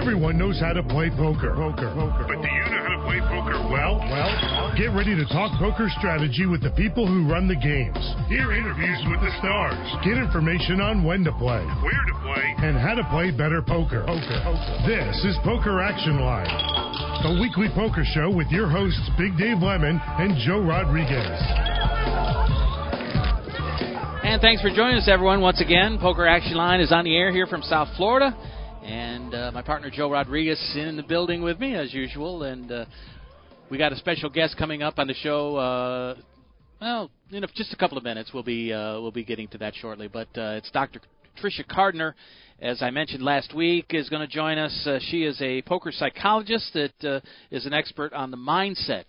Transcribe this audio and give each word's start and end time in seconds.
Everyone 0.00 0.38
knows 0.38 0.58
how 0.58 0.72
to 0.72 0.82
play 0.82 1.10
poker. 1.12 1.52
Poker. 1.52 1.92
Poker. 1.92 2.24
But 2.24 2.40
do 2.40 2.48
you 2.48 2.64
know 2.72 2.80
how 2.80 2.96
to 2.96 3.02
play 3.04 3.20
poker 3.20 3.60
well? 3.68 4.00
Well, 4.00 4.72
get 4.76 4.96
ready 4.96 5.12
to 5.14 5.28
talk 5.28 5.52
poker 5.60 5.92
strategy 6.00 6.46
with 6.46 6.62
the 6.64 6.72
people 6.72 7.04
who 7.06 7.28
run 7.28 7.46
the 7.46 7.54
games. 7.60 8.00
Hear 8.32 8.48
interviews 8.56 8.96
with 9.12 9.20
the 9.20 9.28
stars. 9.44 9.76
Get 10.00 10.16
information 10.16 10.80
on 10.80 11.04
when 11.04 11.20
to 11.24 11.32
play 11.36 11.60
Where 11.84 12.04
to 12.08 12.16
play. 12.24 12.44
and 12.64 12.80
how 12.80 12.94
to 12.96 13.04
play 13.12 13.30
better 13.30 13.60
poker. 13.60 14.02
Poker. 14.08 14.40
poker. 14.40 14.76
This 14.88 15.12
is 15.28 15.36
Poker 15.44 15.80
Action 15.84 16.16
Line, 16.18 16.48
the 17.20 17.36
weekly 17.36 17.68
poker 17.76 18.02
show 18.16 18.32
with 18.32 18.48
your 18.48 18.68
hosts 18.72 19.04
Big 19.20 19.36
Dave 19.36 19.60
Lemon 19.60 20.00
and 20.00 20.32
Joe 20.48 20.64
Rodriguez. 20.64 21.36
And 24.24 24.40
thanks 24.40 24.62
for 24.62 24.70
joining 24.72 24.96
us, 24.96 25.08
everyone. 25.12 25.40
Once 25.40 25.60
again, 25.60 25.98
Poker 26.00 26.26
Action 26.26 26.54
Line 26.56 26.80
is 26.80 26.90
on 26.92 27.04
the 27.04 27.16
air 27.16 27.32
here 27.32 27.46
from 27.46 27.60
South 27.62 27.88
Florida. 27.96 28.32
And 28.82 29.34
uh, 29.34 29.50
my 29.52 29.62
partner 29.62 29.90
Joe 29.90 30.10
Rodriguez 30.10 30.58
in 30.74 30.96
the 30.96 31.02
building 31.02 31.42
with 31.42 31.60
me, 31.60 31.74
as 31.74 31.92
usual. 31.92 32.44
And 32.44 32.70
uh, 32.72 32.84
we 33.70 33.78
got 33.78 33.92
a 33.92 33.96
special 33.96 34.30
guest 34.30 34.56
coming 34.58 34.82
up 34.82 34.98
on 34.98 35.06
the 35.06 35.14
show. 35.14 35.56
Uh, 35.56 36.14
well, 36.80 37.10
in 37.30 37.44
a, 37.44 37.46
just 37.48 37.72
a 37.72 37.76
couple 37.76 37.98
of 37.98 38.04
minutes, 38.04 38.30
we'll 38.32 38.42
be 38.42 38.72
uh, 38.72 39.00
we'll 39.00 39.10
be 39.10 39.24
getting 39.24 39.48
to 39.48 39.58
that 39.58 39.74
shortly. 39.74 40.08
But 40.08 40.28
uh, 40.36 40.56
it's 40.56 40.70
Dr. 40.70 41.00
Tricia 41.42 41.66
Cardner, 41.68 42.14
as 42.58 42.82
I 42.82 42.90
mentioned 42.90 43.22
last 43.22 43.54
week, 43.54 43.86
is 43.90 44.08
going 44.08 44.26
to 44.26 44.34
join 44.34 44.56
us. 44.56 44.86
Uh, 44.86 44.98
she 45.10 45.24
is 45.24 45.40
a 45.42 45.62
poker 45.62 45.92
psychologist 45.92 46.72
that 46.72 47.04
uh, 47.04 47.20
is 47.50 47.66
an 47.66 47.74
expert 47.74 48.12
on 48.14 48.30
the 48.30 48.36
mindset 48.38 49.04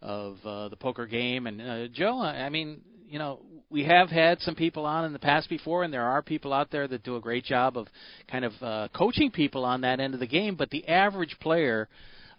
of 0.00 0.36
uh, 0.44 0.68
the 0.68 0.76
poker 0.76 1.06
game. 1.06 1.46
And 1.46 1.62
uh, 1.62 1.88
Joe, 1.88 2.20
I 2.20 2.48
mean, 2.48 2.80
you 3.12 3.18
know, 3.18 3.40
we 3.68 3.84
have 3.84 4.08
had 4.08 4.40
some 4.40 4.54
people 4.54 4.86
on 4.86 5.04
in 5.04 5.12
the 5.12 5.18
past 5.18 5.50
before, 5.50 5.84
and 5.84 5.92
there 5.92 6.02
are 6.02 6.22
people 6.22 6.50
out 6.50 6.70
there 6.70 6.88
that 6.88 7.02
do 7.02 7.16
a 7.16 7.20
great 7.20 7.44
job 7.44 7.76
of 7.76 7.86
kind 8.30 8.42
of 8.42 8.52
uh, 8.62 8.88
coaching 8.96 9.30
people 9.30 9.66
on 9.66 9.82
that 9.82 10.00
end 10.00 10.14
of 10.14 10.20
the 10.20 10.26
game. 10.26 10.54
But 10.54 10.70
the 10.70 10.88
average 10.88 11.36
player 11.38 11.90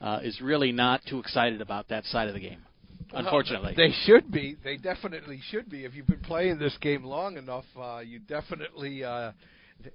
uh, 0.01 0.21
is 0.23 0.41
really 0.41 0.71
not 0.71 1.01
too 1.07 1.19
excited 1.19 1.61
about 1.61 1.89
that 1.89 2.05
side 2.05 2.27
of 2.27 2.33
the 2.33 2.39
game, 2.39 2.63
unfortunately. 3.13 3.75
They 3.77 3.94
should 4.05 4.31
be. 4.31 4.57
They 4.63 4.77
definitely 4.77 5.41
should 5.51 5.69
be. 5.69 5.85
If 5.85 5.94
you've 5.94 6.07
been 6.07 6.21
playing 6.21 6.57
this 6.57 6.75
game 6.81 7.03
long 7.03 7.38
enough, 7.38 7.66
uh, 7.79 7.99
you 7.99 8.17
definitely 8.17 9.03
uh, 9.03 9.33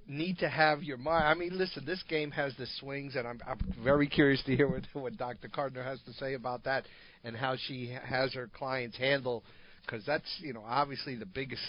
need 0.07 0.37
to 0.39 0.47
have 0.47 0.81
your 0.81 0.97
mind. 0.97 1.25
I 1.25 1.33
mean, 1.33 1.57
listen, 1.57 1.83
this 1.85 2.01
game 2.07 2.31
has 2.31 2.53
the 2.57 2.67
swings, 2.79 3.17
and 3.17 3.27
I'm, 3.27 3.41
I'm 3.45 3.59
very 3.83 4.07
curious 4.07 4.41
to 4.43 4.55
hear 4.55 4.69
what, 4.69 4.83
what 4.93 5.17
Dr. 5.17 5.49
Cardner 5.49 5.83
has 5.83 5.99
to 6.05 6.13
say 6.13 6.35
about 6.35 6.63
that 6.63 6.85
and 7.25 7.35
how 7.35 7.57
she 7.67 7.93
has 8.01 8.33
her 8.33 8.49
clients 8.55 8.95
handle, 8.97 9.43
because 9.85 10.05
that's 10.05 10.29
you 10.39 10.53
know 10.53 10.63
obviously 10.65 11.15
the 11.15 11.25
biggest 11.25 11.61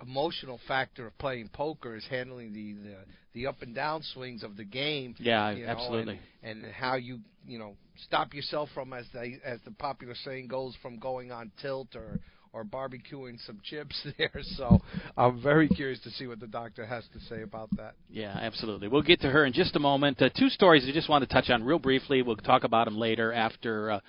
emotional 0.00 0.60
factor 0.68 1.06
of 1.06 1.18
playing 1.18 1.50
poker 1.52 1.96
is 1.96 2.04
handling 2.08 2.52
the 2.52 2.72
the, 2.88 2.96
the 3.34 3.46
up 3.46 3.62
and 3.62 3.74
down 3.74 4.02
swings 4.14 4.42
of 4.42 4.56
the 4.56 4.64
game. 4.64 5.14
Yeah, 5.18 5.50
you 5.50 5.66
know, 5.66 5.72
absolutely. 5.72 6.20
And, 6.42 6.64
and 6.64 6.72
how 6.72 6.96
you 6.96 7.20
you 7.46 7.58
know 7.58 7.74
stop 8.04 8.34
yourself 8.34 8.68
from 8.74 8.92
as 8.92 9.06
they 9.12 9.38
as 9.44 9.58
the 9.64 9.72
popular 9.72 10.14
saying 10.24 10.48
goes 10.48 10.74
from 10.82 10.98
going 10.98 11.32
on 11.32 11.50
tilt 11.60 11.94
or 11.94 12.20
or 12.58 12.64
barbecuing 12.64 13.38
some 13.46 13.60
chips 13.62 14.06
there. 14.18 14.32
So 14.56 14.80
I'm 15.16 15.40
very 15.40 15.68
curious 15.68 16.00
to 16.00 16.10
see 16.10 16.26
what 16.26 16.40
the 16.40 16.46
doctor 16.46 16.84
has 16.84 17.04
to 17.12 17.20
say 17.20 17.42
about 17.42 17.68
that. 17.76 17.94
Yeah, 18.10 18.36
absolutely. 18.40 18.88
We'll 18.88 19.02
get 19.02 19.20
to 19.20 19.30
her 19.30 19.44
in 19.46 19.52
just 19.52 19.76
a 19.76 19.78
moment. 19.78 20.20
Uh, 20.20 20.28
two 20.36 20.48
stories 20.48 20.84
I 20.88 20.92
just 20.92 21.08
want 21.08 21.26
to 21.26 21.32
touch 21.32 21.50
on 21.50 21.62
real 21.62 21.78
briefly. 21.78 22.22
We'll 22.22 22.36
talk 22.36 22.64
about 22.64 22.86
them 22.86 22.96
later 22.96 23.32
after 23.32 23.92
uh, 23.92 24.00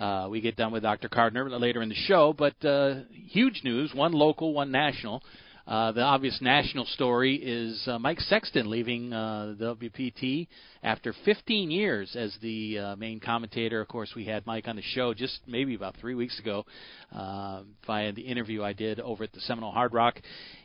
uh, 0.00 0.28
we 0.28 0.40
get 0.40 0.56
done 0.56 0.72
with 0.72 0.82
Dr. 0.82 1.08
Cardner 1.08 1.48
later 1.58 1.82
in 1.82 1.88
the 1.88 1.94
show. 1.94 2.34
But 2.36 2.62
uh, 2.64 3.00
huge 3.10 3.62
news 3.64 3.92
one 3.94 4.12
local, 4.12 4.52
one 4.52 4.70
national. 4.70 5.22
Uh, 5.66 5.92
the 5.92 6.02
obvious 6.02 6.38
national 6.42 6.84
story 6.84 7.36
is 7.36 7.82
uh, 7.88 7.98
Mike 7.98 8.20
Sexton 8.20 8.68
leaving 8.68 9.14
uh, 9.14 9.54
the 9.58 9.74
WPT 9.74 10.46
after 10.82 11.14
15 11.24 11.70
years 11.70 12.14
as 12.14 12.36
the 12.42 12.78
uh, 12.78 12.96
main 12.96 13.18
commentator. 13.18 13.80
Of 13.80 13.88
course, 13.88 14.12
we 14.14 14.26
had 14.26 14.46
Mike 14.46 14.68
on 14.68 14.76
the 14.76 14.82
show 14.82 15.14
just 15.14 15.40
maybe 15.46 15.74
about 15.74 15.96
three 15.96 16.14
weeks 16.14 16.38
ago 16.38 16.66
uh, 17.14 17.62
via 17.86 18.12
the 18.12 18.20
interview 18.20 18.62
I 18.62 18.74
did 18.74 19.00
over 19.00 19.24
at 19.24 19.32
the 19.32 19.40
Seminole 19.40 19.72
Hard 19.72 19.94
Rock, 19.94 20.20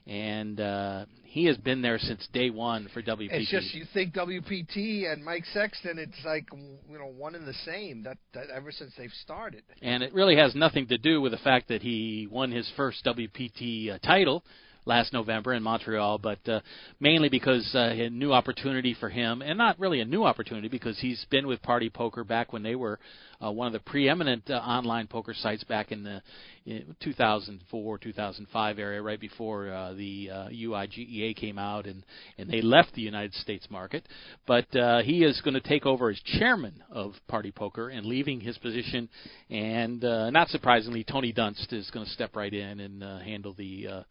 and 0.05 0.59
uh, 0.59 1.05
he 1.23 1.45
has 1.45 1.55
been 1.55 1.81
there 1.81 1.97
since 1.97 2.27
day 2.33 2.49
one 2.49 2.89
for 2.93 3.01
WPT. 3.01 3.29
It's 3.31 3.51
just 3.51 3.73
you 3.73 3.85
think 3.93 4.13
WPT 4.13 5.09
and 5.09 5.23
Mike 5.23 5.45
Sexton, 5.53 5.97
it's 5.97 6.25
like 6.25 6.45
you 6.51 6.97
know 6.99 7.05
one 7.05 7.35
and 7.35 7.47
the 7.47 7.53
same. 7.65 8.03
That, 8.03 8.17
that 8.33 8.49
ever 8.53 8.73
since 8.73 8.91
they've 8.97 9.09
started. 9.23 9.63
and 9.81 10.03
it 10.03 10.13
really 10.13 10.35
has 10.35 10.55
nothing 10.55 10.87
to 10.87 10.97
do 10.97 11.21
with 11.21 11.31
the 11.31 11.37
fact 11.37 11.69
that 11.69 11.81
he 11.81 12.27
won 12.29 12.51
his 12.51 12.69
first 12.75 13.05
WPT 13.05 13.93
uh, 13.95 13.97
title 13.99 14.43
last 14.85 15.13
November 15.13 15.53
in 15.53 15.63
Montreal, 15.63 16.17
but 16.17 16.39
uh, 16.47 16.61
mainly 16.99 17.29
because 17.29 17.69
uh, 17.75 17.89
a 17.91 18.09
new 18.09 18.33
opportunity 18.33 18.95
for 18.99 19.09
him, 19.09 19.41
and 19.41 19.57
not 19.57 19.79
really 19.79 20.01
a 20.01 20.05
new 20.05 20.23
opportunity 20.23 20.67
because 20.67 20.97
he's 20.99 21.25
been 21.29 21.47
with 21.47 21.61
Party 21.61 21.89
Poker 21.89 22.23
back 22.23 22.53
when 22.53 22.63
they 22.63 22.75
were 22.75 22.99
uh, 23.43 23.51
one 23.51 23.67
of 23.67 23.73
the 23.73 23.79
preeminent 23.79 24.49
uh, 24.49 24.55
online 24.55 25.07
poker 25.07 25.33
sites 25.33 25.63
back 25.63 25.91
in 25.91 26.03
the 26.03 26.21
in 26.65 26.95
2004 27.01 27.97
2005 27.97 28.79
area, 28.79 29.01
right 29.01 29.19
before 29.19 29.71
uh, 29.71 29.93
the 29.93 30.29
uh, 30.29 30.47
UIGEA 30.49 31.35
came 31.35 31.57
out 31.57 31.85
and 31.85 32.03
and 32.37 32.49
they 32.49 32.61
left 32.61 32.93
the 32.93 33.01
United 33.01 33.33
States 33.35 33.67
market. 33.69 34.05
But 34.45 34.73
uh, 34.75 35.01
he 35.03 35.23
is 35.23 35.39
going 35.41 35.53
to 35.53 35.61
take 35.61 35.85
over 35.85 36.09
as 36.09 36.19
chairman 36.37 36.83
of 36.91 37.13
Party 37.27 37.51
Poker 37.51 37.89
and 37.89 38.05
leaving 38.05 38.41
his 38.41 38.57
position, 38.57 39.09
and 39.49 40.03
uh, 40.03 40.29
not 40.31 40.49
surprisingly, 40.49 41.03
Tony 41.03 41.33
Dunst 41.33 41.71
is 41.71 41.89
going 41.91 42.05
to 42.05 42.11
step 42.11 42.35
right 42.35 42.53
in 42.53 42.79
and 42.79 43.03
uh, 43.03 43.19
handle 43.19 43.53
the 43.53 43.87
uh, 43.87 44.03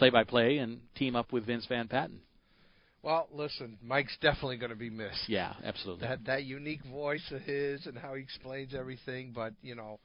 play-by-play 0.00 0.58
and 0.58 0.80
team 0.96 1.14
up 1.14 1.30
with 1.30 1.46
Vince 1.46 1.66
Van 1.68 1.86
Patten. 1.86 2.20
Well, 3.02 3.28
listen, 3.32 3.78
Mike's 3.82 4.16
definitely 4.20 4.56
going 4.56 4.70
to 4.70 4.76
be 4.76 4.90
missed. 4.90 5.28
Yeah, 5.28 5.54
absolutely. 5.62 6.08
That 6.08 6.24
that 6.24 6.44
unique 6.44 6.84
voice 6.84 7.22
of 7.30 7.42
his 7.42 7.86
and 7.86 7.96
how 7.96 8.14
he 8.14 8.22
explains 8.22 8.74
everything, 8.74 9.32
but 9.34 9.52
you 9.62 9.74
know. 9.74 10.00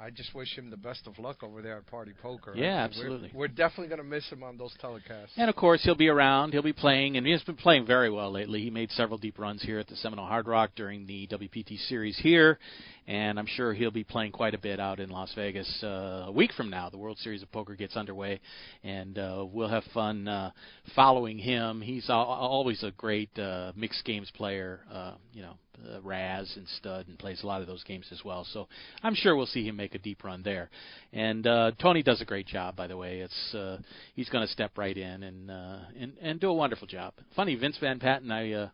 I 0.00 0.10
just 0.10 0.32
wish 0.32 0.56
him 0.56 0.70
the 0.70 0.76
best 0.76 1.08
of 1.08 1.18
luck 1.18 1.42
over 1.42 1.60
there 1.60 1.78
at 1.78 1.86
Party 1.88 2.12
Poker. 2.22 2.52
Yeah, 2.54 2.62
We're- 2.62 2.76
absolutely. 2.84 3.32
We're, 3.34 3.48
definitely 3.48 3.88
going 3.88 3.98
to 3.98 4.04
miss 4.04 4.24
him 4.28 4.44
on 4.44 4.56
those 4.56 4.72
telecasts. 4.80 5.30
And 5.36 5.50
of 5.50 5.56
course, 5.56 5.82
he'll 5.82 5.96
be 5.96 6.06
around. 6.06 6.52
He'll 6.52 6.62
be 6.62 6.72
playing, 6.72 7.16
and 7.16 7.26
he's 7.26 7.42
been 7.42 7.56
playing 7.56 7.84
very 7.84 8.08
well 8.08 8.30
lately. 8.30 8.62
He 8.62 8.70
made 8.70 8.92
several 8.92 9.18
deep 9.18 9.40
runs 9.40 9.60
here 9.60 9.80
at 9.80 9.88
the 9.88 9.96
Seminole 9.96 10.26
Hard 10.26 10.46
Rock 10.46 10.70
during 10.76 11.04
the 11.04 11.26
WPT 11.26 11.80
series 11.88 12.16
here, 12.16 12.60
and 13.08 13.38
I'm 13.38 13.46
sure 13.46 13.72
he'll 13.72 13.90
be 13.90 14.04
playing 14.04 14.32
quite 14.32 14.54
a 14.54 14.58
bit 14.58 14.78
out 14.78 15.00
in 15.00 15.08
Las 15.08 15.32
Vegas 15.34 15.82
uh, 15.82 16.26
a 16.26 16.30
week 16.32 16.52
from 16.52 16.68
now. 16.68 16.90
The 16.90 16.98
World 16.98 17.16
Series 17.18 17.42
of 17.42 17.50
Poker 17.50 17.74
gets 17.74 17.96
underway, 17.96 18.38
and 18.84 19.18
uh, 19.18 19.46
we'll 19.50 19.70
have 19.70 19.82
fun 19.94 20.28
uh, 20.28 20.50
following 20.94 21.38
him. 21.38 21.80
He's 21.80 22.10
al- 22.10 22.26
always 22.26 22.82
a 22.82 22.90
great 22.90 23.36
uh, 23.38 23.72
mixed 23.74 24.04
games 24.04 24.30
player. 24.34 24.80
Uh, 24.92 25.14
you 25.32 25.40
know, 25.40 25.54
uh, 25.90 26.02
Razz 26.02 26.52
and 26.56 26.68
Stud, 26.76 27.08
and 27.08 27.18
plays 27.18 27.42
a 27.42 27.46
lot 27.46 27.62
of 27.62 27.66
those 27.66 27.82
games 27.82 28.04
as 28.12 28.22
well. 28.26 28.46
So 28.52 28.68
I'm 29.02 29.14
sure 29.14 29.34
we'll 29.34 29.46
see 29.46 29.66
him 29.66 29.76
make 29.76 29.94
a 29.94 29.98
deep 29.98 30.22
run 30.22 30.42
there. 30.42 30.68
And 31.14 31.46
uh, 31.46 31.72
Tony 31.80 32.02
does 32.02 32.20
a 32.20 32.26
great 32.26 32.46
job, 32.46 32.76
by 32.76 32.88
the 32.88 32.96
way. 32.98 33.20
It's 33.20 33.54
uh, 33.54 33.78
he's 34.16 34.28
going 34.28 34.46
to 34.46 34.52
step 34.52 34.76
right 34.76 34.96
in 34.96 35.22
and 35.22 35.50
uh, 35.50 35.78
and 35.98 36.12
and 36.20 36.40
do 36.40 36.50
a 36.50 36.54
wonderful 36.54 36.86
job. 36.86 37.14
Funny, 37.34 37.54
Vince 37.54 37.78
Van 37.80 37.98
Patten, 37.98 38.30
I 38.30 38.52
uh, 38.52 38.68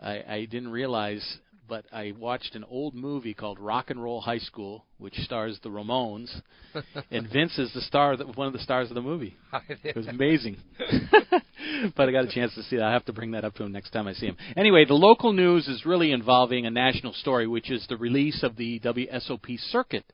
I, 0.00 0.22
I 0.28 0.44
didn't 0.50 0.70
realize. 0.70 1.38
But 1.68 1.84
I 1.92 2.12
watched 2.16 2.54
an 2.54 2.64
old 2.64 2.94
movie 2.94 3.34
called 3.34 3.58
Rock 3.58 3.90
and 3.90 4.02
Roll 4.02 4.20
High 4.20 4.38
School, 4.38 4.84
which 4.98 5.14
stars 5.16 5.58
the 5.62 5.68
Ramones, 5.68 6.32
and 7.10 7.28
Vince 7.32 7.58
is 7.58 7.72
the 7.72 7.80
star, 7.80 8.16
that 8.16 8.36
one 8.36 8.46
of 8.46 8.52
the 8.52 8.60
stars 8.60 8.88
of 8.88 8.94
the 8.94 9.02
movie. 9.02 9.36
It 9.82 9.96
was 9.96 10.06
amazing. 10.06 10.58
but 11.96 12.08
I 12.08 12.12
got 12.12 12.24
a 12.24 12.30
chance 12.32 12.54
to 12.54 12.62
see 12.64 12.76
that. 12.76 12.84
I 12.84 12.92
have 12.92 13.04
to 13.06 13.12
bring 13.12 13.32
that 13.32 13.44
up 13.44 13.54
to 13.56 13.64
him 13.64 13.72
next 13.72 13.90
time 13.90 14.06
I 14.06 14.12
see 14.12 14.26
him. 14.26 14.36
Anyway, 14.56 14.84
the 14.86 14.94
local 14.94 15.32
news 15.32 15.66
is 15.66 15.84
really 15.84 16.12
involving 16.12 16.66
a 16.66 16.70
national 16.70 17.12
story, 17.14 17.46
which 17.46 17.70
is 17.70 17.84
the 17.88 17.96
release 17.96 18.42
of 18.42 18.56
the 18.56 18.78
WSOP 18.80 19.58
circuit 19.70 20.04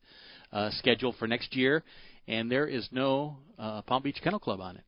uh, 0.53 0.71
schedule 0.71 1.15
for 1.19 1.27
next 1.27 1.55
year, 1.55 1.83
and 2.29 2.51
there 2.51 2.67
is 2.67 2.89
no 2.93 3.37
uh, 3.59 3.83
Palm 3.83 4.03
Beach 4.03 4.19
Kennel 4.23 4.41
Club 4.41 4.61
on 4.61 4.77
it. 4.77 4.85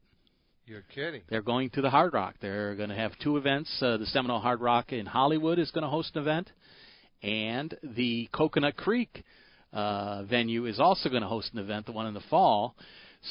You're 0.66 0.82
kidding. 0.94 1.20
They're 1.28 1.42
going 1.42 1.68
to 1.70 1.82
the 1.82 1.90
Hard 1.90 2.14
Rock. 2.14 2.36
They're 2.40 2.74
going 2.74 2.88
to 2.88 2.94
have 2.94 3.12
two 3.22 3.36
events. 3.36 3.70
Uh, 3.82 3.98
the 3.98 4.06
Seminole 4.06 4.40
Hard 4.40 4.62
Rock 4.62 4.94
in 4.94 5.04
Hollywood 5.04 5.58
is 5.58 5.70
going 5.70 5.82
to 5.82 5.90
host 5.90 6.16
an 6.16 6.22
event, 6.22 6.50
and 7.22 7.76
the 7.82 8.30
Coconut 8.32 8.74
Creek 8.74 9.24
uh, 9.74 10.22
venue 10.22 10.64
is 10.64 10.80
also 10.80 11.10
going 11.10 11.20
to 11.20 11.28
host 11.28 11.50
an 11.52 11.58
event, 11.58 11.84
the 11.84 11.92
one 11.92 12.06
in 12.06 12.14
the 12.14 12.22
fall. 12.30 12.74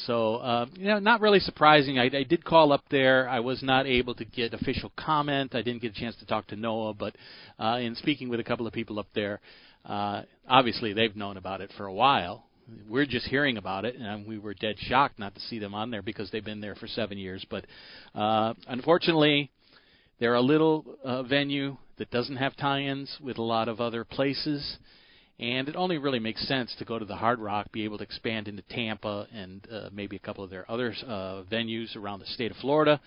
So, 0.06 0.36
uh, 0.36 0.66
you 0.74 0.86
know, 0.86 1.00
not 1.00 1.20
really 1.20 1.40
surprising. 1.40 1.98
I, 1.98 2.04
I 2.04 2.22
did 2.22 2.44
call 2.44 2.72
up 2.72 2.84
there. 2.88 3.28
I 3.28 3.40
was 3.40 3.64
not 3.64 3.86
able 3.86 4.14
to 4.14 4.24
get 4.24 4.54
official 4.54 4.92
comment. 4.96 5.56
I 5.56 5.62
didn't 5.62 5.82
get 5.82 5.96
a 5.96 6.00
chance 6.00 6.14
to 6.16 6.26
talk 6.26 6.46
to 6.48 6.56
Noah, 6.56 6.94
but 6.94 7.16
uh, 7.58 7.78
in 7.80 7.96
speaking 7.96 8.28
with 8.28 8.38
a 8.38 8.44
couple 8.44 8.68
of 8.68 8.72
people 8.72 9.00
up 9.00 9.08
there, 9.12 9.40
uh, 9.84 10.22
obviously 10.48 10.92
they've 10.92 11.16
known 11.16 11.36
about 11.36 11.60
it 11.60 11.72
for 11.76 11.86
a 11.86 11.92
while. 11.92 12.44
We're 12.88 13.06
just 13.06 13.26
hearing 13.26 13.56
about 13.56 13.84
it, 13.84 13.96
and 13.96 14.26
we 14.26 14.38
were 14.38 14.54
dead 14.54 14.76
shocked 14.78 15.18
not 15.18 15.34
to 15.34 15.40
see 15.42 15.58
them 15.58 15.74
on 15.74 15.90
there 15.90 16.02
because 16.02 16.30
they've 16.30 16.44
been 16.44 16.60
there 16.60 16.74
for 16.74 16.86
seven 16.86 17.18
years. 17.18 17.44
But 17.50 17.66
uh, 18.14 18.54
unfortunately, 18.66 19.50
they're 20.18 20.34
a 20.34 20.40
little 20.40 20.84
uh, 21.04 21.22
venue 21.24 21.76
that 21.98 22.10
doesn't 22.10 22.36
have 22.36 22.56
tie-ins 22.56 23.18
with 23.22 23.38
a 23.38 23.42
lot 23.42 23.68
of 23.68 23.80
other 23.80 24.04
places, 24.04 24.78
and 25.38 25.68
it 25.68 25.76
only 25.76 25.98
really 25.98 26.18
makes 26.18 26.46
sense 26.46 26.74
to 26.78 26.84
go 26.84 26.98
to 26.98 27.04
the 27.04 27.16
Hard 27.16 27.38
Rock, 27.38 27.70
be 27.72 27.84
able 27.84 27.98
to 27.98 28.04
expand 28.04 28.48
into 28.48 28.62
Tampa 28.70 29.26
and 29.32 29.66
uh, 29.70 29.88
maybe 29.92 30.16
a 30.16 30.20
couple 30.20 30.44
of 30.44 30.50
their 30.50 30.70
other 30.70 30.94
uh, 31.06 31.42
venues 31.50 31.94
around 31.96 32.20
the 32.20 32.26
state 32.26 32.50
of 32.50 32.56
Florida. 32.58 33.00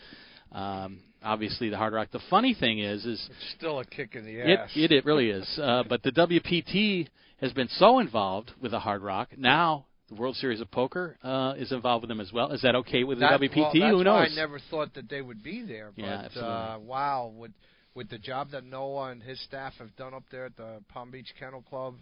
Um, 0.52 1.00
obviously, 1.24 1.70
the 1.70 1.78
Hard 1.78 1.94
Rock. 1.94 2.10
The 2.12 2.22
funny 2.30 2.54
thing 2.54 2.80
is, 2.80 3.06
is 3.06 3.30
it's 3.30 3.56
still 3.58 3.80
a 3.80 3.86
kick 3.86 4.16
in 4.16 4.26
the 4.26 4.42
ass. 4.42 4.70
It 4.76 4.92
it, 4.92 4.98
it 4.98 5.06
really 5.06 5.30
is. 5.30 5.48
Uh, 5.68 5.84
but 5.88 6.02
the 6.04 6.12
WPT 6.12 7.08
has 7.42 7.54
been 7.54 7.68
so 7.70 8.00
involved 8.00 8.52
with 8.62 8.72
the 8.72 8.80
Hard 8.80 9.02
Rock 9.02 9.38
now. 9.38 9.86
The 10.10 10.16
World 10.16 10.38
Series 10.38 10.62
of 10.62 10.72
Poker 10.72 11.18
uh, 11.22 11.56
is 11.58 11.74
involved 11.74 12.04
with 12.04 12.08
them 12.08 12.22
as 12.22 12.32
well. 12.32 12.54
Is 12.54 12.62
that 12.62 12.76
okay 12.76 13.04
with 13.04 13.20
the 13.20 13.26
WPT? 13.26 13.82
Well, 13.82 13.98
Who 13.98 14.04
knows? 14.06 14.30
I 14.32 14.36
never 14.36 14.58
thought 14.70 14.94
that 14.94 15.10
they 15.10 15.22
would 15.22 15.44
be 15.44 15.64
there. 15.64 15.92
But 15.94 16.02
yeah, 16.02 16.42
uh, 16.42 16.80
wow, 16.80 17.34
with 17.36 17.52
with 17.94 18.10
the 18.10 18.18
job 18.18 18.52
that 18.52 18.64
Noah 18.64 19.10
and 19.12 19.22
his 19.22 19.42
staff 19.44 19.74
have 19.80 19.94
done 19.98 20.14
up 20.14 20.24
there 20.32 20.46
at 20.46 20.56
the 20.56 20.82
Palm 20.88 21.12
Beach 21.12 21.34
Kennel 21.38 21.64
Club, 21.64 21.96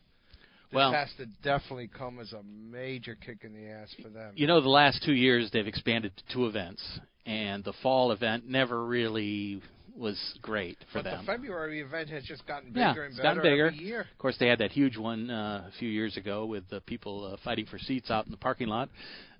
this 0.72 0.76
well, 0.76 0.92
has 0.92 1.10
to 1.18 1.26
definitely 1.42 1.88
come 1.88 2.20
as 2.20 2.34
a 2.34 2.44
major 2.44 3.16
kick 3.16 3.40
in 3.44 3.54
the 3.54 3.70
ass 3.70 3.96
for 4.04 4.10
them. 4.10 4.34
You 4.36 4.46
know, 4.46 4.62
the 4.62 4.70
last 4.70 5.04
two 5.04 5.14
years 5.14 5.50
they've 5.52 5.66
expanded 5.66 6.12
to 6.16 6.34
two 6.34 6.46
events, 6.46 6.84
and 7.26 7.64
the 7.64 7.74
fall 7.82 8.12
event 8.12 8.48
never 8.48 8.86
really 8.86 9.62
was 9.98 10.18
great 10.42 10.78
for 10.92 11.00
but 11.00 11.06
them. 11.06 11.26
the 11.26 11.32
February 11.32 11.82
event 11.82 12.10
has 12.10 12.24
just 12.24 12.46
gotten 12.46 12.70
bigger 12.70 12.80
yeah, 12.80 12.92
and 12.92 13.06
it's 13.06 13.18
better 13.18 13.36
gotten 13.36 13.52
bigger. 13.52 13.68
every 13.68 13.80
year. 13.80 14.02
Of 14.02 14.18
course, 14.18 14.36
they 14.40 14.48
had 14.48 14.60
that 14.60 14.72
huge 14.72 14.98
one 14.98 15.30
uh, 15.30 15.68
a 15.68 15.72
few 15.80 15.90
years 15.90 16.18
ago 16.18 16.46
with 16.46 16.68
the 16.70 16.82
people 16.82 17.34
uh, 17.34 17.38
fighting 17.44 17.66
for 17.66 17.80
seats 17.80 18.12
out 18.12 18.26
in 18.26 18.32
the 18.32 18.38
parking 18.38 18.68
lot. 18.68 18.90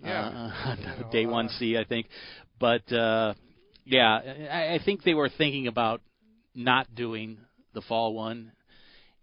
Yeah, 0.04 0.28
uh, 0.28 0.76
you 0.78 0.86
know, 1.04 1.12
day 1.12 1.26
uh, 1.26 1.30
one 1.30 1.50
C, 1.50 1.78
I 1.78 1.84
think. 1.84 2.08
But 2.60 2.92
uh, 2.92 3.34
yeah, 3.84 4.20
I, 4.52 4.76
I 4.76 4.80
think 4.84 5.04
they 5.04 5.14
were 5.14 5.30
thinking 5.30 5.68
about 5.68 6.02
not 6.54 6.94
doing 6.96 7.38
the 7.74 7.82
fall 7.82 8.14
one. 8.14 8.52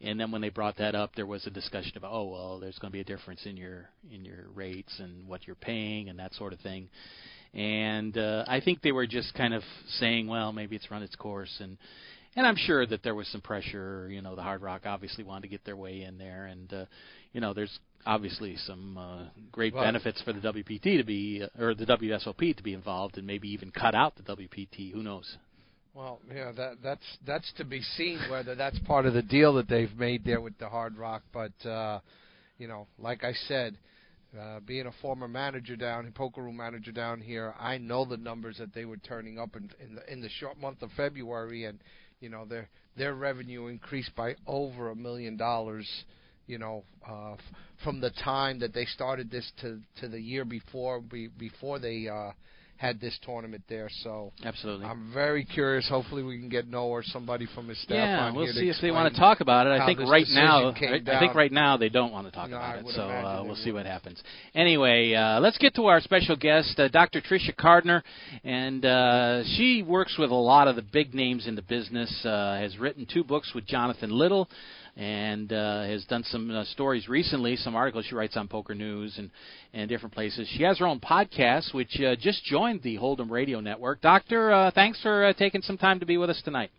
And 0.01 0.19
then 0.19 0.33
when 0.33 0.43
they 0.43 0.49
brought 0.49 0.79
that 0.79 0.97
up, 0.97 1.15
there 1.15 1.27
was 1.27 1.47
a 1.47 1.51
discussion 1.51 1.97
about, 1.97 2.11
oh 2.13 2.25
well, 2.25 2.59
there's 2.61 2.79
going 2.79 2.91
to 2.91 2.93
be 2.93 3.01
a 3.01 3.05
difference 3.05 3.47
in 3.47 3.57
your 3.57 3.89
in 4.11 4.25
your 4.25 4.49
rates 4.55 4.93
and 4.99 5.29
what 5.29 5.47
you're 5.47 5.57
paying 5.57 6.09
and 6.09 6.19
that 6.19 6.35
sort 6.35 6.53
of 6.53 6.61
thing. 6.61 6.89
And 7.55 8.17
uh, 8.17 8.45
I 8.49 8.61
think 8.61 8.81
they 8.81 8.93
were 8.93 9.07
just 9.07 9.35
kind 9.35 9.53
of 9.53 9.63
saying, 9.99 10.27
well, 10.27 10.53
maybe 10.53 10.75
it's 10.77 10.91
run 10.91 11.03
its 11.03 11.15
course, 11.17 11.55
and 11.61 11.77
and 12.35 12.47
I'm 12.47 12.57
sure 12.57 12.87
that 12.87 13.03
there 13.03 13.15
was 13.15 13.29
some 13.29 13.43
pressure. 13.43 14.09
You 14.11 14.23
know, 14.23 14.35
the 14.35 14.43
Hard 14.43 14.63
Rock 14.63 14.83
obviously 14.87 15.23
wanted 15.23 15.43
to 15.43 15.49
get 15.49 15.65
their 15.65 15.77
way 15.77 16.03
in 16.03 16.17
there, 16.17 16.47
and 16.47 16.73
uh, 16.73 16.85
you 17.33 17.41
know, 17.41 17.53
there's 17.53 17.79
obviously 18.07 18.57
some 18.57 18.97
uh, 18.97 19.25
great 19.51 19.75
Well- 19.75 19.85
benefits 19.85 20.21
for 20.23 20.33
the 20.33 20.41
WPT 20.41 20.97
to 20.97 21.05
be 21.05 21.43
uh, 21.43 21.63
or 21.63 21.75
the 21.75 21.85
WSOP 21.85 22.57
to 22.57 22.63
be 22.63 22.73
involved, 22.73 23.19
and 23.19 23.27
maybe 23.27 23.49
even 23.49 23.71
cut 23.71 23.95
out 23.95 24.15
the 24.17 24.23
WPT. 24.23 24.93
Who 24.93 25.03
knows? 25.03 25.37
Well, 25.95 26.21
yeah, 26.35 26.53
that 26.53 26.79
that's 26.83 27.19
that's 27.27 27.53
to 27.59 27.65
be 27.65 27.83
seen 27.83 28.19
whether 28.31 28.55
that's 28.55 28.79
part 28.81 29.05
of 29.05 29.13
the 29.13 29.21
deal 29.23 29.53
that 29.55 29.69
they've 29.69 29.95
made 29.95 30.25
there 30.25 30.41
with 30.41 30.57
the 30.59 30.71
Hard 30.71 30.97
Rock. 30.97 31.23
But 31.35 31.69
uh, 31.69 32.01
you 32.57 32.67
know, 32.67 32.87
like 32.99 33.25
I 33.25 33.35
said, 33.47 33.77
uh, 34.39 34.61
being 34.61 34.87
a 34.87 34.93
former 35.03 35.29
manager 35.29 35.77
down, 35.77 36.11
poker 36.13 36.43
room 36.43 36.57
manager 36.57 36.93
down 36.93 37.21
here, 37.21 37.55
I 37.59 37.79
know 37.79 38.05
the 38.05 38.17
numbers 38.17 38.59
that 38.59 38.75
they 38.75 38.85
were 38.85 38.97
turning 38.97 39.39
up 39.39 39.57
in 39.57 39.71
in 39.85 39.95
the, 39.97 40.13
in 40.13 40.21
the 40.21 40.29
short 40.29 40.59
month 40.59 40.83
of 40.83 40.91
February, 40.97 41.65
and 41.65 41.79
you 42.21 42.29
know 42.29 42.45
their 42.45 42.69
their 42.97 43.15
revenue 43.15 43.67
increased 43.67 44.15
by 44.17 44.35
over 44.47 44.91
a 44.91 44.97
million 44.97 45.37
dollars. 45.37 45.89
You 46.47 46.59
know, 46.59 46.85
uh, 47.09 47.35
f- 47.35 47.41
from 47.85 48.01
the 48.01 48.11
time 48.11 48.59
that 48.61 48.75
they 48.75 48.85
started 48.87 49.31
this 49.31 49.51
to 49.61 49.81
to 50.01 50.09
the 50.09 50.21
year 50.21 50.45
before, 50.45 51.01
be, 51.01 51.29
before 51.29 51.79
they 51.79 52.09
uh, 52.09 52.33
had 52.83 53.01
this 53.01 53.17
tournament 53.25 53.63
there. 53.69 53.89
So 54.03 54.33
Absolutely. 54.45 54.87
I'm 54.87 55.13
very 55.15 55.45
curious. 55.45 55.89
Hopefully, 55.89 56.25
we 56.25 56.37
can 56.39 56.49
get 56.49 56.67
Noah 56.67 56.89
or 56.89 57.03
somebody 57.05 57.47
from 57.55 57.69
his 57.69 57.81
staff 57.81 57.95
yeah, 57.95 58.25
on 58.25 58.35
we'll 58.35 58.53
see 58.53 58.69
if 58.69 58.77
they 58.83 58.91
want 58.91 59.15
to 59.15 59.21
talk 59.21 59.41
about 59.41 59.69
it. 59.69 59.81
I 59.81 59.87
think 59.87 60.01
right 60.01 60.27
now, 60.29 60.71
I, 60.71 61.19
think 61.21 61.37
right 61.37 61.53
now 61.53 61.77
they 61.77 61.89
don't 61.89 62.11
want 62.11 62.27
to 62.27 62.33
talk 62.33 62.51
No, 62.51 62.57
about 62.57 62.81
it. 62.81 62.87
So 62.89 63.03
uh, 63.03 63.43
we'll 63.47 63.55
see 63.55 63.71
what 63.71 63.87
happens. 63.87 64.21
Anyway, 64.55 65.15
uh, 65.15 65.39
let's 65.39 65.59
get 65.59 65.77
to 65.77 65.87
our 65.87 66.01
special 66.01 66.35
guest, 66.35 66.79
uh, 66.79 66.89
Dr. 66.89 67.21
Tricia 67.21 67.55
Cardner, 67.57 68.03
and 68.43 68.85
uh, 68.85 69.45
she 69.57 69.85
works 69.87 70.17
with 70.19 70.33
a 70.33 70.35
lot 70.35 70.67
of 70.67 70.75
the 70.75 70.83
big 70.83 71.15
names 71.15 71.47
in 71.47 71.55
the 71.55 71.63
business. 71.63 72.11
Uh, 72.25 72.57
has 72.59 72.77
written 72.79 73.07
two 73.07 73.23
books 73.23 73.53
with 73.55 73.65
Jonathan 73.65 74.11
Little. 74.11 74.49
And 74.95 75.51
uh, 75.53 75.85
has 75.85 76.05
done 76.05 76.23
some 76.25 76.51
uh, 76.51 76.65
stories 76.65 77.09
recently, 77.09 77.57
some 77.57 77.75
articles 77.75 78.05
she 78.07 78.15
writes 78.15 78.37
on 78.37 78.47
Poker 78.47 78.75
News 78.75 79.15
and, 79.17 79.31
and 79.73 79.89
different 79.89 80.15
places. 80.15 80.47
She 80.55 80.65
has 80.65 80.79
her 80.81 80.87
own 80.87 81.01
podcast, 81.01 81.73
which 81.73 81.99
uh, 81.99 82.15
just 82.17 82.45
joined 82.45 82.83
the 82.83 82.99
Hold'em 82.99 83.31
Radio 83.31 83.61
Network. 83.61 84.03
Doctor, 84.03 84.53
uh, 84.53 84.71
thanks 84.71 85.01
for 85.01 85.25
uh, 85.25 85.33
taking 85.33 85.63
some 85.63 85.79
time 85.79 86.01
to 86.01 86.07
be 86.07 86.19
with 86.19 86.29
us 86.29 86.43
tonight. 86.45 86.71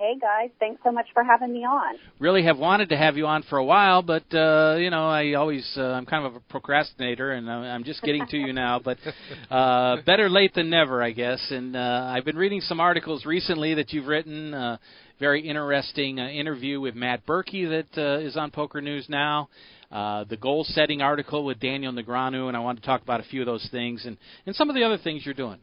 Hey 0.00 0.14
guys, 0.18 0.48
thanks 0.58 0.80
so 0.82 0.90
much 0.90 1.08
for 1.12 1.22
having 1.22 1.52
me 1.52 1.58
on. 1.58 1.96
really 2.18 2.42
have 2.44 2.56
wanted 2.56 2.88
to 2.88 2.96
have 2.96 3.18
you 3.18 3.26
on 3.26 3.42
for 3.42 3.58
a 3.58 3.64
while, 3.64 4.00
but 4.00 4.22
uh, 4.32 4.76
you 4.78 4.88
know, 4.88 5.06
I 5.06 5.34
always 5.34 5.70
uh, 5.76 5.82
I'm 5.82 6.06
kind 6.06 6.24
of 6.24 6.36
a 6.36 6.40
procrastinator, 6.40 7.32
and 7.32 7.50
I'm 7.50 7.64
I'm 7.64 7.84
just 7.84 8.00
getting 8.00 8.26
to 8.28 8.38
you 8.38 8.54
now. 8.54 8.80
But 8.82 8.96
uh, 9.50 9.96
better 10.06 10.30
late 10.30 10.54
than 10.54 10.70
never, 10.70 11.02
I 11.02 11.10
guess. 11.10 11.46
And 11.50 11.76
uh, 11.76 12.14
I've 12.16 12.24
been 12.24 12.38
reading 12.38 12.62
some 12.62 12.80
articles 12.80 13.26
recently 13.26 13.74
that 13.74 13.92
you've 13.92 14.06
written. 14.06 14.54
Uh, 14.54 14.78
very 15.20 15.46
interesting 15.46 16.18
uh, 16.18 16.28
interview 16.28 16.80
with 16.80 16.94
Matt 16.94 17.26
Berkey 17.26 17.68
that 17.68 18.00
uh, 18.02 18.20
is 18.20 18.38
on 18.38 18.50
Poker 18.50 18.80
News 18.80 19.06
now. 19.08 19.50
Uh, 19.92 20.24
the 20.24 20.36
goal 20.36 20.64
setting 20.64 21.02
article 21.02 21.44
with 21.44 21.60
Daniel 21.60 21.92
Negreanu, 21.92 22.48
and 22.48 22.56
I 22.56 22.60
want 22.60 22.80
to 22.80 22.86
talk 22.86 23.02
about 23.02 23.20
a 23.20 23.24
few 23.24 23.42
of 23.42 23.46
those 23.46 23.68
things 23.70 24.06
and, 24.06 24.16
and 24.46 24.56
some 24.56 24.70
of 24.70 24.74
the 24.74 24.82
other 24.82 24.96
things 24.96 25.26
you're 25.26 25.34
doing. 25.34 25.58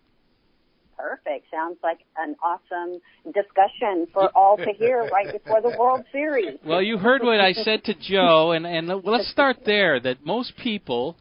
Perfect. 0.96 1.48
Sounds 1.52 1.78
like 1.82 2.00
an 2.18 2.36
awesome 2.44 3.02
discussion 3.34 4.08
for 4.14 4.30
all 4.36 4.58
to 4.58 4.74
hear 4.78 5.10
right 5.12 5.32
before 5.34 5.62
the 5.62 5.76
World 5.78 6.06
Series. 6.12 6.60
Well, 6.64 6.82
you 6.82 7.00
heard 7.00 7.24
what 7.24 7.40
I 7.40 7.54
said 7.54 7.84
to 7.86 7.96
Joe, 8.00 8.52
and 8.52 8.66
and 8.68 8.88
let's 9.04 9.30
start 9.32 9.58
there. 9.66 10.00
That 10.00 10.24
most 10.24 10.54
people 10.58 11.18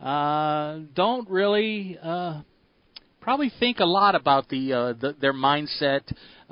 uh, 0.00 0.78
don't 0.94 1.28
really 1.28 1.98
uh, 2.02 2.42
probably 3.20 3.50
think 3.58 3.80
a 3.80 3.86
lot 3.86 4.14
about 4.14 4.48
the, 4.50 4.72
uh, 4.72 4.92
the 4.92 5.16
their 5.20 5.32
mindset. 5.32 6.02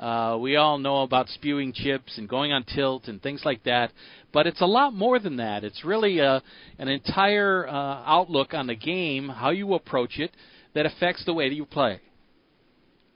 Uh, 0.03 0.37
we 0.37 0.57
all 0.57 0.77
know 0.79 1.03
about 1.03 1.29
spewing 1.29 1.71
chips 1.71 2.17
and 2.17 2.27
going 2.27 2.51
on 2.51 2.65
tilt 2.65 3.07
and 3.07 3.21
things 3.21 3.41
like 3.45 3.63
that, 3.63 3.89
but 4.33 4.45
it's 4.45 4.59
a 4.59 4.65
lot 4.65 4.93
more 4.93 5.17
than 5.17 5.37
that. 5.37 5.63
It's 5.63 5.85
really 5.85 6.19
uh, 6.19 6.41
an 6.77 6.89
entire 6.89 7.65
uh, 7.65 8.03
outlook 8.05 8.53
on 8.53 8.67
the 8.67 8.75
game, 8.75 9.29
how 9.29 9.51
you 9.51 9.73
approach 9.75 10.19
it, 10.19 10.31
that 10.75 10.85
affects 10.85 11.23
the 11.23 11.33
way 11.33 11.47
that 11.47 11.55
you 11.55 11.65
play. 11.65 12.01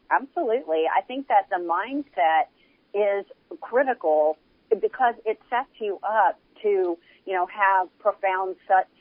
Absolutely. 0.09 0.83
I 0.87 1.01
think 1.01 1.27
that 1.27 1.49
the 1.49 1.57
mindset 1.61 2.47
is 2.93 3.25
critical 3.59 4.37
because 4.69 5.15
it 5.25 5.39
sets 5.49 5.67
you 5.79 5.99
up 6.03 6.39
to, 6.63 6.97
you 7.25 7.33
know, 7.33 7.47
have 7.47 7.89
profound 7.99 8.55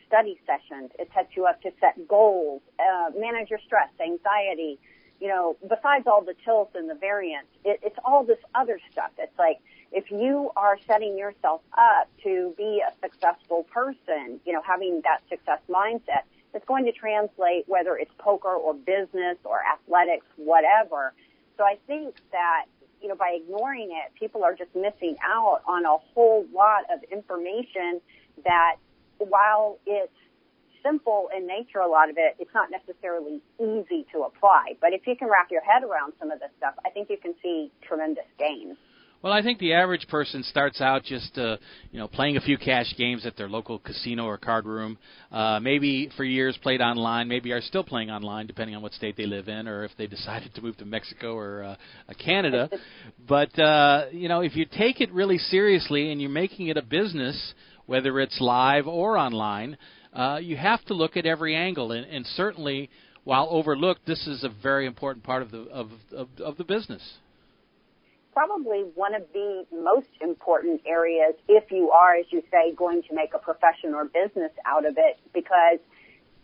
study 0.09 0.41
sessions. 0.44 0.91
It 0.99 1.09
sets 1.15 1.29
you 1.37 1.47
up 1.47 1.62
to 1.62 1.71
set 1.79 2.09
goals, 2.09 2.62
uh, 2.81 3.11
manage 3.17 3.49
your 3.49 3.61
stress, 3.65 3.91
anxiety. 4.00 4.81
You 5.21 5.29
know, 5.29 5.56
besides 5.63 6.06
all 6.06 6.23
the 6.23 6.35
tilts 6.44 6.75
and 6.75 6.91
the 6.91 6.94
variance, 6.94 7.46
it, 7.65 7.81
it's 7.82 7.99
all 8.05 8.25
this 8.25 8.39
other 8.55 8.79
stuff. 8.93 9.11
It's 9.19 9.39
like 9.39 9.58
if 9.93 10.11
you 10.11 10.51
are 10.56 10.79
setting 10.87 11.17
yourself 11.17 11.63
up 11.77 12.08
to 12.25 12.55
be 12.56 12.82
a 12.87 12.93
successful 13.01 13.65
person, 13.73 14.41
you 14.44 14.53
know, 14.53 14.63
having 14.63 15.01
that 15.05 15.23
success 15.29 15.61
mindset, 15.70 16.23
it's 16.53 16.65
going 16.67 16.85
to 16.87 16.93
translate 16.93 17.65
whether 17.67 17.96
it's 17.96 18.11
poker 18.19 18.55
or 18.55 18.75
business 18.75 19.37
or 19.44 19.61
athletics, 19.73 20.27
whatever. 20.37 21.13
So 21.56 21.65
I 21.65 21.79
think 21.87 22.17
that, 22.32 22.65
you 23.01 23.08
know, 23.08 23.15
by 23.15 23.39
ignoring 23.43 23.91
it, 23.93 24.13
people 24.19 24.44
are 24.44 24.55
just 24.55 24.75
missing 24.75 25.17
out 25.23 25.63
on 25.67 25.85
a 25.85 25.96
whole 26.15 26.46
lot 26.53 26.85
of 26.93 27.03
information 27.11 28.01
that 28.44 28.77
while 29.19 29.79
it's 29.87 30.13
simple 30.83 31.29
in 31.37 31.47
nature, 31.47 31.79
a 31.79 31.89
lot 31.89 32.11
of 32.11 32.17
it, 32.19 32.37
it's 32.39 32.55
not 32.55 32.71
necessarily 32.71 33.41
easy 33.61 34.06
to 34.13 34.23
apply. 34.23 34.77
But 34.81 34.93
if 34.93 35.06
you 35.06 35.17
can 35.17 35.29
wrap 35.29 35.51
your 35.51 35.63
head 35.63 35.83
around 35.83 36.13
some 36.19 36.31
of 36.31 36.41
this 36.41 36.51
stuff, 36.59 36.75
I 36.85 36.91
think 36.91 37.11
you 37.11 37.19
can 37.19 37.35
see 37.43 37.71
tremendous 37.83 38.27
gains. 38.39 38.77
Well, 39.23 39.33
I 39.33 39.43
think 39.43 39.59
the 39.59 39.73
average 39.73 40.06
person 40.09 40.43
starts 40.43 40.81
out 40.81 41.03
just, 41.03 41.37
uh, 41.39 41.56
you 41.91 41.99
know, 41.99 42.06
playing 42.06 42.37
a 42.37 42.41
few 42.41 42.59
cash 42.59 42.95
games 42.99 43.25
at 43.25 43.37
their 43.37 43.49
local 43.49 43.79
casino 43.79 44.25
or 44.25 44.37
card 44.37 44.67
room. 44.67 44.99
Uh, 45.33 45.59
maybe 45.59 46.11
for 46.17 46.23
years 46.23 46.56
played 46.63 46.81
online. 46.81 47.27
Maybe 47.27 47.51
are 47.53 47.63
still 47.63 47.83
playing 47.83 48.11
online, 48.11 48.47
depending 48.47 48.77
on 48.77 48.83
what 48.83 48.93
state 48.93 49.17
they 49.17 49.27
live 49.27 49.49
in, 49.49 49.67
or 49.69 49.85
if 49.85 49.91
they 49.97 50.06
decided 50.06 50.55
to 50.55 50.61
move 50.61 50.77
to 50.77 50.85
Mexico 50.85 51.35
or 51.35 51.65
uh, 51.65 51.77
uh, 52.09 52.13
Canada. 52.25 52.69
but 53.29 53.59
uh, 53.59 54.05
you 54.13 54.29
know, 54.29 54.43
if 54.43 54.55
you 54.55 54.67
take 54.67 55.01
it 55.01 55.11
really 55.13 55.39
seriously 55.39 56.13
and 56.13 56.21
you're 56.21 56.31
making 56.31 56.69
it 56.69 56.77
a 56.77 56.83
business, 56.83 57.55
whether 57.87 58.21
it's 58.21 58.39
live 58.41 58.87
or 58.87 59.17
online, 59.17 59.79
uh, 60.17 60.39
you 60.39 60.56
have 60.56 60.85
to 60.87 60.94
look 60.94 61.17
at 61.17 61.27
every 61.27 61.55
angle. 61.55 61.93
And, 61.93 62.06
and 62.06 62.27
certainly, 62.27 62.91
while 63.25 63.49
overlooked, 63.51 64.06
this 64.06 64.27
is 64.27 64.44
a 64.44 64.49
very 64.49 64.87
important 64.87 65.25
part 65.25 65.43
of 65.43 65.51
the 65.51 65.63
of, 65.70 65.91
of, 66.13 66.29
of 66.41 66.56
the 66.56 66.65
business 66.65 67.03
probably 68.37 68.85
one 68.94 69.15
of 69.15 69.23
the 69.32 69.65
most 69.73 70.08
important 70.20 70.79
areas 70.87 71.35
if 71.49 71.70
you 71.70 71.91
are, 71.91 72.17
as 72.17 72.27
you 72.29 72.43
say, 72.53 72.70
going 72.77 73.03
to 73.08 73.15
make 73.15 73.31
a 73.35 73.39
profession 73.39 73.94
or 73.94 74.05
business 74.05 74.53
out 74.67 74.85
of 74.85 74.99
it. 74.99 75.19
Because 75.32 75.79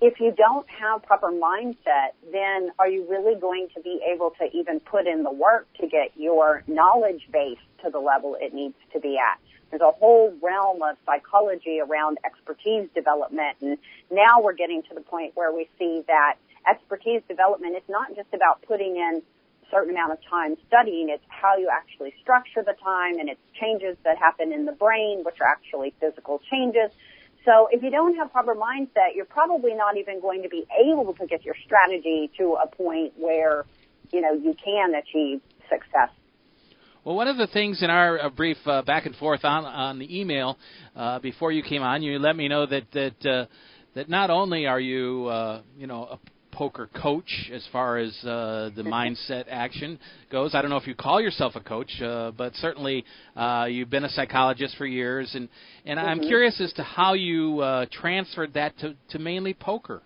if 0.00 0.19
you 0.19 0.33
don't 0.35 0.67
have 0.71 1.02
proper 1.02 1.29
mindset, 1.29 2.17
then 2.33 2.71
are 2.79 2.88
you 2.88 3.07
really 3.11 3.38
going 3.38 3.69
to 3.76 3.83
be 3.83 4.00
able 4.11 4.33
to 4.41 4.47
even 4.57 4.81
put 4.81 5.07
in 5.07 5.23
the 5.23 5.31
work 5.31 5.69
to 5.83 5.87
get 5.87 6.17
your 6.17 6.64
knowledge 6.67 7.29
base 7.31 7.61
to 7.85 7.91
the 7.91 7.99
level 7.99 8.38
it 8.41 8.55
needs 8.55 8.75
to 8.95 8.99
be 8.99 9.19
at? 9.19 9.38
There's 9.73 9.81
a 9.81 9.91
whole 9.91 10.37
realm 10.43 10.83
of 10.83 10.99
psychology 11.07 11.81
around 11.81 12.19
expertise 12.26 12.91
development. 12.95 13.57
And 13.62 13.79
now 14.11 14.43
we're 14.43 14.52
getting 14.52 14.83
to 14.83 14.95
the 14.95 15.00
point 15.00 15.33
where 15.35 15.50
we 15.50 15.67
see 15.79 16.05
that 16.09 16.37
expertise 16.69 17.23
development 17.26 17.76
is 17.76 17.83
not 17.88 18.14
just 18.14 18.29
about 18.35 18.61
putting 18.69 18.97
in 18.97 19.23
a 19.23 19.71
certain 19.71 19.93
amount 19.93 20.12
of 20.12 20.19
time 20.29 20.57
studying. 20.69 21.09
It's 21.09 21.25
how 21.29 21.57
you 21.57 21.71
actually 21.73 22.12
structure 22.21 22.62
the 22.62 22.75
time 22.85 23.19
and 23.19 23.31
it's 23.31 23.41
changes 23.59 23.97
that 24.05 24.19
happen 24.19 24.52
in 24.52 24.67
the 24.67 24.73
brain, 24.73 25.23
which 25.25 25.41
are 25.41 25.49
actually 25.49 25.95
physical 25.99 26.43
changes. 26.50 26.91
So 27.47 27.69
if 27.73 27.83
you 27.83 27.91
don't 27.91 28.14
have 28.17 28.31
proper 28.31 28.55
mindset, 28.55 29.14
you're 29.14 29.25
probably 29.25 29.73
not 29.73 29.97
even 29.97 30.21
going 30.21 30.43
to 30.43 30.50
be 30.50 30.67
able 30.87 31.14
to 31.14 31.26
get 31.26 31.47
your 31.47 31.57
strategy 31.64 32.31
to 32.37 32.59
a 32.62 32.67
point 32.67 33.14
where, 33.17 33.64
you 34.12 34.21
know, 34.21 34.35
you 34.35 34.55
can 34.62 34.95
achieve 34.95 35.41
success. 35.71 36.11
Well, 37.04 37.16
one 37.16 37.26
of 37.26 37.37
the 37.37 37.49
things 37.49 37.82
in 37.82 37.90
our 37.90 38.26
uh, 38.26 38.28
brief 38.28 38.59
uh, 38.64 38.82
back 38.82 39.06
and 39.06 39.16
forth 39.16 39.44
on 39.44 39.64
on 39.64 39.99
the 39.99 40.21
email 40.21 40.56
uh, 40.94 41.18
before 41.18 41.50
you 41.50 41.64
came 41.64 41.82
on, 41.82 42.00
you 42.00 42.16
let 42.21 42.37
me 42.37 42.47
know 42.47 42.64
that 42.64 42.85
that 42.92 43.26
uh, 43.26 43.47
that 43.97 44.09
not 44.09 44.30
only 44.30 44.66
are 44.66 44.78
you 44.78 45.26
uh, 45.26 45.62
you 45.76 45.88
know 45.88 46.04
a 46.04 46.18
poker 46.52 46.88
coach 46.94 47.50
as 47.52 47.66
far 47.73 47.99
as 47.99 48.16
uh, 48.23 48.71
the 48.76 48.82
mindset 48.87 49.47
action 49.50 49.99
goes. 50.30 50.54
I 50.54 50.62
don't 50.62 50.71
know 50.71 50.76
if 50.76 50.87
you 50.87 50.94
call 50.94 51.21
yourself 51.21 51.56
a 51.56 51.61
coach, 51.61 51.90
uh, 52.00 52.30
but 52.30 52.54
certainly 52.54 53.04
uh, 53.35 53.66
you've 53.68 53.90
been 53.90 54.04
a 54.04 54.11
psychologist 54.11 54.76
for 54.76 54.87
years, 54.87 55.35
and 55.35 55.49
and 55.85 55.99
mm-hmm. 55.99 56.09
I'm 56.09 56.21
curious 56.21 56.61
as 56.61 56.73
to 56.75 56.85
how 56.85 57.14
you 57.14 57.59
uh, 57.59 57.87
transferred 57.90 58.54
that 58.54 58.78
to 58.78 58.94
to 59.09 59.18
mainly 59.18 59.54
poker. 59.54 60.02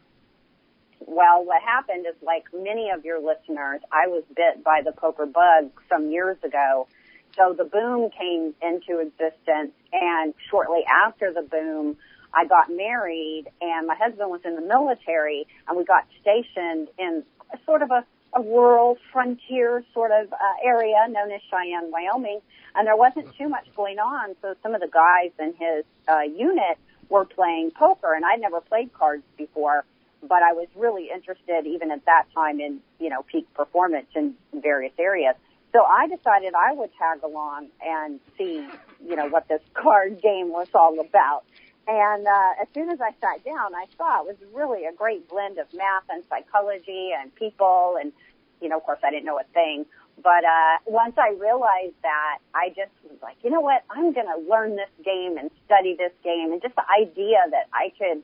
Well, 1.01 1.45
what 1.45 1.63
happened 1.63 2.07
is 2.07 2.15
like 2.23 2.45
many 2.55 2.91
of 2.91 3.05
your 3.05 3.21
listeners, 3.21 3.81
I 3.93 4.07
was 4.09 4.25
bit 4.35 4.65
by 4.65 4.83
the 4.85 4.93
poker 4.93 5.27
bug 5.27 5.71
some 5.89 6.11
years 6.11 6.37
ago. 6.43 6.89
So 7.37 7.55
the 7.57 7.65
boom 7.65 8.11
came 8.11 8.55
into 8.63 9.01
existence 9.01 9.73
and 9.93 10.33
shortly 10.51 10.81
after 10.89 11.33
the 11.33 11.43
boom, 11.43 11.97
I 12.33 12.47
got 12.47 12.71
married 12.71 13.45
and 13.61 13.87
my 13.87 13.95
husband 13.95 14.31
was 14.31 14.41
in 14.45 14.57
the 14.57 14.63
military 14.63 15.47
and 15.69 15.77
we 15.77 15.85
got 15.85 16.07
stationed 16.21 16.89
in 16.99 17.25
sort 17.65 17.83
of 17.83 17.91
a, 17.91 18.05
a 18.35 18.43
rural 18.43 18.97
frontier 19.13 19.85
sort 19.93 20.13
of 20.13 20.33
uh, 20.33 20.37
area 20.65 21.07
known 21.09 21.31
as 21.31 21.41
Cheyenne, 21.51 21.91
Wyoming. 21.91 22.41
And 22.75 22.87
there 22.87 22.97
wasn't 22.97 23.35
too 23.37 23.49
much 23.49 23.67
going 23.77 23.99
on. 23.99 24.35
So 24.43 24.55
some 24.63 24.75
of 24.75 24.81
the 24.81 24.89
guys 24.89 25.31
in 25.39 25.55
his 25.59 25.85
uh, 26.09 26.21
unit 26.21 26.79
were 27.09 27.25
playing 27.25 27.71
poker 27.71 28.15
and 28.15 28.25
I'd 28.25 28.41
never 28.41 28.61
played 28.61 28.93
cards 28.93 29.23
before, 29.37 29.85
but 30.29 30.43
I 30.43 30.53
was 30.53 30.69
really 30.75 31.11
interested 31.15 31.67
even 31.67 31.91
at 31.91 32.05
that 32.07 32.25
time 32.35 32.61
in, 32.61 32.81
you 32.99 33.09
know, 33.09 33.23
peak 33.23 33.53
performance 33.55 34.09
in 34.15 34.35
various 34.53 34.93
areas. 34.99 35.35
So 35.73 35.83
I 35.83 36.07
decided 36.07 36.55
I 36.55 36.73
would 36.73 36.91
tag 36.99 37.23
along 37.23 37.69
and 37.85 38.21
see, 38.39 38.67
you 39.07 39.17
know, 39.17 39.29
what 39.29 39.49
this 39.49 39.61
card 39.75 40.21
game 40.23 40.51
was 40.51 40.69
all 40.75 40.99
about. 41.01 41.45
And 41.89 42.27
uh, 42.27 42.63
as 42.63 42.67
soon 42.75 42.91
as 42.91 43.01
I 43.01 43.11
sat 43.21 43.45
down, 43.45 43.75
I 43.75 43.87
saw 43.97 44.23
it 44.23 44.27
was 44.27 44.37
really 44.53 44.87
a 44.87 44.93
great 44.93 45.29
blend 45.29 45.59
of 45.59 45.67
math 45.73 46.03
and 46.09 46.25
psychology 46.29 47.11
and 47.17 47.33
people. 47.35 47.97
And, 48.01 48.13
you 48.61 48.69
know, 48.69 48.79
of 48.79 48.85
course, 48.85 48.99
I 49.05 49.11
didn't 49.11 49.27
know 49.27 49.39
a 49.39 49.45
thing. 49.55 49.87
But 50.23 50.45
uh, 50.45 50.79
once 50.87 51.15
I 51.19 51.37
realized 51.39 52.01
that, 52.03 52.39
I 52.55 52.71
just 52.71 52.91
was 53.05 53.19
like, 53.23 53.37
you 53.45 53.51
know 53.51 53.61
what? 53.61 53.85
I'm 53.91 54.13
going 54.13 54.27
to 54.27 54.51
learn 54.51 54.77
this 54.77 54.91
game 55.05 55.37
and 55.39 55.51
study 55.67 55.95
this 55.97 56.13
game. 56.25 56.53
And 56.53 56.63
just 56.63 56.75
the 56.75 56.89
idea 56.89 57.39
that 57.51 57.69
I 57.73 57.93
could 57.99 58.23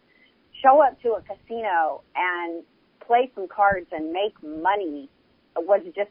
show 0.63 0.83
up 0.83 1.01
to 1.03 1.15
a 1.15 1.23
casino 1.23 2.03
and 2.15 2.63
play 3.07 3.31
some 3.35 3.49
cards 3.49 3.87
and 3.93 4.13
make 4.13 4.35
money 4.43 5.09
was 5.57 5.83
just 5.95 6.11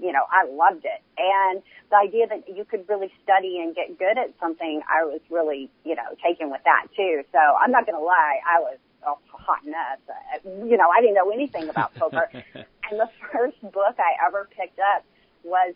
you 0.00 0.12
know, 0.12 0.24
I 0.30 0.46
loved 0.46 0.84
it. 0.84 1.02
And 1.18 1.62
the 1.90 1.96
idea 1.96 2.26
that 2.28 2.44
you 2.48 2.64
could 2.64 2.88
really 2.88 3.10
study 3.22 3.58
and 3.58 3.74
get 3.74 3.98
good 3.98 4.18
at 4.18 4.32
something, 4.40 4.82
I 4.88 5.04
was 5.04 5.20
really, 5.30 5.70
you 5.84 5.94
know, 5.96 6.14
taken 6.22 6.50
with 6.50 6.60
that 6.64 6.86
too. 6.96 7.22
So 7.32 7.38
I'm 7.38 7.70
not 7.70 7.86
going 7.86 7.98
to 7.98 8.04
lie, 8.04 8.38
I 8.46 8.60
was 8.60 8.78
a 9.06 9.14
hot 9.36 9.64
mess. 9.64 9.98
You 10.44 10.76
know, 10.76 10.90
I 10.90 11.00
didn't 11.00 11.14
know 11.14 11.30
anything 11.30 11.68
about 11.68 11.94
poker. 11.94 12.28
and 12.54 13.00
the 13.00 13.08
first 13.32 13.60
book 13.62 13.96
I 13.98 14.26
ever 14.26 14.48
picked 14.56 14.78
up 14.78 15.04
was, 15.44 15.74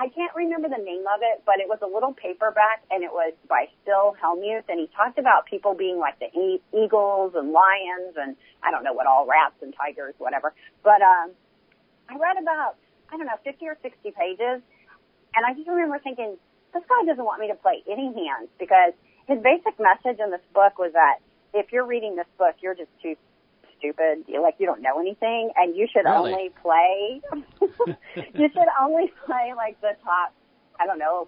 I 0.00 0.08
can't 0.08 0.32
remember 0.34 0.72
the 0.72 0.80
name 0.80 1.04
of 1.04 1.20
it, 1.20 1.44
but 1.44 1.60
it 1.60 1.68
was 1.68 1.78
a 1.84 1.86
little 1.86 2.16
paperback 2.16 2.80
and 2.90 3.04
it 3.04 3.12
was 3.12 3.34
by 3.46 3.68
Phil 3.84 4.16
Hellmuth 4.16 4.64
and 4.72 4.80
he 4.80 4.88
talked 4.96 5.18
about 5.18 5.44
people 5.44 5.74
being 5.76 5.98
like 6.00 6.16
the 6.18 6.32
e- 6.32 6.62
eagles 6.72 7.36
and 7.36 7.52
lions 7.52 8.16
and 8.16 8.34
I 8.64 8.70
don't 8.72 8.82
know 8.82 8.94
what 8.96 9.04
all 9.04 9.28
rats 9.28 9.60
and 9.60 9.76
tigers, 9.76 10.14
whatever. 10.16 10.54
But, 10.82 11.04
um, 11.04 11.36
I 12.08 12.16
read 12.16 12.40
about 12.40 12.80
I 13.12 13.18
don't 13.18 13.26
know, 13.26 13.38
50 13.44 13.66
or 13.66 13.76
60 13.82 14.10
pages. 14.14 14.62
And 15.34 15.42
I 15.44 15.54
just 15.54 15.68
remember 15.68 15.98
thinking, 15.98 16.38
this 16.72 16.82
guy 16.88 17.04
doesn't 17.06 17.24
want 17.24 17.40
me 17.40 17.48
to 17.48 17.58
play 17.58 17.82
any 17.90 18.06
hands 18.06 18.48
because 18.58 18.94
his 19.26 19.38
basic 19.42 19.78
message 19.78 20.22
in 20.22 20.30
this 20.30 20.42
book 20.54 20.78
was 20.78 20.92
that 20.94 21.18
if 21.52 21.72
you're 21.72 21.86
reading 21.86 22.14
this 22.14 22.30
book, 22.38 22.54
you're 22.62 22.74
just 22.74 22.90
too 23.02 23.16
stupid. 23.80 24.24
You're 24.28 24.42
like 24.42 24.54
you 24.58 24.66
don't 24.66 24.82
know 24.82 25.00
anything, 25.00 25.50
and 25.56 25.74
you 25.74 25.88
should 25.92 26.04
really? 26.04 26.32
only 26.32 26.50
play. 26.62 27.20
you 28.16 28.48
should 28.52 28.70
only 28.80 29.12
play 29.26 29.52
like 29.56 29.80
the 29.80 29.96
top, 30.04 30.32
I 30.78 30.86
don't 30.86 30.98
know, 30.98 31.26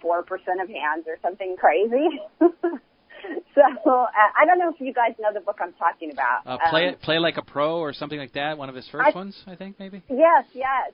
four 0.00 0.22
percent 0.22 0.60
of 0.60 0.68
hands 0.68 1.04
or 1.06 1.16
something 1.22 1.56
crazy. 1.56 2.18
so 2.40 2.50
uh, 2.50 4.06
I 4.36 4.44
don't 4.44 4.58
know 4.58 4.70
if 4.74 4.80
you 4.80 4.92
guys 4.92 5.14
know 5.20 5.32
the 5.32 5.40
book 5.40 5.58
I'm 5.60 5.74
talking 5.74 6.10
about. 6.10 6.40
Uh, 6.44 6.58
play 6.70 6.88
um, 6.88 6.96
play 6.96 7.18
like 7.20 7.36
a 7.36 7.42
pro 7.42 7.78
or 7.78 7.92
something 7.92 8.18
like 8.18 8.32
that. 8.32 8.58
One 8.58 8.68
of 8.68 8.74
his 8.74 8.88
first 8.90 9.14
I, 9.14 9.16
ones, 9.16 9.40
I 9.46 9.54
think, 9.54 9.78
maybe. 9.78 10.02
Yes, 10.08 10.44
yes 10.52 10.92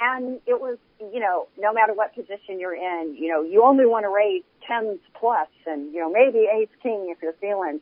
and 0.00 0.40
it 0.46 0.58
was, 0.58 0.78
you 0.98 1.20
know, 1.20 1.46
no 1.58 1.72
matter 1.72 1.92
what 1.92 2.14
position 2.14 2.58
you're 2.58 2.74
in, 2.74 3.14
you 3.18 3.28
know, 3.28 3.42
you 3.42 3.62
only 3.62 3.84
want 3.84 4.04
to 4.04 4.08
raise 4.08 4.42
tens 4.66 4.98
plus, 5.14 5.48
and 5.66 5.92
you 5.92 6.00
know, 6.00 6.10
maybe 6.10 6.46
ace 6.48 6.72
king 6.82 7.14
if 7.14 7.22
you're 7.22 7.36
feeling 7.40 7.80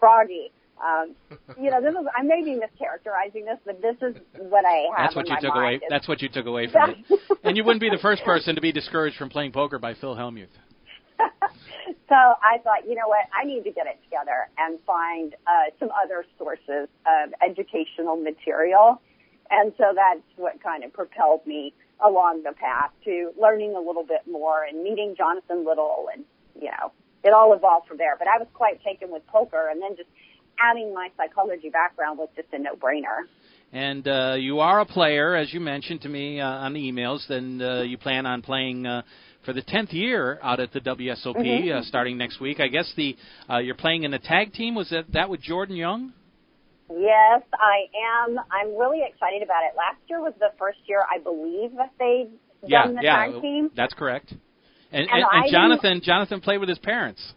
froggy. 0.00 0.50
Um, 0.80 1.14
you 1.60 1.70
know, 1.70 1.80
this 1.80 1.92
is 1.92 2.06
I 2.16 2.22
may 2.22 2.42
be 2.42 2.52
mischaracterizing 2.52 3.44
this, 3.44 3.58
but 3.64 3.82
this 3.82 3.96
is 4.02 4.16
what 4.38 4.64
I 4.64 4.86
have. 4.96 5.14
That's 5.14 5.16
what 5.16 5.28
you 5.28 5.36
took 5.40 5.54
away. 5.54 5.80
That's 5.88 6.08
what 6.08 6.22
you 6.22 6.28
took 6.28 6.46
away 6.46 6.68
from 6.70 6.90
it. 6.90 7.20
And 7.44 7.56
you 7.56 7.64
wouldn't 7.64 7.80
be 7.80 7.90
the 7.90 7.98
first 8.02 8.22
person 8.22 8.54
to 8.54 8.60
be 8.60 8.70
discouraged 8.70 9.16
from 9.16 9.30
playing 9.30 9.52
poker 9.52 9.78
by 9.78 9.94
Phil 9.94 10.14
Hellmuth. 10.14 10.48
so 12.08 12.14
I 12.14 12.58
thought, 12.62 12.86
you 12.86 12.94
know 12.94 13.08
what, 13.08 13.26
I 13.34 13.44
need 13.46 13.64
to 13.64 13.70
get 13.70 13.86
it 13.86 13.98
together 14.04 14.48
and 14.58 14.78
find 14.86 15.34
uh, 15.46 15.70
some 15.78 15.88
other 16.04 16.24
sources 16.38 16.88
of 17.06 17.32
educational 17.42 18.16
material 18.16 19.00
and 19.50 19.72
so 19.76 19.92
that's 19.94 20.22
what 20.36 20.62
kind 20.62 20.84
of 20.84 20.92
propelled 20.92 21.46
me 21.46 21.74
along 22.04 22.44
the 22.44 22.52
path 22.52 22.90
to 23.04 23.32
learning 23.40 23.74
a 23.76 23.80
little 23.80 24.04
bit 24.04 24.22
more 24.30 24.64
and 24.64 24.82
meeting 24.82 25.14
Jonathan 25.18 25.66
Little 25.66 26.06
and, 26.12 26.24
you 26.54 26.70
know, 26.70 26.92
it 27.22 27.34
all 27.34 27.52
evolved 27.52 27.88
from 27.88 27.98
there. 27.98 28.16
But 28.18 28.28
I 28.28 28.38
was 28.38 28.46
quite 28.54 28.82
taken 28.82 29.10
with 29.10 29.26
poker 29.26 29.68
and 29.68 29.82
then 29.82 29.96
just 29.96 30.08
adding 30.62 30.94
my 30.94 31.08
psychology 31.16 31.70
background 31.70 32.18
was 32.18 32.28
just 32.36 32.48
a 32.52 32.58
no-brainer. 32.58 33.26
And 33.72 34.06
uh, 34.08 34.34
you 34.36 34.60
are 34.60 34.80
a 34.80 34.86
player, 34.86 35.36
as 35.36 35.52
you 35.54 35.60
mentioned 35.60 36.02
to 36.02 36.08
me 36.08 36.40
uh, 36.40 36.46
on 36.46 36.72
the 36.72 36.80
emails. 36.80 37.26
Then 37.28 37.62
uh, 37.62 37.82
you 37.82 37.98
plan 37.98 38.26
on 38.26 38.42
playing 38.42 38.84
uh, 38.84 39.02
for 39.44 39.52
the 39.52 39.62
tenth 39.62 39.92
year 39.92 40.40
out 40.42 40.58
at 40.58 40.72
the 40.72 40.80
WSOP, 40.80 41.36
mm-hmm. 41.36 41.78
uh, 41.78 41.82
starting 41.82 42.18
next 42.18 42.40
week. 42.40 42.58
I 42.58 42.66
guess 42.66 42.92
the 42.96 43.16
uh, 43.48 43.58
you're 43.58 43.76
playing 43.76 44.02
in 44.02 44.10
the 44.10 44.18
tag 44.18 44.52
team. 44.52 44.74
Was 44.74 44.90
that 44.90 45.04
that 45.12 45.30
with 45.30 45.40
Jordan 45.40 45.76
Young? 45.76 46.12
Yes, 46.90 47.42
I 47.54 48.26
am. 48.26 48.36
I'm 48.50 48.76
really 48.76 49.02
excited 49.08 49.42
about 49.44 49.62
it. 49.62 49.76
Last 49.76 49.98
year 50.08 50.20
was 50.20 50.32
the 50.40 50.50
first 50.58 50.78
year 50.86 51.04
I 51.08 51.18
believe 51.20 51.76
that 51.76 51.92
they 52.00 52.28
yeah, 52.66 52.82
done 52.82 52.96
the 52.96 53.02
yeah, 53.02 53.26
tag 53.26 53.40
team. 53.40 53.70
That's 53.76 53.94
correct. 53.94 54.32
And, 54.92 55.02
and, 55.02 55.10
and, 55.10 55.24
and 55.32 55.52
Jonathan 55.52 56.00
Jonathan 56.02 56.40
played 56.40 56.58
with 56.58 56.68
his 56.68 56.80
parents. 56.80 57.34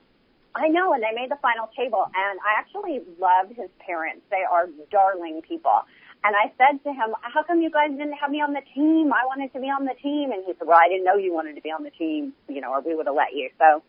I 0.56 0.68
know, 0.70 0.94
and 0.94 1.02
they 1.02 1.14
made 1.14 1.32
the 1.32 1.42
final 1.42 1.70
table. 1.76 2.06
And 2.14 2.40
I 2.42 2.60
actually 2.60 3.02
love 3.18 3.50
his 3.50 3.70
parents. 3.82 4.22
They 4.30 4.46
are 4.46 4.70
darling 4.92 5.42
people. 5.48 5.82
And 6.24 6.36
I 6.38 6.54
said 6.56 6.82
to 6.84 6.94
him, 6.94 7.16
"How 7.22 7.44
come 7.44 7.62
you 7.62 7.70
guys 7.70 7.92
didn't 7.92 8.14
have 8.14 8.32
me 8.32 8.40
on 8.40 8.54
the 8.54 8.64
team? 8.74 9.12
I 9.12 9.26
wanted 9.26 9.52
to 9.54 9.60
be 9.60 9.68
on 9.68 9.86
the 9.86 9.96
team." 10.02 10.32
And 10.32 10.46
he 10.46 10.54
said, 10.54 10.68
"Well, 10.68 10.80
I 10.80 10.88
didn't 10.88 11.04
know 11.04 11.16
you 11.16 11.34
wanted 11.34 11.56
to 11.56 11.62
be 11.62 11.72
on 11.72 11.84
the 11.84 11.92
team, 11.92 12.34
you 12.48 12.62
know, 12.62 12.72
or 12.72 12.82
we 12.82 12.96
would 12.96 13.08
have 13.08 13.16
let 13.16 13.34
you." 13.34 13.50
So 13.60 13.84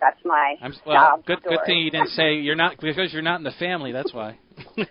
that's 0.00 0.18
my 0.24 0.56
I'm, 0.62 0.74
well, 0.86 1.22
good 1.26 1.40
story. 1.40 1.56
good 1.56 1.66
thing 1.66 1.78
you 1.80 1.90
didn't 1.90 2.10
say 2.10 2.34
you're 2.36 2.56
not 2.56 2.80
because 2.80 3.12
you're 3.12 3.22
not 3.22 3.38
in 3.38 3.44
the 3.44 3.52
family. 3.52 3.92
That's 3.92 4.12
why. 4.12 4.38
but 4.76 4.86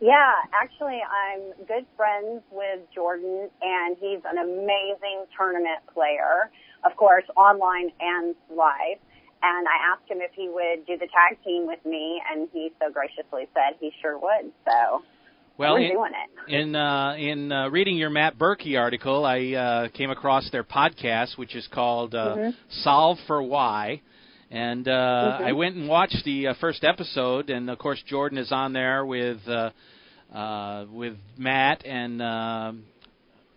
yeah, 0.00 0.32
actually, 0.52 1.00
I'm 1.00 1.52
good 1.66 1.86
friends 1.96 2.42
with 2.50 2.80
Jordan, 2.94 3.48
and 3.62 3.96
he's 3.98 4.20
an 4.24 4.38
amazing 4.38 5.26
tournament 5.38 5.86
player. 5.94 6.50
Of 6.88 6.96
course, 6.96 7.24
online 7.36 7.90
and 8.00 8.34
live. 8.50 8.98
And 9.42 9.66
I 9.68 9.92
asked 9.92 10.10
him 10.10 10.18
if 10.20 10.30
he 10.34 10.48
would 10.48 10.86
do 10.86 10.96
the 10.96 11.08
tag 11.12 11.42
team 11.44 11.66
with 11.66 11.84
me, 11.84 12.20
and 12.30 12.48
he 12.52 12.72
so 12.80 12.90
graciously 12.90 13.48
said 13.52 13.76
he 13.80 13.92
sure 14.00 14.18
would. 14.18 14.52
So 14.64 15.02
well, 15.58 15.74
We're 15.74 15.80
in 15.80 15.90
doing 15.92 16.12
it. 16.12 16.54
in, 16.54 16.76
uh, 16.76 17.14
in 17.16 17.50
uh, 17.50 17.68
reading 17.68 17.96
your 17.96 18.10
Matt 18.10 18.38
Berkey 18.38 18.78
article, 18.78 19.24
I 19.24 19.52
uh, 19.52 19.88
came 19.88 20.10
across 20.10 20.50
their 20.50 20.64
podcast, 20.64 21.38
which 21.38 21.54
is 21.56 21.66
called 21.72 22.14
uh, 22.14 22.36
mm-hmm. 22.36 22.50
"Solve 22.82 23.16
for 23.26 23.42
Why," 23.42 24.02
and 24.50 24.86
uh, 24.86 24.90
mm-hmm. 24.90 25.44
I 25.44 25.52
went 25.52 25.76
and 25.76 25.88
watched 25.88 26.22
the 26.24 26.48
uh, 26.48 26.54
first 26.60 26.84
episode, 26.84 27.48
and 27.48 27.70
of 27.70 27.78
course 27.78 28.02
Jordan 28.06 28.36
is 28.36 28.52
on 28.52 28.74
there 28.74 29.06
with 29.06 29.38
uh, 29.48 29.70
uh, 30.34 30.86
with 30.90 31.16
Matt 31.36 31.84
and. 31.86 32.22
Uh, 32.22 32.72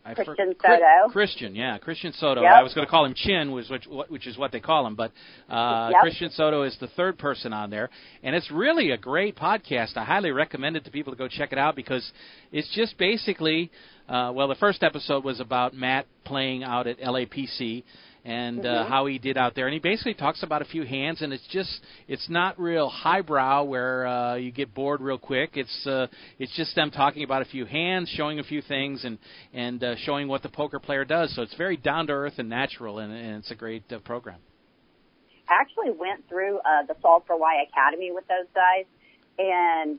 I 0.06 0.14
Christian 0.14 0.56
for, 0.60 0.68
Soto. 0.78 1.12
Christian, 1.12 1.56
yeah, 1.56 1.78
Christian 1.78 2.14
Soto. 2.14 2.42
Yep. 2.42 2.52
I 2.52 2.64
was 2.64 2.74
going 2.74 2.88
to 2.88 2.90
call 2.90 3.06
him 3.06 3.14
Chin, 3.16 3.52
which, 3.52 3.70
which 3.70 3.86
which 4.08 4.28
is 4.28 4.38
what 4.38 4.52
they 4.52 4.60
call 4.60 4.88
him, 4.88 4.96
but 4.96 5.12
uh, 5.50 5.90
Yep. 5.92 6.02
Christian 6.02 6.30
Soto 6.32 6.64
is 6.64 6.76
the 6.80 6.88
third 6.88 7.18
person 7.18 7.54
on 7.54 7.70
there, 7.70 7.90
and 8.24 8.36
it's 8.36 8.50
really 8.50 8.92
a 8.92 8.98
great 8.98 9.36
podcast. 9.36 9.98
I 9.98 10.04
highly 10.06 10.32
recommend 10.32 10.78
it 10.78 10.86
to 10.86 10.92
people 10.92 11.12
to 11.14 11.18
go 11.18 11.28
check 11.28 11.52
it 11.52 11.58
out 11.58 11.76
because 11.76 12.10
it's 12.52 12.74
just 12.74 12.98
basically, 12.98 13.72
uh, 14.08 14.32
well, 14.34 14.48
the 14.48 14.56
first 14.56 14.84
episode 14.84 15.24
was 15.24 15.40
about 15.40 15.74
Matt 15.74 16.06
playing 16.24 16.64
out 16.64 16.88
at 16.88 17.00
LAPC 17.00 17.84
and 18.26 18.66
uh, 18.66 18.84
Mhm. 18.84 18.88
how 18.88 19.06
he 19.06 19.18
did 19.18 19.38
out 19.38 19.56
there, 19.56 19.66
and 19.66 19.74
he 19.74 19.80
basically 19.80 20.14
talks 20.14 20.44
about 20.44 20.62
a 20.62 20.66
few 20.66 20.84
hands, 20.84 21.22
and 21.22 21.32
it's 21.32 21.48
just 21.48 21.82
it's 22.08 22.30
not 22.30 22.60
real 22.60 22.90
highbrow 22.90 23.64
where 23.64 24.06
uh, 24.06 24.36
you 24.36 24.52
get 24.52 24.74
bored 24.74 25.02
real 25.02 25.18
quick. 25.18 25.52
It's 25.56 25.88
uh, 25.88 26.08
it's 26.38 26.56
just 26.56 26.76
them 26.76 26.92
talking 26.92 27.24
about 27.24 27.42
a 27.42 27.46
few 27.46 27.66
hands, 27.66 28.10
showing 28.10 28.40
a 28.40 28.44
few 28.44 28.62
things, 28.62 29.06
and 29.06 29.18
and 29.54 29.84
uh, 29.84 29.96
showing 29.98 30.28
what 30.28 30.44
the 30.44 30.50
poker 30.50 30.80
player 30.80 31.06
does. 31.06 31.34
So 31.36 31.42
it's 31.42 31.56
very 31.56 31.78
down 31.78 32.08
to 32.08 32.14
earth 32.14 32.40
and 32.40 32.50
natural, 32.50 33.00
and, 33.00 33.12
and 33.14 33.38
it's 33.38 33.52
a 33.52 33.56
great 33.56 33.84
uh, 33.92 34.00
program. 34.00 34.40
I 35.48 35.54
actually 35.62 35.92
went 35.98 36.28
through 36.30 36.60
uh, 36.60 36.86
the 36.88 36.96
Solve 37.02 37.24
for 37.26 37.38
Why 37.38 37.64
Academy 37.68 38.12
with 38.12 38.26
those 38.28 38.48
guys, 38.54 38.86
and 39.40 39.98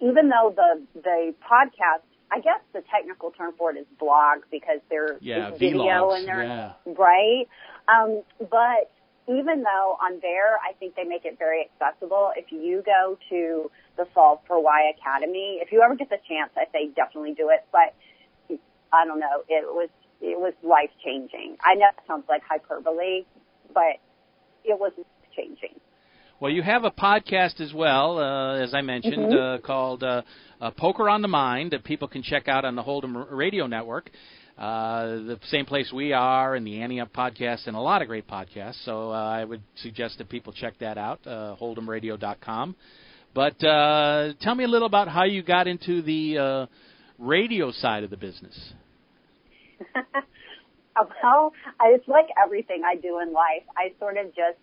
even 0.00 0.28
though 0.28 0.52
the 0.54 0.82
the 1.00 1.34
podcast, 1.48 2.02
I 2.30 2.40
guess 2.40 2.60
the 2.72 2.82
technical 2.90 3.30
term 3.30 3.52
for 3.56 3.70
it 3.70 3.78
is 3.78 3.86
blog 3.98 4.38
because 4.50 4.80
there 4.90 5.16
Yeah, 5.20 5.50
video 5.50 5.84
vlogs, 5.84 6.20
in 6.20 6.26
there, 6.26 6.44
yeah. 6.44 6.72
right? 6.84 7.48
Um, 7.88 8.22
but 8.38 8.90
even 9.28 9.62
though 9.62 9.96
on 10.00 10.18
there, 10.20 10.58
I 10.58 10.72
think 10.78 10.94
they 10.94 11.04
make 11.04 11.24
it 11.24 11.38
very 11.38 11.68
accessible. 11.68 12.32
If 12.36 12.52
you 12.52 12.82
go 12.84 13.18
to 13.30 13.70
the 13.96 14.06
Solve 14.14 14.40
for 14.46 14.62
Why 14.62 14.90
Academy, 14.96 15.58
if 15.62 15.72
you 15.72 15.82
ever 15.82 15.94
get 15.96 16.10
the 16.10 16.18
chance, 16.28 16.50
I 16.56 16.64
say 16.72 16.88
definitely 16.94 17.34
do 17.34 17.50
it. 17.50 17.64
But 17.72 17.94
I 18.92 19.04
don't 19.04 19.20
know, 19.20 19.42
it 19.48 19.66
was 19.66 19.88
it 20.20 20.38
was 20.38 20.54
life 20.62 20.90
changing. 21.04 21.56
I 21.64 21.74
know 21.74 21.86
it 21.88 22.02
sounds 22.06 22.24
like 22.28 22.42
hyperbole, 22.48 23.24
but 23.74 23.98
it 24.64 24.78
was 24.78 24.92
changing. 25.34 25.80
Well, 26.38 26.52
you 26.52 26.62
have 26.62 26.84
a 26.84 26.90
podcast 26.90 27.60
as 27.62 27.72
well, 27.72 28.18
uh, 28.18 28.56
as 28.58 28.74
I 28.74 28.82
mentioned, 28.82 29.32
Mhm. 29.32 29.54
uh, 29.54 29.58
called 29.62 30.04
uh, 30.04 30.20
uh, 30.60 30.70
Poker 30.72 31.08
on 31.08 31.22
the 31.22 31.28
Mind 31.28 31.70
that 31.70 31.82
people 31.82 32.08
can 32.08 32.22
check 32.22 32.46
out 32.46 32.64
on 32.66 32.74
the 32.74 32.82
Hold'em 32.82 33.26
Radio 33.30 33.66
Network. 33.66 34.10
Uh, 34.58 35.06
the 35.06 35.38
same 35.44 35.64
place 35.64 35.90
we 35.92 36.12
are, 36.12 36.54
and 36.54 36.66
the 36.66 36.80
Ante 36.82 37.00
Up 37.00 37.12
podcast, 37.12 37.66
and 37.66 37.76
a 37.76 37.80
lot 37.80 38.02
of 38.02 38.08
great 38.08 38.26
podcasts. 38.26 38.84
So 38.84 39.12
uh, 39.12 39.14
I 39.14 39.44
would 39.44 39.62
suggest 39.76 40.18
that 40.18 40.28
people 40.28 40.52
check 40.52 40.78
that 40.80 40.98
out, 40.98 41.26
uh, 41.26 41.56
hold'emradio.com. 41.58 42.74
But 43.34 43.62
uh, 43.64 44.32
tell 44.40 44.54
me 44.54 44.64
a 44.64 44.68
little 44.68 44.86
about 44.86 45.08
how 45.08 45.24
you 45.24 45.42
got 45.42 45.66
into 45.66 46.02
the 46.02 46.38
uh, 46.38 46.66
radio 47.18 47.70
side 47.70 48.04
of 48.04 48.10
the 48.10 48.16
business. 48.16 48.72
well, 51.22 51.52
it's 51.84 52.08
like 52.08 52.26
everything 52.42 52.82
I 52.84 52.96
do 52.96 53.20
in 53.20 53.32
life. 53.32 53.64
I 53.76 53.92
sort 53.98 54.16
of 54.16 54.26
just, 54.34 54.58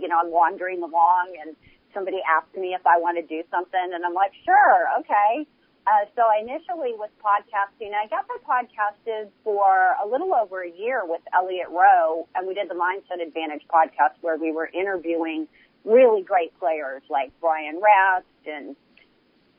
you 0.00 0.08
know, 0.08 0.18
I'm 0.22 0.30
wandering 0.30 0.82
along 0.82 1.34
and 1.44 1.56
somebody 1.94 2.18
asked 2.28 2.54
me 2.56 2.74
if 2.74 2.86
I 2.86 2.98
want 2.98 3.16
to 3.16 3.24
do 3.24 3.42
something 3.50 3.90
and 3.94 4.04
I'm 4.04 4.14
like, 4.14 4.32
sure, 4.44 4.88
okay. 5.00 5.46
Uh, 5.86 6.04
so 6.16 6.22
I 6.22 6.42
initially 6.42 6.98
was 6.98 7.10
podcasting. 7.22 7.94
I 7.94 8.08
got 8.08 8.26
my 8.26 8.38
podcasted 8.42 9.30
for 9.44 9.94
a 10.02 10.06
little 10.06 10.34
over 10.34 10.62
a 10.62 10.70
year 10.70 11.02
with 11.04 11.22
Elliot 11.32 11.68
Roe 11.70 12.28
and 12.34 12.46
we 12.46 12.54
did 12.54 12.68
the 12.68 12.74
Mindset 12.74 13.24
Advantage 13.24 13.62
podcast 13.72 14.18
where 14.20 14.36
we 14.36 14.52
were 14.52 14.66
interviewing 14.66 15.46
really 15.84 16.22
great 16.22 16.58
players 16.58 17.02
like 17.08 17.30
Brian 17.40 17.80
Rast 17.80 18.26
and 18.46 18.76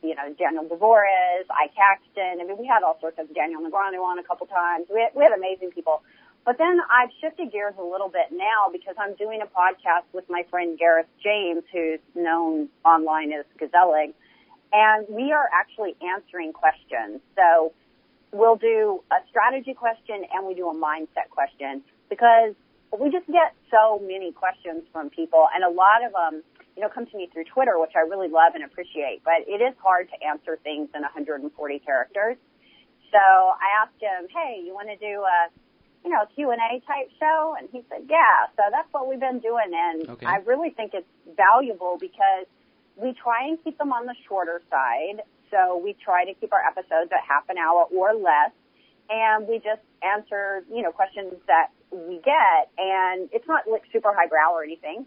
you 0.02 0.14
know, 0.14 0.32
Daniel 0.38 0.64
Dvoress, 0.64 1.46
Ike 1.50 1.74
Haxton. 1.74 2.40
I 2.40 2.44
mean, 2.44 2.56
we 2.58 2.66
had 2.66 2.82
all 2.82 2.98
sorts 3.00 3.18
of 3.18 3.34
Daniel 3.34 3.60
Negreanu 3.60 3.98
on 4.02 4.18
a 4.18 4.22
couple 4.22 4.46
times. 4.46 4.86
We 4.92 5.00
had, 5.00 5.10
we 5.14 5.24
had 5.24 5.32
amazing 5.32 5.70
people. 5.70 6.02
But 6.48 6.56
then 6.56 6.80
I've 6.88 7.10
shifted 7.20 7.52
gears 7.52 7.74
a 7.78 7.84
little 7.84 8.08
bit 8.08 8.32
now 8.32 8.72
because 8.72 8.94
I'm 8.96 9.12
doing 9.16 9.44
a 9.44 9.50
podcast 9.52 10.08
with 10.14 10.24
my 10.30 10.44
friend 10.48 10.78
Gareth 10.78 11.04
James, 11.22 11.62
who's 11.70 12.00
known 12.14 12.70
online 12.86 13.34
as 13.36 13.44
Gazelle, 13.60 13.92
and 14.72 15.06
we 15.10 15.30
are 15.30 15.44
actually 15.52 15.94
answering 16.00 16.54
questions. 16.54 17.20
So 17.36 17.74
we'll 18.32 18.56
do 18.56 19.04
a 19.12 19.20
strategy 19.28 19.74
question 19.74 20.24
and 20.32 20.48
we 20.48 20.54
do 20.54 20.70
a 20.70 20.74
mindset 20.74 21.28
question 21.28 21.84
because 22.08 22.54
we 22.98 23.10
just 23.10 23.26
get 23.26 23.52
so 23.68 24.00
many 24.00 24.32
questions 24.32 24.84
from 24.90 25.10
people 25.10 25.44
and 25.52 25.62
a 25.62 25.68
lot 25.68 26.00
of 26.00 26.16
them 26.16 26.42
you 26.76 26.82
know, 26.82 26.88
come 26.88 27.04
to 27.04 27.16
me 27.18 27.28
through 27.30 27.44
Twitter, 27.44 27.76
which 27.76 27.92
I 27.94 28.08
really 28.08 28.32
love 28.32 28.54
and 28.54 28.64
appreciate, 28.64 29.20
but 29.22 29.44
it 29.44 29.60
is 29.60 29.76
hard 29.84 30.08
to 30.08 30.26
answer 30.26 30.56
things 30.64 30.88
in 30.94 31.02
140 31.02 31.44
characters. 31.80 32.38
So 33.12 33.20
I 33.20 33.84
asked 33.84 34.00
him, 34.00 34.32
hey, 34.32 34.64
you 34.64 34.72
want 34.72 34.88
to 34.88 34.96
do 34.96 35.20
a, 35.20 35.52
you 36.04 36.10
know, 36.10 36.24
Q&A 36.34 36.80
type 36.86 37.10
show? 37.18 37.54
And 37.58 37.68
he 37.72 37.82
said, 37.88 38.06
yeah. 38.08 38.46
So 38.56 38.62
that's 38.70 38.88
what 38.92 39.08
we've 39.08 39.20
been 39.20 39.40
doing. 39.40 39.70
And 39.74 40.08
Okay. 40.10 40.26
I 40.26 40.36
really 40.46 40.70
think 40.70 40.92
it's 40.94 41.08
valuable 41.36 41.96
because 42.00 42.46
we 42.96 43.12
try 43.12 43.46
and 43.46 43.58
keep 43.62 43.78
them 43.78 43.92
on 43.92 44.06
the 44.06 44.14
shorter 44.28 44.62
side. 44.70 45.22
So 45.50 45.78
we 45.82 45.94
try 45.94 46.24
to 46.24 46.34
keep 46.34 46.52
our 46.52 46.62
episodes 46.64 47.10
at 47.12 47.20
half 47.26 47.48
an 47.48 47.58
hour 47.58 47.84
or 47.94 48.14
less. 48.14 48.52
And 49.10 49.48
we 49.48 49.56
just 49.58 49.80
answer, 50.02 50.64
you 50.70 50.82
know, 50.82 50.92
questions 50.92 51.32
that 51.46 51.68
we 51.90 52.20
get. 52.24 52.70
And 52.76 53.28
it's 53.32 53.46
not 53.48 53.62
like 53.70 53.82
super 53.92 54.12
highbrow 54.14 54.52
or 54.52 54.62
anything. 54.62 55.06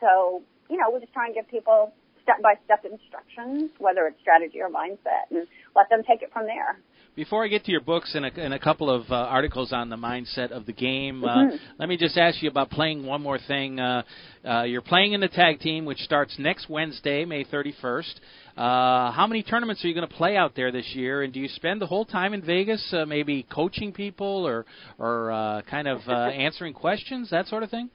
So, 0.00 0.42
you 0.70 0.76
know, 0.78 0.90
we 0.90 1.00
just 1.00 1.12
try 1.12 1.26
and 1.26 1.34
give 1.34 1.48
people 1.48 1.92
step 2.22 2.40
by 2.40 2.54
step 2.64 2.84
instructions, 2.84 3.70
whether 3.78 4.06
it's 4.06 4.18
strategy 4.20 4.60
or 4.60 4.70
mindset, 4.70 5.28
and 5.30 5.46
let 5.76 5.90
them 5.90 6.02
take 6.08 6.22
it 6.22 6.32
from 6.32 6.46
there. 6.46 6.80
Before 7.16 7.44
I 7.44 7.48
get 7.48 7.64
to 7.66 7.70
your 7.70 7.80
books 7.80 8.16
and 8.16 8.26
a, 8.26 8.30
and 8.40 8.52
a 8.52 8.58
couple 8.58 8.90
of 8.90 9.08
uh, 9.08 9.14
articles 9.14 9.72
on 9.72 9.88
the 9.88 9.94
mindset 9.96 10.50
of 10.50 10.66
the 10.66 10.72
game, 10.72 11.22
uh, 11.22 11.44
Mhm. 11.44 11.60
let 11.78 11.88
me 11.88 11.96
just 11.96 12.18
ask 12.18 12.42
you 12.42 12.50
about 12.50 12.70
playing 12.70 13.06
one 13.06 13.22
more 13.22 13.38
thing. 13.38 13.78
Uh, 13.78 14.02
uh, 14.44 14.62
you're 14.62 14.82
playing 14.82 15.12
in 15.12 15.20
the 15.20 15.28
tag 15.28 15.60
team, 15.60 15.84
which 15.84 15.98
starts 15.98 16.36
next 16.40 16.68
Wednesday, 16.68 17.24
May 17.24 17.44
31st. 17.44 18.20
Uh, 18.56 19.12
how 19.12 19.28
many 19.28 19.44
tournaments 19.44 19.84
are 19.84 19.88
you 19.88 19.94
going 19.94 20.08
to 20.08 20.12
play 20.12 20.36
out 20.36 20.56
there 20.56 20.72
this 20.72 20.92
year? 20.96 21.22
And 21.22 21.32
do 21.32 21.38
you 21.38 21.46
spend 21.46 21.80
the 21.80 21.86
whole 21.86 22.04
time 22.04 22.34
in 22.34 22.42
Vegas, 22.42 22.92
uh, 22.92 23.06
maybe 23.06 23.44
coaching 23.44 23.92
people 23.92 24.44
or 24.44 24.66
or 24.98 25.30
uh, 25.30 25.62
kind 25.62 25.86
of 25.86 26.00
uh, 26.08 26.12
answering 26.46 26.74
questions, 26.74 27.30
that 27.30 27.46
sort 27.46 27.62
of 27.62 27.70
thing? 27.70 27.90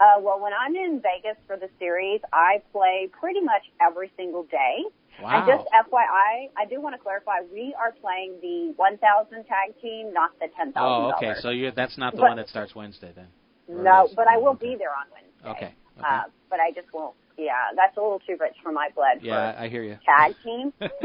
Uh, 0.00 0.18
well, 0.20 0.40
when 0.40 0.52
I'm 0.52 0.74
in 0.74 1.00
Vegas 1.00 1.36
for 1.46 1.56
the 1.56 1.68
series, 1.78 2.20
I 2.32 2.62
play 2.72 3.08
pretty 3.20 3.40
much 3.40 3.62
every 3.80 4.10
single 4.16 4.44
day. 4.44 4.84
Wow. 5.22 5.38
And 5.38 5.46
just 5.46 5.68
FYI, 5.72 6.48
I 6.56 6.64
do 6.68 6.80
want 6.80 6.94
to 6.94 6.98
clarify, 7.02 7.40
we 7.52 7.74
are 7.78 7.92
playing 7.92 8.36
the 8.40 8.72
1,000 8.76 9.44
tag 9.44 9.74
team, 9.82 10.12
not 10.12 10.30
the 10.40 10.46
$10,000. 10.46 10.72
oh, 10.76 11.12
okay. 11.16 11.34
So 11.40 11.50
you, 11.50 11.70
that's 11.74 11.98
not 11.98 12.14
the 12.14 12.20
But- 12.22 12.28
one 12.28 12.36
that 12.38 12.48
starts 12.48 12.74
Wednesday 12.74 13.12
then. 13.14 13.28
No, 13.68 14.08
but 14.16 14.26
I 14.26 14.36
will 14.36 14.48
Okay. 14.58 14.70
be 14.70 14.76
there 14.76 14.90
on 14.90 15.06
Wednesday. 15.12 15.48
Okay. 15.66 15.74
okay. 15.98 16.08
Uh, 16.08 16.22
but 16.48 16.58
I 16.58 16.72
just 16.72 16.92
won't. 16.92 17.14
Yeah, 17.38 17.52
that's 17.76 17.96
a 17.96 18.00
little 18.00 18.18
too 18.18 18.36
rich 18.40 18.56
for 18.62 18.72
my 18.72 18.88
blood. 18.94 19.18
yeah, 19.22 19.54
I 19.56 19.68
hear 19.68 19.82
you. 19.84 19.96
tag 20.04 20.34
team. 20.42 20.72
but 20.80 21.00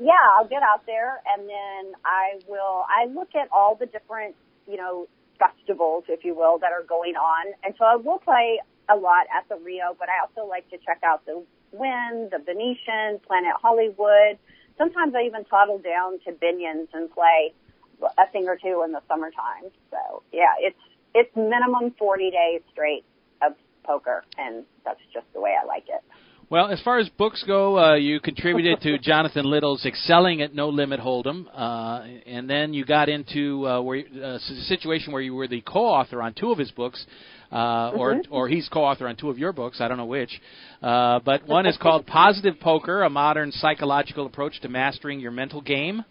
yeah, 0.00 0.12
I'll 0.36 0.48
get 0.48 0.62
out 0.62 0.84
there 0.86 1.20
and 1.32 1.48
then 1.48 1.92
I 2.04 2.40
will, 2.48 2.84
I 2.88 3.06
look 3.06 3.34
at 3.34 3.48
all 3.52 3.76
the 3.78 3.86
different, 3.86 4.34
you 4.66 4.76
know, 4.76 5.08
festivals, 5.38 6.04
if 6.08 6.24
you 6.24 6.34
will, 6.34 6.58
that 6.58 6.72
are 6.72 6.82
going 6.82 7.14
on. 7.16 7.52
And 7.62 7.74
so 7.78 7.84
I 7.84 7.96
will 7.96 8.18
play 8.18 8.60
a 8.88 8.96
lot 8.96 9.26
at 9.36 9.48
the 9.48 9.56
Rio, 9.62 9.94
but 9.98 10.08
I 10.08 10.20
also 10.26 10.48
like 10.48 10.68
to 10.70 10.78
check 10.78 11.00
out 11.04 11.24
the 11.26 11.44
Wynn, 11.72 12.28
the 12.30 12.38
Venetian, 12.38 13.20
Planet 13.26 13.52
Hollywood. 13.60 14.38
Sometimes 14.78 15.14
I 15.14 15.22
even 15.22 15.44
toddle 15.44 15.78
down 15.78 16.18
to 16.26 16.32
Binion's 16.32 16.88
and 16.92 17.10
play 17.10 17.52
a 18.02 18.30
thing 18.30 18.48
or 18.48 18.56
two 18.56 18.82
in 18.84 18.92
the 18.92 19.02
summertime. 19.08 19.70
So 19.90 20.22
yeah, 20.32 20.54
it's, 20.58 20.78
it's 21.14 21.34
minimum 21.36 21.94
40 21.98 22.30
days 22.30 22.60
straight 22.72 23.04
of 23.42 23.54
poker 23.84 24.24
and 24.38 24.64
that's 24.84 25.00
just 25.12 25.26
the 25.34 25.40
way 25.40 25.56
I 25.60 25.64
like 25.66 25.88
it. 25.88 26.02
Well, 26.52 26.68
as 26.68 26.82
far 26.82 26.98
as 26.98 27.08
books 27.08 27.42
go, 27.46 27.78
uh, 27.78 27.94
you 27.94 28.20
contributed 28.20 28.82
to 28.82 28.98
Jonathan 29.02 29.46
Little's 29.46 29.86
"Excelling 29.86 30.42
at 30.42 30.54
No 30.54 30.68
Limit 30.68 31.00
Hold'em," 31.00 31.46
uh, 31.50 32.02
and 32.26 32.46
then 32.50 32.74
you 32.74 32.84
got 32.84 33.08
into 33.08 33.66
uh, 33.66 33.80
where, 33.80 34.02
uh, 34.22 34.34
a 34.34 34.38
situation 34.66 35.14
where 35.14 35.22
you 35.22 35.34
were 35.34 35.48
the 35.48 35.62
co-author 35.62 36.20
on 36.20 36.34
two 36.34 36.50
of 36.50 36.58
his 36.58 36.70
books, 36.72 37.06
uh, 37.50 37.92
or 37.94 38.16
Mhm. 38.16 38.26
or 38.28 38.48
he's 38.48 38.68
co-author 38.68 39.08
on 39.08 39.16
two 39.16 39.30
of 39.30 39.38
your 39.38 39.54
books. 39.54 39.80
I 39.80 39.88
don't 39.88 39.96
know 39.96 40.04
which, 40.04 40.42
uh, 40.82 41.20
but 41.20 41.48
one 41.48 41.64
is 41.64 41.78
called 41.80 42.06
"Positive 42.06 42.60
Poker: 42.60 43.02
A 43.02 43.08
Modern 43.08 43.50
Psychological 43.50 44.26
Approach 44.26 44.60
to 44.60 44.68
Mastering 44.68 45.20
Your 45.20 45.30
Mental 45.30 45.62
Game." 45.62 46.00
Uh, 46.00 46.04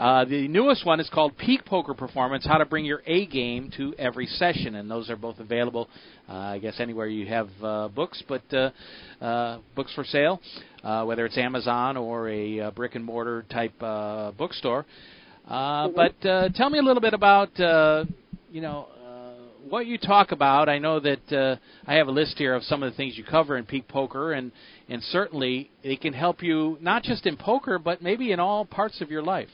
the 0.00 0.48
newest 0.48 0.86
one 0.86 0.98
is 0.98 1.10
called 1.12 1.36
Peak 1.36 1.64
Poker 1.66 1.92
Performance: 1.92 2.46
How 2.46 2.56
to 2.56 2.64
Bring 2.64 2.86
Your 2.86 3.02
A 3.06 3.26
Game 3.26 3.70
to 3.76 3.94
Every 3.98 4.26
Session, 4.26 4.76
and 4.76 4.90
those 4.90 5.10
are 5.10 5.16
both 5.16 5.38
available, 5.40 5.88
uh, 6.26 6.32
I 6.32 6.58
guess, 6.58 6.80
anywhere 6.80 7.06
you 7.06 7.26
have 7.26 7.48
uh, 7.62 7.88
books, 7.88 8.22
but 8.26 8.42
uh, 8.54 8.70
uh, 9.22 9.58
books 9.76 9.92
for 9.94 10.04
sale, 10.04 10.40
uh, 10.82 11.04
whether 11.04 11.26
it's 11.26 11.36
Amazon 11.36 11.98
or 11.98 12.30
a 12.30 12.60
uh, 12.60 12.70
brick 12.70 12.94
and 12.94 13.04
mortar 13.04 13.44
type 13.50 13.74
uh, 13.82 14.30
bookstore. 14.32 14.86
Uh, 15.46 15.88
But 15.88 16.24
uh, 16.26 16.48
tell 16.54 16.70
me 16.70 16.78
a 16.78 16.82
little 16.82 17.02
bit 17.02 17.12
about, 17.12 17.58
uh, 17.60 18.04
you 18.50 18.62
know. 18.62 18.88
uh, 19.04 19.32
What 19.68 19.84
you 19.86 19.98
talk 19.98 20.32
about, 20.32 20.68
I 20.70 20.78
know 20.78 21.00
that 21.00 21.32
uh, 21.32 21.56
I 21.86 21.94
have 21.96 22.08
a 22.08 22.10
list 22.10 22.38
here 22.38 22.54
of 22.54 22.62
some 22.64 22.82
of 22.82 22.90
the 22.90 22.96
things 22.96 23.18
you 23.18 23.24
cover 23.24 23.58
in 23.58 23.66
Peak 23.66 23.86
Poker, 23.86 24.32
and 24.32 24.50
and 24.88 25.02
certainly 25.02 25.70
it 25.82 26.00
can 26.00 26.14
help 26.14 26.42
you 26.42 26.78
not 26.80 27.02
just 27.02 27.26
in 27.26 27.36
poker, 27.36 27.78
but 27.78 28.00
maybe 28.00 28.32
in 28.32 28.40
all 28.40 28.64
parts 28.64 29.02
of 29.02 29.10
your 29.10 29.22
life. 29.22 29.52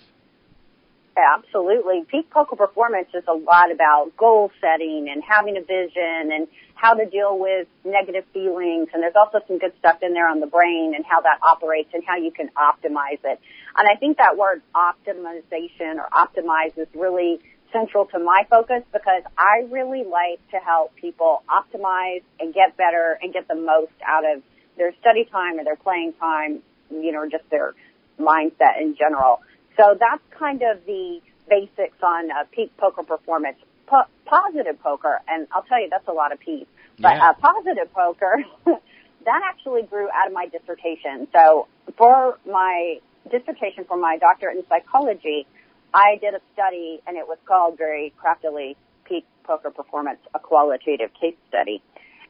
Absolutely. 1.16 2.04
Peak 2.10 2.28
poker 2.30 2.56
performance 2.56 3.08
is 3.14 3.24
a 3.26 3.32
lot 3.32 3.72
about 3.72 4.14
goal 4.18 4.50
setting 4.60 5.08
and 5.10 5.22
having 5.22 5.56
a 5.56 5.62
vision 5.62 6.30
and 6.30 6.46
how 6.74 6.92
to 6.92 7.06
deal 7.06 7.38
with 7.38 7.66
negative 7.86 8.24
feelings. 8.34 8.88
And 8.92 9.02
there's 9.02 9.16
also 9.16 9.40
some 9.48 9.58
good 9.58 9.72
stuff 9.78 10.02
in 10.02 10.12
there 10.12 10.28
on 10.28 10.40
the 10.40 10.46
brain 10.46 10.92
and 10.94 11.06
how 11.06 11.22
that 11.22 11.38
operates 11.42 11.88
and 11.94 12.04
how 12.06 12.16
you 12.16 12.30
can 12.30 12.50
optimize 12.50 13.24
it. 13.24 13.40
And 13.78 13.88
I 13.88 13.96
think 13.98 14.18
that 14.18 14.36
word 14.36 14.60
optimization 14.74 15.96
or 15.96 16.08
optimize 16.12 16.76
is 16.76 16.88
really 16.94 17.40
central 17.72 18.04
to 18.06 18.18
my 18.18 18.46
focus 18.50 18.82
because 18.92 19.22
I 19.38 19.66
really 19.70 20.04
like 20.04 20.40
to 20.50 20.58
help 20.58 20.94
people 20.96 21.42
optimize 21.48 22.22
and 22.38 22.52
get 22.52 22.76
better 22.76 23.18
and 23.22 23.32
get 23.32 23.48
the 23.48 23.54
most 23.54 23.92
out 24.06 24.24
of 24.30 24.42
their 24.76 24.94
study 25.00 25.24
time 25.24 25.58
or 25.58 25.64
their 25.64 25.76
playing 25.76 26.12
time, 26.20 26.62
you 26.90 27.12
know, 27.12 27.20
or 27.20 27.28
just 27.28 27.48
their 27.50 27.74
mindset 28.20 28.80
in 28.80 28.96
general. 28.96 29.40
So 29.76 29.96
that's 29.98 30.22
kind 30.38 30.62
of 30.62 30.84
the 30.86 31.20
basics 31.48 31.98
on 32.02 32.30
uh, 32.30 32.44
peak 32.50 32.76
poker 32.76 33.02
performance. 33.02 33.58
Po- 33.86 34.08
positive 34.24 34.80
poker, 34.82 35.20
and 35.28 35.46
I'll 35.52 35.62
tell 35.62 35.80
you 35.80 35.88
that's 35.90 36.08
a 36.08 36.12
lot 36.12 36.32
of 36.32 36.40
P's. 36.40 36.66
But 36.98 37.16
Yeah. 37.16 37.30
uh, 37.30 37.32
positive 37.34 37.92
poker, 37.92 38.42
that 38.64 39.42
actually 39.44 39.82
grew 39.82 40.08
out 40.10 40.26
of 40.26 40.32
my 40.32 40.46
dissertation. 40.46 41.28
So 41.32 41.68
for 41.96 42.38
my 42.50 42.98
dissertation 43.30 43.84
for 43.84 43.96
my 43.96 44.16
doctorate 44.18 44.56
in 44.56 44.64
psychology, 44.68 45.46
I 45.94 46.16
did 46.20 46.34
a 46.34 46.40
study, 46.52 47.00
and 47.06 47.16
it 47.16 47.28
was 47.28 47.38
called 47.46 47.78
very 47.78 48.12
craftily 48.18 48.76
Peak 49.04 49.24
Poker 49.44 49.70
Performance, 49.70 50.18
a 50.34 50.38
qualitative 50.40 51.10
case 51.20 51.36
study. 51.48 51.80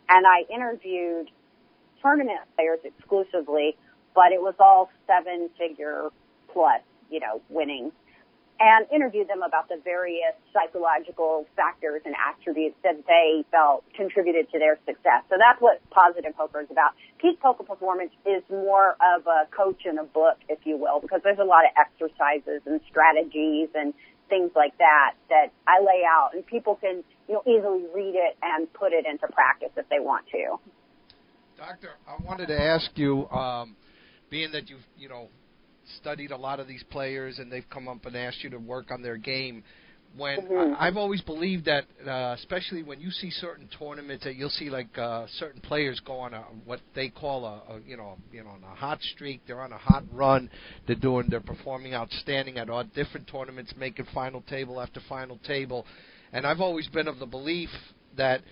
And 0.08 0.26
I 0.26 0.44
interviewed 0.52 1.30
tournament 2.02 2.38
players 2.54 2.80
exclusively, 2.84 3.76
but 4.14 4.32
it 4.32 4.40
was 4.40 4.54
all 4.60 4.90
seven 5.06 5.48
figure 5.58 6.10
plus, 6.52 6.80
you 7.10 7.20
know, 7.20 7.40
winning. 7.48 7.92
And 8.58 8.86
interviewed 8.90 9.28
them 9.28 9.42
about 9.42 9.68
the 9.68 9.76
various 9.84 10.32
psychological 10.50 11.44
factors 11.56 12.00
and 12.06 12.14
attributes 12.16 12.74
that 12.84 12.96
they 13.06 13.44
felt 13.50 13.84
contributed 13.94 14.50
to 14.50 14.58
their 14.58 14.78
success. 14.86 15.28
So 15.28 15.36
that's 15.36 15.60
what 15.60 15.84
positive 15.90 16.34
poker 16.34 16.62
is 16.62 16.70
about. 16.70 16.92
Peak 17.20 17.38
poker 17.38 17.64
performance 17.64 18.12
is 18.24 18.42
more 18.48 18.96
of 19.14 19.26
a 19.26 19.44
coach 19.54 19.84
in 19.84 19.98
a 19.98 20.04
book, 20.04 20.38
if 20.48 20.60
you 20.64 20.78
will, 20.78 21.00
because 21.00 21.20
there's 21.22 21.38
a 21.38 21.44
lot 21.44 21.64
of 21.68 21.72
exercises 21.76 22.62
and 22.64 22.80
strategies 22.88 23.68
and 23.74 23.92
things 24.30 24.50
like 24.56 24.72
that 24.78 25.14
that 25.28 25.52
I 25.68 25.84
lay 25.84 26.00
out 26.08 26.30
and 26.32 26.44
people 26.46 26.76
can, 26.76 27.04
you 27.28 27.34
know, 27.34 27.42
easily 27.44 27.84
read 27.94 28.16
it 28.16 28.38
and 28.40 28.72
put 28.72 28.94
it 28.94 29.04
into 29.04 29.28
practice 29.28 29.70
if 29.76 29.86
they 29.90 30.00
want 30.00 30.24
to. 30.32 30.56
Doctor, 31.58 31.90
I 32.08 32.16
wanted 32.24 32.46
to 32.46 32.58
ask 32.58 32.88
you, 32.96 33.28
um, 33.28 33.76
being 34.30 34.52
that 34.52 34.68
you've 34.68 34.86
you 34.96 35.08
know 35.08 35.28
studied 36.00 36.30
a 36.30 36.36
lot 36.36 36.60
of 36.60 36.68
these 36.68 36.82
players 36.90 37.38
and 37.38 37.50
they've 37.50 37.68
come 37.70 37.88
up 37.88 38.04
and 38.06 38.16
asked 38.16 38.42
you 38.42 38.50
to 38.50 38.58
work 38.58 38.90
on 38.90 39.02
their 39.02 39.16
game. 39.16 39.62
When 40.16 40.46
Mhm. 40.46 40.76
I, 40.78 40.86
I've 40.86 40.96
always 40.96 41.20
believed 41.20 41.64
that, 41.66 41.84
uh, 42.06 42.34
especially 42.38 42.82
when 42.82 43.00
you 43.00 43.10
see 43.10 43.30
certain 43.30 43.68
tournaments, 43.68 44.24
that 44.24 44.36
you'll 44.36 44.48
see 44.50 44.70
like 44.70 44.96
uh, 44.96 45.26
certain 45.38 45.60
players 45.60 46.00
go 46.00 46.18
on 46.20 46.32
a 46.32 46.42
what 46.64 46.80
they 46.94 47.08
call 47.08 47.44
a, 47.44 47.74
a 47.74 47.80
you 47.80 47.96
know 47.96 48.16
you 48.30 48.42
know 48.44 48.50
on 48.50 48.62
a 48.62 48.74
hot 48.74 49.02
streak. 49.02 49.40
They're 49.46 49.60
on 49.60 49.72
a 49.72 49.78
hot 49.78 50.04
run. 50.12 50.48
They're 50.86 50.96
doing 50.96 51.28
they're 51.28 51.40
performing 51.40 51.92
outstanding 51.92 52.56
at 52.56 52.70
all 52.70 52.84
different 52.84 53.26
tournaments, 53.26 53.74
making 53.76 54.06
final 54.14 54.42
table 54.42 54.80
after 54.80 55.00
final 55.08 55.38
table. 55.38 55.84
And 56.32 56.46
I've 56.46 56.60
always 56.60 56.86
been 56.88 57.08
of 57.08 57.18
the 57.18 57.26
belief 57.26 57.70
that 58.16 58.42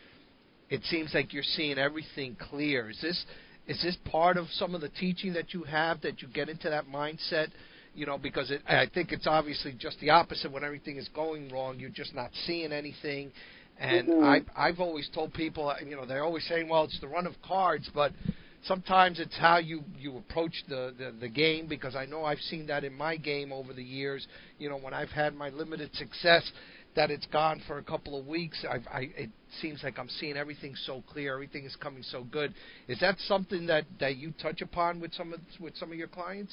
it 0.69 0.83
seems 0.85 1.15
like 1.15 1.33
you're 1.33 1.43
seeing 1.43 1.79
everything 1.79 2.37
clear. 2.51 2.91
Is 2.91 3.01
this 3.01 3.25
is 3.67 3.81
this 3.83 3.97
part 4.05 4.37
of 4.37 4.47
some 4.53 4.75
of 4.75 4.81
the 4.81 4.91
teaching 4.91 5.33
that 5.35 5.55
you 5.55 5.63
have 5.65 6.01
that 6.03 6.21
you 6.23 6.29
get 6.29 6.49
into 6.49 6.69
that 6.69 6.87
mindset? 6.87 7.49
You 7.95 8.07
know, 8.07 8.19
because 8.19 8.51
it, 8.51 8.61
I 8.69 8.87
think 8.93 9.13
it's 9.13 9.27
obviously 9.27 9.73
just 9.79 10.01
the 10.01 10.11
opposite. 10.11 10.51
When 10.51 10.65
everything 10.65 10.97
is 10.97 11.09
going 11.15 11.51
wrong, 11.51 11.79
you're 11.79 11.91
just 11.91 12.15
not 12.15 12.31
seeing 12.47 12.73
anything. 12.73 13.31
And 13.79 14.09
Mhm. 14.09 14.23
I, 14.57 14.69
I've 14.69 14.81
always 14.81 15.09
told 15.09 15.33
people, 15.33 15.69
uh, 15.69 15.77
you 15.85 15.97
know, 15.97 16.05
they're 16.05 16.25
always 16.25 16.45
saying, 16.47 16.69
well, 16.69 16.85
it's 16.85 17.01
the 17.01 17.09
run 17.09 17.27
of 17.27 17.35
cards, 17.43 17.89
but 17.95 18.13
sometimes 18.65 19.19
it's 19.21 19.37
how 19.37 19.59
you 19.59 19.83
you 19.99 20.17
approach 20.19 20.55
the, 20.69 20.95
the 20.99 21.13
the 21.21 21.29
game. 21.29 21.67
Because 21.67 21.97
I 21.97 22.05
know 22.05 22.25
I've 22.25 22.39
seen 22.41 22.67
that 22.67 22.85
in 22.85 22.93
my 22.93 23.17
game 23.17 23.53
over 23.53 23.73
the 23.73 23.83
years. 23.83 24.27
You 24.59 24.69
know, 24.69 24.77
when 24.77 24.95
I've 24.95 25.11
had 25.11 25.35
my 25.35 25.49
limited 25.49 25.95
success, 25.95 26.51
that 26.97 27.11
it's 27.11 27.27
gone 27.27 27.61
for 27.67 27.79
a 27.79 27.83
couple 27.83 28.19
of 28.19 28.27
weeks. 28.27 28.65
I, 28.69 28.77
I 28.97 29.01
it 29.17 29.31
seems 29.61 29.83
like 29.83 29.99
I'm 29.99 30.09
seeing 30.09 30.37
everything 30.37 30.75
so 30.87 31.03
clear. 31.11 31.35
Everything 31.35 31.65
is 31.65 31.77
coming 31.77 32.03
so 32.03 32.25
good. 32.25 32.55
Is 32.89 33.01
that 33.01 33.19
something 33.21 33.67
that 33.67 33.85
that 34.01 34.17
you 34.17 34.33
touch 34.41 34.63
upon 34.63 35.01
with 35.01 35.13
some 35.15 35.33
of 35.33 35.41
with 35.61 35.77
some 35.77 35.91
of 35.91 35.99
your 35.99 36.09
clients? 36.09 36.53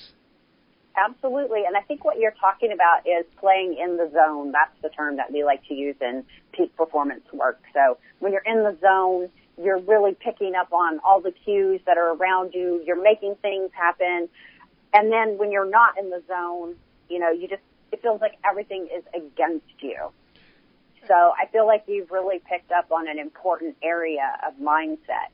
Absolutely. 0.98 1.62
And 1.66 1.78
I 1.78 1.82
think 1.82 2.04
what 2.04 2.18
you're 2.18 2.34
talking 2.40 2.72
about 2.74 3.08
is 3.08 3.26
playing 3.40 3.78
in 3.82 3.96
the 3.96 4.12
zone. 4.14 4.52
That's 4.52 4.76
the 4.82 4.90
term 4.90 5.16
that 5.18 5.32
we 5.32 5.44
like 5.44 5.66
to 5.68 5.74
use 5.74 5.96
in 6.02 6.26
peak 6.52 6.76
performance 6.76 7.24
work. 7.32 7.62
So 7.74 7.98
when 8.20 8.34
you're 8.34 8.44
in 8.46 8.64
the 8.64 8.78
zone, 8.82 9.30
you're 9.62 9.80
really 9.80 10.16
picking 10.20 10.54
up 10.60 10.74
on 10.74 11.00
all 11.06 11.22
the 11.22 11.32
cues 11.32 11.80
that 11.86 11.98
are 11.98 12.14
around 12.14 12.54
you. 12.54 12.84
You're 12.86 13.02
making 13.02 13.36
things 13.42 13.70
happen. 13.74 14.28
And 14.94 15.12
then 15.12 15.38
when 15.38 15.52
you're 15.52 15.70
not 15.70 15.98
in 15.98 16.10
the 16.10 16.22
zone, 16.28 16.76
you 17.10 17.20
know, 17.20 17.32
you 17.32 17.48
just, 17.48 17.62
it 17.94 18.02
feels 18.02 18.20
like 18.20 18.34
everything 18.50 18.88
is 18.94 19.04
against 19.16 19.82
you. 19.82 20.12
So 21.08 21.14
I 21.14 21.48
feel 21.52 21.66
like 21.66 21.84
you've 21.88 22.12
really 22.12 22.40
picked 22.40 22.72
up 22.72 22.92
on 22.92 23.08
an 23.08 23.20
important 23.20 23.76
area 23.84 24.38
of 24.48 24.54
mindset. 24.56 25.30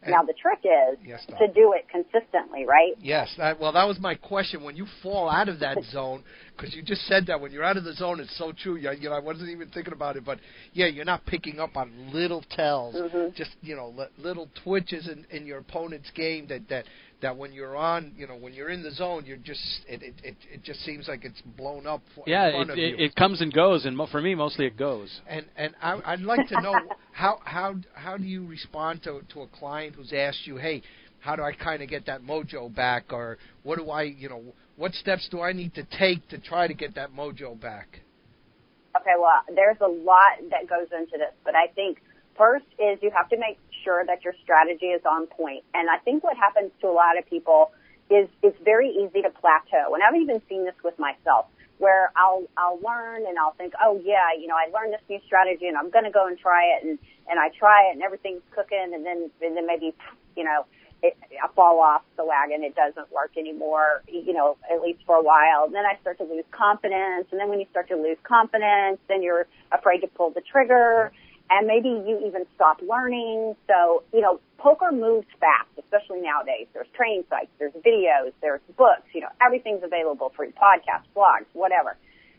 And- 0.00 0.12
now 0.12 0.22
the 0.22 0.32
trick 0.32 0.60
is 0.62 0.96
Yes, 1.04 1.26
to 1.26 1.48
do 1.48 1.72
it 1.72 1.88
consistently, 1.90 2.64
right? 2.64 2.92
Yes, 3.00 3.34
that, 3.36 3.58
well, 3.58 3.72
that 3.72 3.82
was 3.82 3.98
my 3.98 4.14
question. 4.14 4.62
When 4.62 4.76
you 4.76 4.86
fall 5.02 5.28
out 5.28 5.48
of 5.48 5.58
that 5.58 5.76
zone, 5.90 6.22
because 6.56 6.72
you 6.72 6.82
just 6.82 7.02
said 7.06 7.26
that 7.26 7.40
when 7.40 7.50
you're 7.50 7.64
out 7.64 7.76
of 7.76 7.82
the 7.82 7.94
zone, 7.94 8.20
it's 8.20 8.36
so 8.38 8.52
true. 8.52 8.76
You, 8.76 8.92
you 8.92 9.08
know, 9.08 9.16
I 9.16 9.18
wasn't 9.18 9.50
even 9.50 9.68
thinking 9.70 9.92
about 9.92 10.16
it, 10.16 10.24
but 10.24 10.38
yeah, 10.72 10.86
you're 10.86 11.04
not 11.04 11.26
picking 11.26 11.58
up 11.58 11.76
on 11.76 12.12
little 12.12 12.42
tells, 12.50 12.94
Mhm. 12.94 13.34
just 13.34 13.50
you 13.60 13.74
know, 13.74 13.88
li- 13.88 14.06
little 14.18 14.48
twitches 14.62 15.08
in, 15.08 15.26
in 15.36 15.46
your 15.46 15.58
opponent's 15.58 16.10
game 16.12 16.46
that 16.46 16.68
that 16.68 16.84
that 17.20 17.36
when 17.36 17.52
you're 17.52 17.76
on, 17.76 18.12
you 18.16 18.26
know, 18.26 18.36
when 18.36 18.52
you're 18.52 18.68
in 18.70 18.82
the 18.82 18.90
zone, 18.92 19.24
you're 19.26 19.36
just 19.36 19.60
it 19.88 20.02
it 20.02 20.14
it, 20.22 20.36
it 20.52 20.62
just 20.62 20.84
seems 20.84 21.08
like 21.08 21.24
it's 21.24 21.40
blown 21.56 21.86
up 21.86 22.02
for, 22.14 22.26
in 22.26 22.32
Yeah, 22.32 22.50
front 22.50 22.70
it, 22.70 22.72
of 22.72 22.78
it, 22.78 22.98
you. 22.98 23.04
it 23.06 23.14
comes 23.16 23.40
and 23.40 23.52
goes, 23.52 23.84
and 23.86 23.98
for 24.10 24.20
me, 24.20 24.34
mostly 24.34 24.66
it 24.66 24.76
goes. 24.76 25.20
And 25.28 25.46
and 25.56 25.74
I, 25.82 26.00
I'd 26.04 26.20
like 26.20 26.46
to 26.48 26.56
know 26.56 26.90
how 27.12 27.40
how 27.44 27.74
how 27.94 28.16
do 28.16 28.24
you 28.24 28.46
respond 28.46 29.02
to 29.04 29.22
to 29.34 29.42
a 29.42 29.46
client 29.48 29.96
who's 29.96 30.12
asked 30.12 30.46
you, 30.46 30.56
hey, 30.56 30.82
how 31.20 31.34
do 31.36 31.42
I 31.42 31.52
kind 31.52 31.82
of 31.82 31.88
get 31.88 32.06
that 32.06 32.22
mojo 32.22 32.72
back, 32.74 33.12
or 33.12 33.38
what 33.62 33.78
do 33.78 33.90
I, 33.90 34.02
you 34.04 34.28
know, 34.28 34.42
what 34.76 34.94
steps 34.94 35.28
do 35.30 35.40
I 35.40 35.52
need 35.52 35.74
to 35.74 35.84
take 35.98 36.26
to 36.28 36.38
try 36.38 36.68
to 36.68 36.74
get 36.74 36.94
that 36.94 37.12
mojo 37.12 37.60
back? 37.60 38.00
Okay, 38.96 39.14
well, 39.18 39.42
there's 39.54 39.76
a 39.80 39.86
lot 39.88 40.38
that 40.50 40.68
goes 40.68 40.88
into 40.92 41.18
this, 41.18 41.34
but 41.44 41.54
I 41.54 41.66
think 41.74 41.98
first 42.36 42.66
is 42.78 42.98
you 43.02 43.10
have 43.14 43.28
to 43.30 43.36
make 43.36 43.58
sure 43.84 44.04
that 44.06 44.24
your 44.24 44.34
strategy 44.42 44.86
is 44.86 45.02
on 45.04 45.26
point. 45.26 45.64
And 45.74 45.88
I 45.90 45.98
think 45.98 46.24
what 46.24 46.36
happens 46.36 46.70
to 46.80 46.88
a 46.88 46.92
lot 46.92 47.18
of 47.18 47.26
people 47.28 47.72
is 48.10 48.28
it's 48.42 48.56
very 48.64 48.90
easy 48.90 49.22
to 49.22 49.30
plateau. 49.30 49.94
And 49.94 50.02
I've 50.02 50.20
even 50.20 50.40
seen 50.48 50.64
this 50.64 50.74
with 50.82 50.98
myself 50.98 51.46
where 51.78 52.10
I'll 52.16 52.44
I'll 52.56 52.78
learn 52.80 53.26
and 53.26 53.38
I'll 53.38 53.52
think, 53.52 53.74
"Oh 53.80 54.00
yeah, 54.04 54.34
you 54.38 54.46
know, 54.46 54.56
I 54.56 54.70
learned 54.72 54.92
this 54.92 55.02
new 55.08 55.20
strategy 55.26 55.66
and 55.66 55.76
I'm 55.76 55.90
going 55.90 56.04
to 56.04 56.10
go 56.10 56.26
and 56.26 56.38
try 56.38 56.76
it." 56.76 56.84
And 56.84 56.98
and 57.28 57.38
I 57.38 57.48
try 57.50 57.88
it 57.88 57.94
and 57.94 58.02
everything's 58.02 58.42
cooking 58.50 58.92
and 58.94 59.04
then 59.04 59.30
and 59.40 59.56
then 59.56 59.66
maybe, 59.66 59.94
you 60.36 60.44
know, 60.44 60.66
it, 61.02 61.16
I 61.42 61.48
fall 61.54 61.80
off 61.80 62.02
the 62.16 62.24
wagon. 62.24 62.64
It 62.64 62.74
doesn't 62.74 63.10
work 63.12 63.32
anymore, 63.36 64.02
you 64.08 64.32
know, 64.32 64.56
at 64.70 64.82
least 64.82 65.00
for 65.06 65.16
a 65.16 65.22
while. 65.22 65.64
And 65.64 65.74
then 65.74 65.84
I 65.86 65.98
start 66.00 66.18
to 66.18 66.24
lose 66.24 66.44
confidence. 66.50 67.28
And 67.30 67.40
then 67.40 67.48
when 67.48 67.60
you 67.60 67.66
start 67.70 67.88
to 67.88 67.96
lose 67.96 68.18
confidence, 68.24 68.98
then 69.08 69.22
you're 69.22 69.46
afraid 69.70 70.00
to 70.00 70.08
pull 70.08 70.30
the 70.30 70.40
trigger. 70.40 71.12
And 71.50 71.66
maybe 71.66 71.88
you 71.88 72.22
even 72.26 72.44
stop 72.54 72.80
learning. 72.82 73.56
So, 73.66 74.02
you 74.12 74.20
know, 74.20 74.40
poker 74.58 74.92
moves 74.92 75.26
fast, 75.40 75.68
especially 75.78 76.20
nowadays. 76.20 76.66
There's 76.74 76.88
training 76.94 77.24
sites, 77.30 77.50
there's 77.58 77.72
videos, 77.72 78.32
there's 78.42 78.60
books, 78.76 79.08
you 79.14 79.22
know, 79.22 79.28
everything's 79.40 79.82
available 79.82 80.32
for 80.36 80.44
you, 80.44 80.52
podcasts, 80.52 81.08
blogs, 81.16 81.46
whatever. 81.54 81.96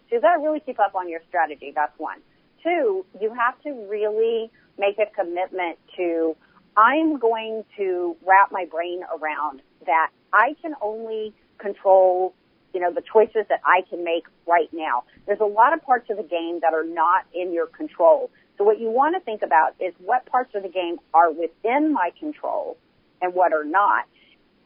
So 0.10 0.16
you've 0.16 0.22
got 0.22 0.36
to 0.36 0.42
really 0.42 0.60
keep 0.60 0.80
up 0.80 0.96
on 0.96 1.10
your 1.10 1.22
strategy. 1.28 1.72
That's 1.74 1.98
one. 1.98 2.20
Two, 2.64 3.06
you 3.20 3.34
have 3.34 3.60
to 3.64 3.72
really 3.90 4.52
make 4.78 5.00
a 5.00 5.06
commitment 5.16 5.78
to 5.98 6.36
I'm 6.78 7.18
going 7.18 7.64
to 7.78 8.16
wrap 8.26 8.52
my 8.52 8.66
brain 8.66 9.02
around 9.04 9.62
that 9.86 10.10
I 10.32 10.56
can 10.62 10.76
only 10.82 11.34
control, 11.58 12.34
you 12.74 12.80
know, 12.80 12.94
the 12.94 13.02
choices 13.02 13.46
that 13.50 13.62
I 13.66 13.82
can 13.90 14.04
make 14.04 14.26
right 14.48 14.70
now. 14.72 15.04
There's 15.26 15.40
a 15.42 15.46
lot 15.46 15.74
of 15.74 15.82
parts 15.82 16.10
of 16.10 16.18
the 16.18 16.24
game 16.24 16.60
that 16.62 16.74
are 16.74 16.86
not 16.86 17.26
in 17.34 17.54
your 17.54 17.68
control. 17.68 18.32
So 18.60 18.66
what 18.66 18.80
you 18.80 18.92
want 18.92 19.16
to 19.16 19.22
think 19.22 19.42
about 19.42 19.76
is 19.80 19.94
what 20.04 20.26
parts 20.26 20.54
of 20.54 20.64
the 20.64 20.70
game 20.70 20.98
are 21.14 21.32
within 21.32 21.94
my 21.94 22.12
control 22.20 22.78
and 23.22 23.34
what 23.34 23.54
are 23.54 23.64
not. 23.64 24.04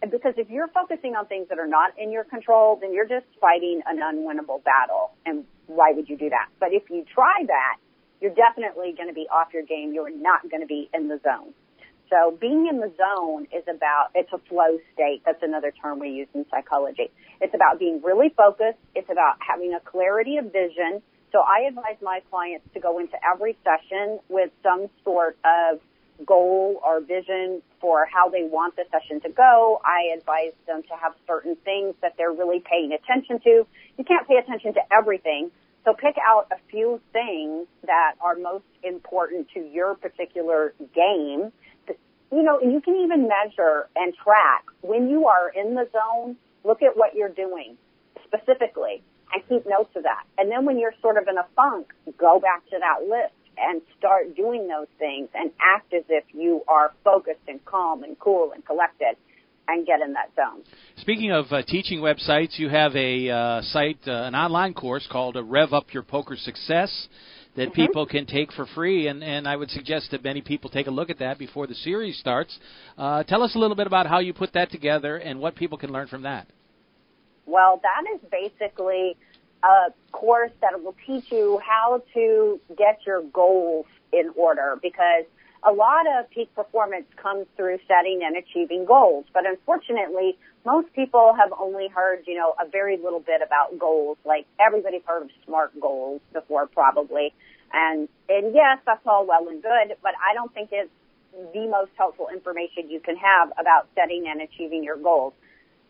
And 0.02 0.10
because 0.10 0.34
if 0.36 0.50
you're 0.50 0.68
focusing 0.68 1.16
on 1.16 1.28
things 1.28 1.48
that 1.50 1.60
are 1.60 1.68
not 1.68 1.94
in 1.98 2.12
your 2.12 2.24
control, 2.24 2.80
then 2.82 2.92
you're 2.92 3.08
just 3.08 3.28
fighting 3.40 3.82
an 3.86 4.00
unwinnable 4.00 4.64
battle. 4.64 5.12
And 5.28 5.46
why 5.68 5.94
would 5.94 6.10
you 6.10 6.18
do 6.18 6.30
that? 6.32 6.50
But 6.60 6.74
if 6.74 6.90
you 6.90 7.06
try 7.14 7.46
that, 7.46 7.78
you're 8.20 8.34
definitely 8.34 8.96
going 8.98 9.10
to 9.10 9.14
be 9.14 9.28
off 9.32 9.54
your 9.54 9.64
game. 9.64 9.94
You're 9.94 10.10
not 10.10 10.50
going 10.50 10.62
to 10.62 10.68
be 10.68 10.90
in 10.92 11.08
the 11.08 11.20
zone. 11.24 11.54
So 12.10 12.36
being 12.42 12.68
in 12.68 12.80
the 12.80 12.92
zone 12.98 13.48
is 13.56 13.64
about, 13.70 14.10
it's 14.16 14.32
a 14.34 14.40
flow 14.50 14.80
state. 14.94 15.22
That's 15.26 15.42
another 15.44 15.72
term 15.72 16.00
we 16.00 16.10
use 16.10 16.28
in 16.34 16.46
psychology. 16.50 17.12
It's 17.42 17.54
about 17.54 17.80
being 17.80 18.02
really 18.04 18.30
focused. 18.36 18.80
It's 18.96 19.10
about 19.10 19.38
having 19.40 19.74
a 19.74 19.80
clarity 19.80 20.38
of 20.38 20.52
vision. 20.52 21.02
So 21.34 21.40
I 21.40 21.66
advise 21.68 21.98
my 22.02 22.22
clients 22.30 22.68
to 22.76 22.80
go 22.80 23.00
into 23.00 23.18
every 23.26 23.58
session 23.64 24.20
with 24.30 24.52
some 24.62 24.86
sort 25.04 25.36
of 25.44 25.80
goal 26.28 26.80
or 26.86 27.02
vision 27.02 27.64
for 27.82 28.06
how 28.06 28.30
they 28.30 28.44
want 28.44 28.76
the 28.76 28.84
session 28.92 29.20
to 29.22 29.30
go. 29.30 29.82
I 29.84 30.16
advise 30.16 30.54
them 30.68 30.84
to 30.84 30.96
have 30.96 31.14
certain 31.26 31.56
things 31.66 31.96
that 32.04 32.14
they're 32.20 32.32
really 32.32 32.60
paying 32.60 32.94
attention 32.94 33.40
to. 33.40 33.66
You 33.98 34.04
can't 34.06 34.28
pay 34.28 34.36
attention 34.36 34.76
to 34.76 34.82
everything. 34.96 35.50
So 35.86 35.96
pick 35.96 36.16
out 36.24 36.48
a 36.52 36.58
few 36.70 37.02
things 37.12 37.66
that 37.88 38.14
are 38.22 38.36
most 38.36 38.70
important 38.84 39.48
to 39.56 39.60
your 39.60 39.96
particular 39.96 40.76
game. 40.94 41.52
You 42.32 42.44
know, 42.44 42.62
you 42.62 42.80
can 42.80 42.96
even 42.98 43.28
measure 43.28 43.90
and 43.96 44.14
track 44.24 44.66
when 44.82 45.10
you 45.10 45.26
are 45.26 45.50
in 45.50 45.74
the 45.74 45.90
zone. 45.92 46.38
Look 46.64 46.84
at 46.84 46.96
what 46.96 47.16
you're 47.16 47.28
doing 47.30 47.76
specifically 48.24 49.02
and 49.34 49.44
keep 49.50 49.66
notes 49.68 49.92
of 49.96 50.04
that. 50.04 50.24
And 50.38 50.52
then 50.52 50.66
when 50.66 50.80
you're 50.80 50.94
sort 51.02 51.18
of 51.18 51.28
in 51.28 51.38
a 51.38 51.46
funk, 51.56 51.88
go 52.18 52.40
back 52.40 52.64
to 52.70 52.78
that 52.80 53.08
list 53.08 53.34
and 53.58 53.82
start 53.98 54.36
doing 54.36 54.68
those 54.68 54.88
things 54.98 55.30
and 55.34 55.52
act 55.62 55.94
as 55.94 56.04
if 56.10 56.24
you 56.34 56.64
are 56.68 56.94
focused 57.04 57.46
and 57.48 57.64
calm 57.66 58.04
and 58.04 58.18
cool 58.20 58.52
and 58.54 58.66
collected 58.66 59.16
and 59.68 59.86
get 59.86 60.02
in 60.02 60.14
that 60.14 60.30
zone. 60.36 60.64
Speaking 60.98 61.32
of 61.32 61.46
uh, 61.52 61.62
teaching 61.64 62.00
websites, 62.00 62.58
you 62.60 62.70
have 62.70 62.96
a 62.96 63.30
uh, 63.30 63.62
site, 63.62 64.00
uh, 64.08 64.12
an 64.12 64.36
online 64.36 64.74
course 64.74 65.08
called 65.10 65.38
uh, 65.38 65.44
Rev 65.44 65.74
Up 65.74 65.94
Your 65.94 66.04
Poker 66.04 66.36
Success 66.36 67.08
that 67.56 67.70
mm-hmm. 67.70 67.82
people 67.82 68.06
can 68.06 68.26
take 68.26 68.52
for 68.52 68.66
free, 68.74 69.08
and, 69.08 69.24
and 69.24 69.48
I 69.48 69.56
would 69.56 69.70
suggest 69.70 70.12
that 70.12 70.24
many 70.24 70.42
people 70.42 70.70
take 70.70 70.88
a 70.88 70.92
look 70.92 71.10
at 71.10 71.20
that 71.20 71.38
before 71.38 71.68
the 71.68 71.76
series 71.76 72.18
starts. 72.18 72.58
Uh, 72.98 73.24
tell 73.24 73.44
us 73.44 73.56
a 73.56 73.60
little 73.60 73.76
bit 73.76 73.88
about 73.88 74.08
how 74.08 74.20
you 74.20 74.34
put 74.34 74.54
that 74.54 74.72
together 74.72 75.18
and 75.18 75.40
what 75.40 75.56
people 75.56 75.78
can 75.78 75.92
learn 75.92 76.08
from 76.08 76.24
that. 76.24 76.48
Well, 77.46 77.82
that 77.84 78.14
is 78.16 78.22
basically 78.30 79.16
a 79.64 79.94
course 80.12 80.52
that 80.62 80.82
will 80.84 80.96
teach 81.06 81.32
you 81.32 81.60
how 81.66 82.04
to 82.14 82.60
get 82.78 83.00
your 83.06 83.22
goals 83.24 83.86
in 84.12 84.32
order 84.36 84.78
because 84.82 85.26
a 85.66 85.72
lot 85.72 86.06
of 86.08 86.30
peak 86.30 86.54
performance 86.56 87.06
comes 87.16 87.46
through 87.56 87.80
setting 87.88 88.22
and 88.24 88.36
achieving 88.36 88.86
goals. 88.86 89.26
But 89.34 89.46
unfortunately, 89.46 90.38
most 90.66 90.92
people 90.94 91.34
have 91.38 91.54
only 91.58 91.88
heard, 91.88 92.24
you 92.28 92.36
know, 92.36 92.54
a 92.62 92.68
very 92.68 92.98
little 92.98 93.22
bit 93.22 93.42
about 93.46 93.80
goals. 93.80 94.18
Like 94.26 94.46
everybody's 94.60 95.04
heard 95.06 95.24
of 95.24 95.30
SMART 95.46 95.80
goals 95.80 96.22
before 96.34 96.68
probably. 96.68 97.34
And, 97.72 98.10
and 98.30 98.54
yes, 98.54 98.80
that's 98.86 99.06
all 99.06 99.26
well 99.26 99.48
and 99.48 99.62
good, 99.62 99.96
but 100.04 100.12
I 100.22 100.34
don't 100.34 100.54
think 100.54 100.70
it's 100.72 100.92
the 101.54 101.68
most 101.68 101.92
helpful 101.98 102.28
information 102.32 102.90
you 102.90 103.00
can 103.00 103.16
have 103.18 103.52
about 103.60 103.88
setting 103.96 104.28
and 104.28 104.42
achieving 104.42 104.84
your 104.84 104.98
goals. 104.98 105.34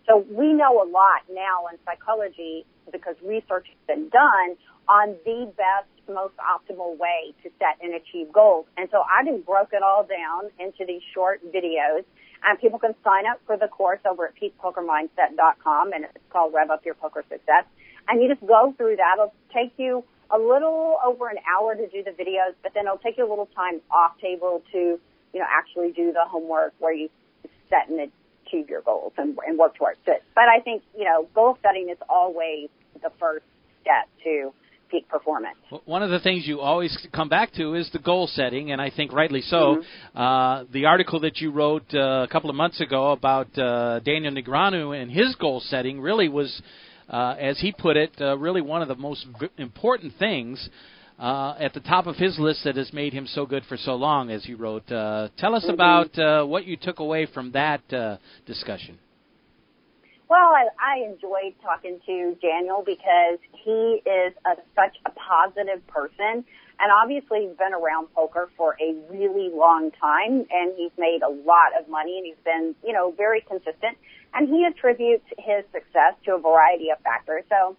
So 0.08 0.26
we 0.30 0.54
know 0.54 0.84
a 0.84 0.88
lot 0.88 1.24
now 1.32 1.68
in 1.72 1.78
psychology 1.86 2.66
because 2.92 3.16
research 3.24 3.68
has 3.68 3.82
been 3.88 4.10
done 4.10 4.58
on 4.90 5.16
the 5.24 5.52
best, 5.56 5.88
most 6.10 6.36
optimal 6.38 6.98
way 6.98 7.34
to 7.44 7.50
set 7.58 7.80
and 7.82 7.94
achieve 7.94 8.32
goals. 8.34 8.66
And 8.78 8.90
so 8.92 9.04
I 9.08 9.24
just 9.24 9.46
broke 9.46 9.70
it 9.72 9.82
all 9.82 10.04
down 10.04 10.52
into 10.60 10.86
these 10.86 11.02
short 11.14 11.42
videos. 11.54 12.04
And 12.44 12.60
people 12.60 12.78
can 12.78 12.94
sign 13.04 13.26
up 13.26 13.40
for 13.46 13.56
the 13.56 13.70
course 13.70 14.02
over 14.06 14.28
at 14.28 14.34
peakpokermindset.com 14.36 15.94
and 15.94 16.04
it's 16.04 16.18
called 16.30 16.54
Rev 16.54 16.72
Up 16.72 16.86
Your 16.86 16.96
Poker 16.96 17.24
Success. 17.30 17.64
And 18.10 18.22
you 18.22 18.28
just 18.28 18.46
go 18.46 18.74
through 18.76 18.98
that. 18.98 19.16
It'll 19.16 19.34
take 19.54 19.72
you 19.78 20.04
a 20.30 20.38
little 20.38 20.98
over 21.06 21.30
an 21.30 21.38
hour 21.48 21.76
to 21.76 21.88
do 21.88 22.04
the 22.04 22.12
videos, 22.12 22.54
but 22.62 22.74
then 22.74 22.86
it'll 22.86 22.98
take 22.98 23.18
you 23.18 23.26
a 23.26 23.30
little 23.30 23.48
time 23.56 23.80
off 23.90 24.20
table 24.20 24.62
to, 24.74 25.00
you 25.34 25.40
know, 25.40 25.46
actually 25.50 25.94
do 25.94 26.12
the 26.12 26.26
homework 26.28 26.74
where 26.80 26.94
you 26.94 27.10
set 27.70 27.88
and 27.88 28.12
achieve 28.54 28.70
your 28.70 28.82
goals 28.82 29.14
and, 29.18 29.38
and 29.48 29.58
work 29.58 29.76
towards 29.76 30.00
it. 30.08 30.24
But 30.36 30.46
I 30.46 30.62
think, 30.62 30.84
you 30.98 31.06
know, 31.06 31.28
goal 31.34 31.58
setting 31.62 31.90
is 31.90 31.98
always 32.10 32.70
the 33.02 33.10
first 33.20 33.46
step 33.82 34.08
to 34.24 34.54
peak 34.90 35.08
performance. 35.10 35.58
One 35.86 36.04
of 36.04 36.12
the 36.12 36.20
things 36.20 36.46
you 36.46 36.60
always 36.60 36.96
come 37.14 37.30
back 37.30 37.54
to 37.54 37.74
is 37.74 37.90
the 37.92 38.00
goal 38.00 38.28
setting, 38.28 38.72
and 38.72 38.82
I 38.82 38.92
think 38.92 39.12
rightly 39.12 39.42
so. 39.42 39.82
Mm-hmm. 40.16 40.18
Uh, 40.18 40.64
the 40.72 40.86
article 40.86 41.20
that 41.22 41.38
you 41.38 41.52
wrote 41.52 41.86
uh, 41.94 42.24
a 42.24 42.28
couple 42.32 42.50
of 42.50 42.56
months 42.56 42.80
ago 42.80 43.12
about 43.12 43.58
uh, 43.58 44.00
Daniel 44.00 44.34
Negreanu 44.34 45.00
and 45.00 45.12
his 45.12 45.36
goal 45.36 45.62
setting 45.62 46.00
really 46.00 46.30
was, 46.30 46.62
uh, 47.10 47.36
as 47.40 47.60
he 47.60 47.72
put 47.72 47.98
it, 47.98 48.12
uh, 48.22 48.38
really 48.38 48.62
one 48.62 48.82
of 48.82 48.88
the 48.88 48.96
most 48.96 49.26
v- 49.40 49.50
important 49.58 50.14
things. 50.20 50.70
Uh, 51.20 51.56
at 51.60 51.74
the 51.74 51.80
top 51.80 52.08
of 52.08 52.16
his 52.16 52.40
list 52.40 52.64
that 52.64 52.76
has 52.76 52.92
made 52.92 53.14
him 53.14 53.28
so 53.28 53.46
good 53.46 53.64
for 53.66 53.78
so 53.78 53.96
long, 53.96 54.32
as 54.32 54.44
he 54.44 54.54
wrote. 54.54 54.92
Uh, 54.92 55.30
tell 55.38 55.54
us 55.56 55.64
mm-hmm. 55.64 55.74
about 55.74 56.18
uh, 56.18 56.44
what 56.44 56.66
you 56.66 56.76
took 56.76 57.00
away 57.00 57.28
from 57.28 57.52
that 57.52 57.82
uh, 57.94 58.18
discussion. 58.46 58.98
Well, 60.30 60.50
I, 60.50 60.66
I 60.82 61.06
enjoyed 61.06 61.54
talking 61.62 62.00
to 62.08 62.36
Daniel 62.42 62.82
because 62.84 63.38
he 63.64 64.02
is 64.02 64.34
a, 64.46 64.56
such 64.74 64.98
a 65.06 65.12
positive 65.12 65.86
person. 65.86 66.44
And 66.80 66.90
obviously 66.92 67.46
he's 67.48 67.58
been 67.58 67.74
around 67.74 68.08
poker 68.16 68.50
for 68.58 68.76
a 68.82 68.96
really 69.14 69.52
long 69.54 69.92
time 70.02 70.46
and 70.50 70.74
he's 70.76 70.92
made 70.98 71.20
a 71.22 71.30
lot 71.30 71.78
of 71.80 71.88
money 71.88 72.18
and 72.18 72.26
he's 72.26 72.44
been, 72.44 72.74
you 72.84 72.94
know, 72.94 73.14
very 73.16 73.42
consistent. 73.42 73.96
And 74.34 74.50
he 74.50 74.66
attributes 74.66 75.26
his 75.38 75.64
success 75.72 76.18
to 76.26 76.34
a 76.34 76.40
variety 76.40 76.90
of 76.90 76.98
factors. 77.04 77.44
So 77.48 77.78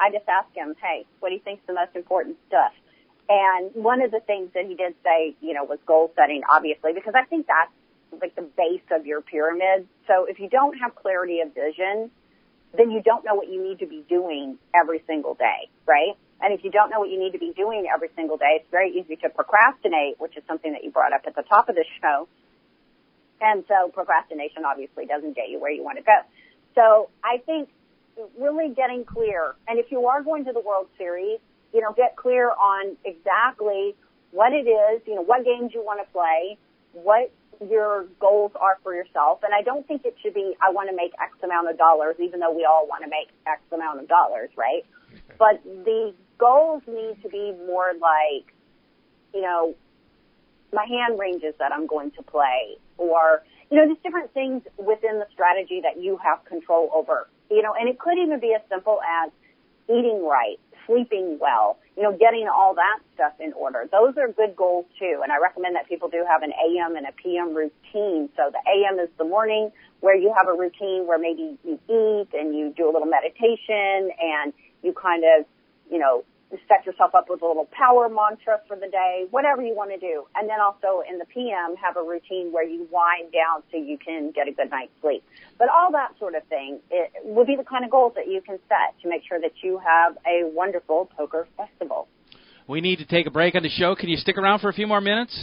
I 0.00 0.10
just 0.10 0.26
asked 0.28 0.54
him, 0.54 0.74
hey, 0.80 1.04
what 1.20 1.28
do 1.28 1.34
you 1.34 1.40
think's 1.40 1.62
the 1.66 1.74
most 1.74 1.94
important 1.94 2.38
stuff? 2.48 2.72
And 3.28 3.70
one 3.74 4.02
of 4.02 4.10
the 4.10 4.20
things 4.20 4.50
that 4.54 4.66
he 4.66 4.74
did 4.74 4.94
say, 5.04 5.36
you 5.40 5.52
know, 5.52 5.64
was 5.64 5.78
goal 5.86 6.10
setting, 6.16 6.42
obviously, 6.50 6.92
because 6.92 7.14
I 7.14 7.24
think 7.24 7.46
that's 7.46 7.70
like 8.20 8.34
the 8.34 8.42
base 8.42 8.82
of 8.90 9.06
your 9.06 9.20
pyramid. 9.20 9.86
So 10.08 10.24
if 10.24 10.40
you 10.40 10.48
don't 10.48 10.76
have 10.78 10.96
clarity 10.96 11.40
of 11.40 11.54
vision, 11.54 12.10
then 12.76 12.90
you 12.90 13.02
don't 13.02 13.24
know 13.24 13.34
what 13.34 13.48
you 13.48 13.62
need 13.62 13.78
to 13.80 13.86
be 13.86 14.04
doing 14.08 14.58
every 14.74 15.02
single 15.06 15.34
day, 15.34 15.68
right? 15.86 16.16
And 16.40 16.54
if 16.54 16.64
you 16.64 16.70
don't 16.70 16.90
know 16.90 16.98
what 16.98 17.10
you 17.10 17.20
need 17.20 17.32
to 17.32 17.38
be 17.38 17.52
doing 17.54 17.86
every 17.92 18.08
single 18.16 18.36
day, 18.36 18.60
it's 18.60 18.70
very 18.70 18.90
easy 18.98 19.16
to 19.16 19.28
procrastinate, 19.28 20.18
which 20.18 20.36
is 20.36 20.42
something 20.48 20.72
that 20.72 20.82
you 20.82 20.90
brought 20.90 21.12
up 21.12 21.22
at 21.26 21.36
the 21.36 21.42
top 21.42 21.68
of 21.68 21.74
the 21.74 21.84
show. 22.00 22.26
And 23.40 23.64
so 23.68 23.90
procrastination 23.92 24.64
obviously 24.64 25.06
doesn't 25.06 25.36
get 25.36 25.50
you 25.50 25.60
where 25.60 25.70
you 25.70 25.84
want 25.84 25.98
to 25.98 26.04
go. 26.04 26.18
So 26.74 27.10
I 27.22 27.38
think 27.38 27.68
really 28.38 28.74
getting 28.74 29.04
clear, 29.04 29.54
and 29.68 29.78
if 29.78 29.90
you 29.90 30.06
are 30.06 30.22
going 30.22 30.44
to 30.44 30.52
the 30.52 30.60
World 30.60 30.88
Series, 30.98 31.38
you 31.72 31.80
know, 31.80 31.92
get 31.92 32.16
clear 32.16 32.50
on 32.50 32.96
exactly 33.04 33.94
what 34.32 34.52
it 34.52 34.68
is, 34.68 35.02
you 35.06 35.14
know, 35.14 35.22
what 35.22 35.44
games 35.44 35.72
you 35.74 35.84
want 35.84 36.00
to 36.04 36.12
play, 36.12 36.58
what 36.92 37.30
your 37.68 38.06
goals 38.18 38.52
are 38.58 38.78
for 38.82 38.94
yourself. 38.94 39.40
And 39.42 39.52
I 39.54 39.62
don't 39.62 39.86
think 39.86 40.04
it 40.04 40.16
should 40.22 40.34
be, 40.34 40.54
I 40.60 40.70
want 40.70 40.88
to 40.88 40.96
make 40.96 41.12
X 41.20 41.32
amount 41.42 41.68
of 41.68 41.76
dollars, 41.76 42.16
even 42.18 42.40
though 42.40 42.52
we 42.52 42.64
all 42.64 42.86
want 42.88 43.04
to 43.04 43.10
make 43.10 43.28
X 43.46 43.60
amount 43.72 44.00
of 44.00 44.08
dollars, 44.08 44.50
right? 44.56 44.84
But 45.38 45.62
the 45.64 46.14
goals 46.38 46.82
need 46.86 47.22
to 47.22 47.28
be 47.28 47.52
more 47.66 47.92
like, 48.00 48.54
you 49.34 49.42
know, 49.42 49.74
my 50.72 50.86
hand 50.86 51.18
ranges 51.18 51.54
that 51.58 51.72
I'm 51.72 51.86
going 51.86 52.12
to 52.12 52.22
play 52.22 52.76
or, 52.96 53.42
you 53.70 53.76
know, 53.76 53.92
just 53.92 54.02
different 54.02 54.32
things 54.32 54.62
within 54.78 55.18
the 55.18 55.26
strategy 55.32 55.80
that 55.82 56.02
you 56.02 56.16
have 56.18 56.44
control 56.44 56.90
over, 56.94 57.28
you 57.50 57.62
know, 57.62 57.74
and 57.78 57.88
it 57.88 57.98
could 57.98 58.18
even 58.18 58.40
be 58.40 58.54
as 58.54 58.62
simple 58.68 59.00
as 59.02 59.30
eating 59.88 60.24
right, 60.24 60.58
sleeping 60.86 61.38
well, 61.40 61.78
you 61.96 62.02
know, 62.02 62.16
getting 62.16 62.48
all 62.48 62.74
that 62.74 62.98
stuff 63.14 63.32
in 63.40 63.52
order. 63.54 63.88
Those 63.90 64.16
are 64.16 64.28
good 64.28 64.56
goals 64.56 64.86
too. 64.98 65.20
And 65.22 65.32
I 65.32 65.38
recommend 65.38 65.76
that 65.76 65.88
people 65.88 66.08
do 66.08 66.24
have 66.28 66.42
an 66.42 66.52
AM 66.52 66.96
and 66.96 67.06
a 67.06 67.12
PM 67.12 67.54
routine. 67.54 68.28
So 68.36 68.50
the 68.50 68.62
AM 68.66 68.98
is 68.98 69.08
the 69.18 69.24
morning 69.24 69.70
where 70.00 70.16
you 70.16 70.32
have 70.36 70.48
a 70.48 70.56
routine 70.56 71.06
where 71.06 71.18
maybe 71.18 71.58
you 71.64 71.78
eat 71.88 72.28
and 72.38 72.56
you 72.56 72.72
do 72.76 72.88
a 72.88 72.92
little 72.92 73.08
meditation 73.08 74.10
and 74.20 74.52
you 74.82 74.92
kind 74.92 75.24
of, 75.24 75.44
you 75.90 75.98
know, 75.98 76.24
set 76.66 76.84
yourself 76.86 77.14
up 77.14 77.30
with 77.30 77.42
a 77.42 77.46
little 77.46 77.68
power 77.70 78.08
mantra 78.08 78.60
for 78.66 78.76
the 78.76 78.88
day, 78.88 79.26
whatever 79.30 79.62
you 79.62 79.74
want 79.74 79.90
to 79.90 79.98
do. 79.98 80.24
And 80.34 80.48
then 80.48 80.60
also 80.60 81.02
in 81.08 81.18
the 81.18 81.26
PM, 81.26 81.76
have 81.76 81.96
a 81.96 82.02
routine 82.02 82.50
where 82.50 82.66
you 82.66 82.88
wind 82.90 83.32
down 83.32 83.62
so 83.70 83.78
you 83.78 83.98
can 83.98 84.32
get 84.32 84.48
a 84.48 84.52
good 84.52 84.70
night's 84.70 84.92
sleep. 85.00 85.22
But 85.58 85.68
all 85.68 85.92
that 85.92 86.18
sort 86.18 86.34
of 86.34 86.42
thing 86.44 86.80
it 86.90 87.12
would 87.24 87.46
be 87.46 87.56
the 87.56 87.64
kind 87.64 87.84
of 87.84 87.90
goals 87.90 88.12
that 88.16 88.26
you 88.26 88.40
can 88.40 88.58
set 88.68 89.00
to 89.02 89.08
make 89.08 89.22
sure 89.28 89.40
that 89.40 89.52
you 89.62 89.78
have 89.78 90.16
a 90.26 90.48
wonderful 90.50 91.08
poker 91.16 91.46
festival. 91.56 92.08
We 92.66 92.80
need 92.80 92.96
to 92.96 93.06
take 93.06 93.26
a 93.26 93.30
break 93.30 93.54
on 93.54 93.62
the 93.62 93.68
show. 93.68 93.94
Can 93.94 94.08
you 94.08 94.16
stick 94.16 94.38
around 94.38 94.60
for 94.60 94.68
a 94.68 94.72
few 94.72 94.86
more 94.86 95.00
minutes? 95.00 95.34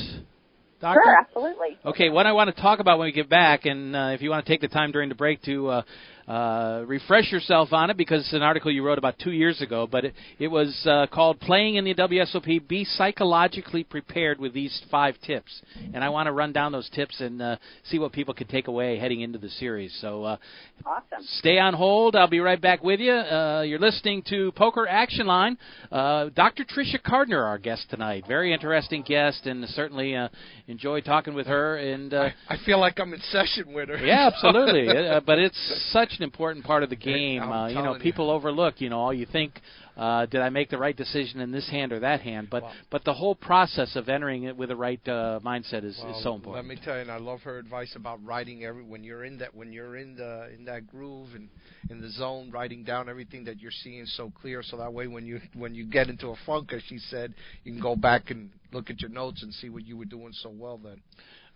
Doctor? 0.79 1.01
Sure, 1.03 1.17
absolutely. 1.19 1.77
Okay, 1.85 2.09
what 2.09 2.27
I 2.27 2.33
want 2.33 2.55
to 2.55 2.61
talk 2.61 2.79
about 2.79 2.99
when 2.99 3.07
we 3.07 3.11
get 3.11 3.29
back, 3.29 3.65
and 3.65 3.95
uh, 3.95 4.11
if 4.13 4.21
you 4.21 4.29
want 4.29 4.45
to 4.45 4.51
take 4.51 4.61
the 4.61 4.67
time 4.67 4.91
during 4.91 5.09
the 5.09 5.15
break 5.15 5.41
to 5.43 5.67
uh, 5.69 5.81
uh, 6.27 6.83
refresh 6.85 7.31
yourself 7.31 7.71
on 7.71 7.89
it 7.89 7.95
because 7.95 8.21
it's 8.21 8.33
an 8.33 8.41
article 8.41 8.69
you 8.69 8.83
wrote 8.83 8.97
about 8.97 9.17
two 9.17 9.31
years 9.31 9.61
ago. 9.61 9.87
But 9.89 10.05
it, 10.05 10.13
it 10.39 10.47
was 10.49 10.85
uh, 10.85 11.07
called 11.11 11.39
"Playing 11.39 11.75
in 11.75 11.85
the 11.85 11.95
WSOP: 11.95 12.67
Be 12.67 12.83
Psychologically 12.83 13.85
Prepared 13.85 14.37
with 14.37 14.53
These 14.53 14.81
Five 14.91 15.15
Tips," 15.25 15.61
and 15.93 16.03
I 16.03 16.09
want 16.09 16.27
to 16.27 16.33
run 16.33 16.51
down 16.51 16.73
those 16.73 16.89
tips 16.89 17.21
and 17.21 17.41
uh, 17.41 17.55
see 17.85 17.97
what 17.97 18.11
people 18.11 18.33
can 18.33 18.47
take 18.47 18.67
away 18.67 18.99
heading 18.99 19.21
into 19.21 19.37
the 19.37 19.49
series. 19.49 19.97
So, 20.01 20.23
uh, 20.23 20.37
awesome. 20.85 21.25
Stay 21.39 21.59
on 21.59 21.73
hold. 21.73 22.15
I'll 22.15 22.27
be 22.27 22.41
right 22.41 22.59
back 22.59 22.83
with 22.83 22.99
you. 22.99 23.13
Uh, 23.13 23.61
you're 23.61 23.79
listening 23.79 24.21
to 24.29 24.51
Poker 24.53 24.85
Action 24.85 25.27
Line. 25.27 25.57
Uh, 25.91 26.29
Dr. 26.35 26.65
Tricia 26.65 27.01
Cardner, 27.01 27.43
our 27.43 27.57
guest 27.57 27.85
tonight. 27.89 28.25
Very 28.27 28.53
interesting 28.53 29.01
guest, 29.01 29.45
and 29.45 29.63
certainly 29.69 30.15
uh, 30.15 30.27
enjoy 30.67 30.99
talking 30.99 31.33
with 31.33 31.47
her. 31.47 31.77
And 31.77 32.13
uh, 32.13 32.29
I, 32.49 32.55
I 32.55 32.57
feel 32.65 32.79
like 32.79 32.99
I'm 32.99 33.13
in 33.13 33.21
session 33.31 33.73
with 33.73 33.87
her. 33.87 33.97
Yeah, 33.97 34.29
absolutely. 34.33 34.89
uh, 35.07 35.21
but 35.25 35.39
it's 35.39 35.89
such 35.91 36.16
an 36.17 36.23
important 36.23 36.65
part 36.65 36.83
of 36.83 36.89
the 36.89 36.95
game. 36.95 37.41
Uh, 37.41 37.67
you 37.67 37.75
know, 37.75 37.81
telling 37.83 37.99
you. 37.99 38.03
people 38.03 38.29
overlook. 38.29 38.81
You 38.81 38.89
know, 38.89 38.99
all 38.99 39.13
you 39.13 39.25
think. 39.25 39.61
Uh, 39.95 40.27
did 40.27 40.41
I 40.41 40.49
make 40.49 40.69
the 40.69 40.77
right 40.77 40.95
decision 40.95 41.39
in 41.41 41.51
this 41.51 41.67
hand 41.71 41.91
or 41.91 41.99
that 42.01 42.21
hand? 42.21 42.49
But 42.51 42.61
Well- 42.61 42.73
but 42.91 43.03
the 43.03 43.13
whole 43.15 43.33
process 43.33 43.95
of 43.95 44.09
entering 44.09 44.43
it 44.43 44.55
with 44.55 44.69
the 44.69 44.75
right 44.75 44.99
uh, 45.07 45.39
mindset 45.43 45.83
is, 45.83 45.99
Well, 46.03 46.15
is 46.15 46.21
so 46.23 46.35
important. 46.35 46.67
Let 46.67 46.77
me 46.77 46.79
tell 46.83 46.95
you, 46.95 47.01
and 47.01 47.11
I 47.11 47.17
love 47.17 47.41
her 47.41 47.57
advice 47.57 47.95
about 47.95 48.23
writing 48.23 48.63
every 48.63 48.83
when 48.83 49.03
you're 49.03 49.25
in 49.25 49.39
that 49.39 49.55
when 49.55 49.73
you're 49.73 49.97
in 49.97 50.15
the 50.15 50.51
in 50.55 50.65
that 50.65 50.85
groove 50.87 51.29
and 51.33 51.49
in 51.89 51.99
the 51.99 52.09
zone, 52.09 52.51
writing 52.51 52.83
down 52.83 53.09
everything 53.09 53.45
that 53.45 53.59
you're 53.59 53.71
seeing 53.71 54.05
so 54.05 54.31
clear, 54.39 54.61
so 54.61 54.77
that 54.77 54.93
way 54.93 55.07
when 55.07 55.25
you 55.25 55.41
when 55.55 55.73
you 55.73 55.85
get 55.85 56.09
into 56.09 56.27
a 56.27 56.35
funk, 56.45 56.73
as 56.73 56.83
she 56.87 56.99
said, 56.99 57.33
you 57.63 57.71
can 57.71 57.81
go 57.81 57.95
back 57.95 58.29
and 58.29 58.51
look 58.71 58.91
at 58.91 59.01
your 59.01 59.09
notes 59.09 59.41
and 59.41 59.51
see 59.53 59.69
what 59.69 59.85
you 59.87 59.97
were 59.97 60.05
doing 60.05 60.31
so 60.33 60.49
well 60.49 60.77
then. 60.77 61.01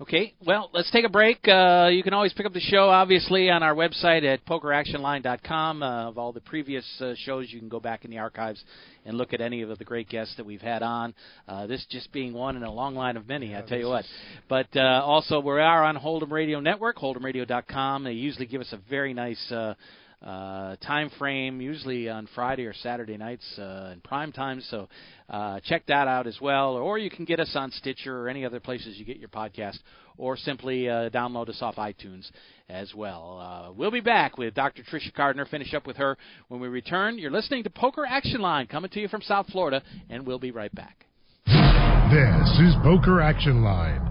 Okay, 0.02 0.34
well, 0.44 0.72
let's 0.74 0.90
take 0.90 1.06
a 1.06 1.10
break. 1.10 1.48
Uh, 1.48 1.90
you 1.92 2.02
can 2.02 2.12
always 2.12 2.34
pick 2.34 2.48
up 2.48 2.54
the 2.54 2.60
show, 2.60 2.90
obviously, 2.90 3.52
on 3.52 3.62
our 3.62 3.76
website 3.76 4.24
at 4.24 4.44
pokeractionline.com. 4.48 5.84
Uh, 5.84 6.10
of 6.10 6.18
all 6.18 6.32
the 6.32 6.42
previous 6.42 6.84
uh, 7.02 7.14
shows, 7.18 7.52
you 7.52 7.60
can 7.60 7.70
go 7.70 7.80
back 7.80 8.04
in 8.04 8.10
the 8.10 8.18
archives 8.18 8.64
and 9.06 9.16
look 9.16 9.32
at 9.32 9.42
any 9.42 9.62
of 9.62 9.78
the 9.78 9.86
great 9.86 10.10
guests 10.10 10.36
that 10.38 10.46
we've 10.46 10.60
had 10.60 10.82
on. 10.82 11.14
Uh, 11.48 11.68
this 11.68 11.86
just 11.92 12.12
being 12.12 12.34
one 12.34 12.56
in 12.56 12.64
a 12.64 12.72
long 12.72 12.96
line 12.96 13.16
of 13.16 13.28
many, 13.28 13.56
I 13.56 13.62
tell 13.62 13.78
you 13.78 13.90
what. 13.90 14.04
But 14.50 14.76
uh, 14.76 15.04
also, 15.06 15.40
we 15.40 15.52
are 15.52 15.84
on 15.84 15.96
Hold'em 15.98 16.32
Radio 16.32 16.60
Network, 16.60 16.98
hold'emradio.com. 16.98 18.04
They 18.04 18.14
usually 18.14 18.48
give 18.48 18.62
us 18.62 18.74
a 18.74 18.80
very 18.90 19.14
nice. 19.14 19.52
Uh, 19.52 19.76
uh, 20.22 20.76
time 20.78 21.10
frame, 21.18 21.62
usually 21.62 22.08
on 22.08 22.28
Friday 22.36 22.66
or 22.66 22.74
Saturday 22.74 23.18
nights 23.18 23.46
uh, 23.58 23.92
in 23.94 24.02
prime 24.02 24.32
time. 24.32 24.62
So 24.70 24.88
uh, 25.30 25.60
check 25.64 25.86
that 25.88 26.08
out 26.08 26.28
as 26.28 26.38
well. 26.40 26.76
Or 26.76 26.98
you 26.98 27.10
can 27.10 27.26
get 27.26 27.40
us 27.40 27.52
on 27.56 27.72
Stitcher 27.72 28.22
or 28.22 28.30
any 28.30 28.46
other 28.46 28.60
places 28.60 28.98
you 28.98 29.06
get 29.06 29.18
your 29.18 29.30
podcast, 29.30 29.80
or 30.18 30.38
simply 30.38 30.88
uh, 30.88 31.10
download 31.10 31.50
us 31.50 31.58
off 31.62 31.76
iTunes 31.76 32.30
as 32.70 32.94
well. 32.94 33.40
Uh, 33.40 33.74
we'll 33.74 33.92
be 33.92 34.02
back 34.02 34.38
with 34.38 34.54
Dr. 34.54 34.84
Tricia 34.84 35.14
Cardner. 35.14 35.46
Finish 35.46 35.74
up 35.74 35.88
with 35.88 35.98
her 35.98 36.18
when 36.50 36.60
we 36.60 36.68
return. 36.68 37.18
You're 37.18 37.32
listening 37.32 37.64
to 37.64 37.70
Poker 37.70 38.06
Action 38.06 38.42
Line 38.42 38.68
coming 38.68 38.92
to 38.92 39.00
you 39.00 39.08
from 39.08 39.22
South 39.22 39.48
Florida, 39.48 39.82
and 40.10 40.26
we'll 40.26 40.40
be 40.40 40.52
right 40.52 40.74
back. 40.76 41.06
This 41.46 42.60
is 42.60 42.76
Poker 42.84 43.22
Action 43.22 43.64
Line. 43.64 44.11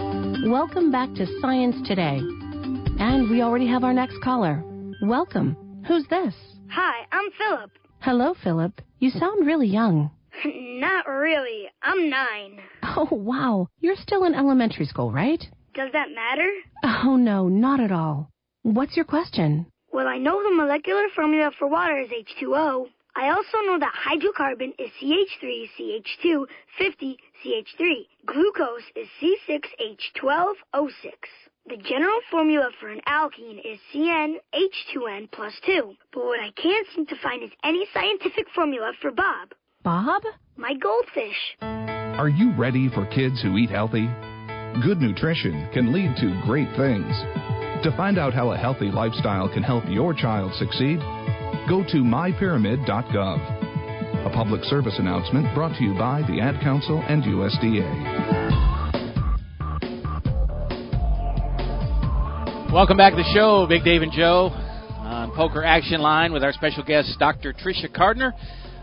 Welcome 0.45 0.91
back 0.91 1.13
to 1.15 1.27
Science 1.39 1.75
Today. 1.87 2.17
And 2.99 3.29
we 3.29 3.41
already 3.41 3.67
have 3.67 3.83
our 3.83 3.93
next 3.93 4.19
caller. 4.23 4.63
Welcome. 5.03 5.55
Who's 5.87 6.07
this? 6.07 6.33
Hi, 6.69 7.05
I'm 7.11 7.29
Philip. 7.37 7.71
Hello, 7.99 8.33
Philip. 8.43 8.81
You 8.99 9.11
sound 9.11 9.45
really 9.45 9.67
young. 9.67 10.09
Not 10.45 11.07
really. 11.07 11.67
I'm 11.83 12.09
nine. 12.09 12.59
Oh, 12.81 13.07
wow. 13.11 13.67
You're 13.81 13.95
still 13.95 14.23
in 14.23 14.33
elementary 14.33 14.85
school, 14.85 15.11
right? 15.11 15.43
Does 15.75 15.91
that 15.93 16.07
matter? 16.13 16.49
Oh, 16.83 17.15
no, 17.17 17.47
not 17.47 17.79
at 17.79 17.91
all. 17.91 18.29
What's 18.63 18.95
your 18.95 19.05
question? 19.05 19.67
Well, 19.93 20.07
I 20.07 20.17
know 20.17 20.41
the 20.43 20.55
molecular 20.55 21.05
formula 21.15 21.51
for 21.57 21.67
water 21.67 21.99
is 21.99 22.09
H2O. 22.09 22.87
I 23.15 23.29
also 23.29 23.57
know 23.65 23.77
that 23.79 23.93
hydrocarbon 23.93 24.73
is 24.79 24.89
CH3CH2 25.01 26.45
50CH3. 27.45 28.07
Glucose 28.25 28.83
is 28.95 29.07
C6H12O6. 29.21 31.11
The 31.67 31.77
general 31.77 32.19
formula 32.29 32.69
for 32.79 32.89
an 32.89 33.01
alkene 33.07 33.59
is 33.63 33.79
CnH2n 33.93 35.31
plus 35.31 35.53
2. 35.65 35.93
But 36.13 36.23
what 36.23 36.39
I 36.39 36.51
can't 36.51 36.87
seem 36.95 37.05
to 37.07 37.15
find 37.21 37.43
is 37.43 37.51
any 37.63 37.85
scientific 37.93 38.47
formula 38.55 38.93
for 39.01 39.11
Bob, 39.11 39.49
Bob? 39.83 40.23
my 40.57 40.73
goldfish. 40.73 41.57
Are 41.61 42.29
you 42.29 42.51
ready 42.57 42.89
for 42.89 43.05
kids 43.07 43.41
who 43.41 43.57
eat 43.57 43.69
healthy? 43.69 44.09
Good 44.83 45.01
nutrition 45.01 45.69
can 45.73 45.93
lead 45.93 46.15
to 46.17 46.41
great 46.45 46.69
things. 46.75 47.13
To 47.83 47.93
find 47.95 48.17
out 48.17 48.33
how 48.33 48.51
a 48.51 48.57
healthy 48.57 48.91
lifestyle 48.91 49.47
can 49.49 49.63
help 49.63 49.83
your 49.87 50.13
child 50.13 50.53
succeed, 50.55 50.99
go 51.69 51.83
to 51.83 51.97
mypyramid.gov. 52.03 53.70
A 54.23 54.29
public 54.29 54.63
service 54.65 54.93
announcement 54.99 55.51
brought 55.55 55.75
to 55.77 55.83
you 55.83 55.95
by 55.97 56.21
the 56.27 56.39
Ad 56.39 56.61
Council 56.61 57.03
and 57.09 57.23
USDA. 57.23 57.89
Welcome 62.71 62.97
back 62.97 63.13
to 63.13 63.17
the 63.17 63.31
show, 63.33 63.65
Big 63.67 63.83
Dave 63.83 64.03
and 64.03 64.11
Joe 64.11 64.51
on 64.51 65.31
Poker 65.31 65.63
Action 65.63 66.01
Line 66.01 66.31
with 66.31 66.43
our 66.43 66.53
special 66.53 66.83
guest, 66.83 67.15
Dr. 67.17 67.51
Tricia 67.51 67.91
Cardner, 67.91 68.33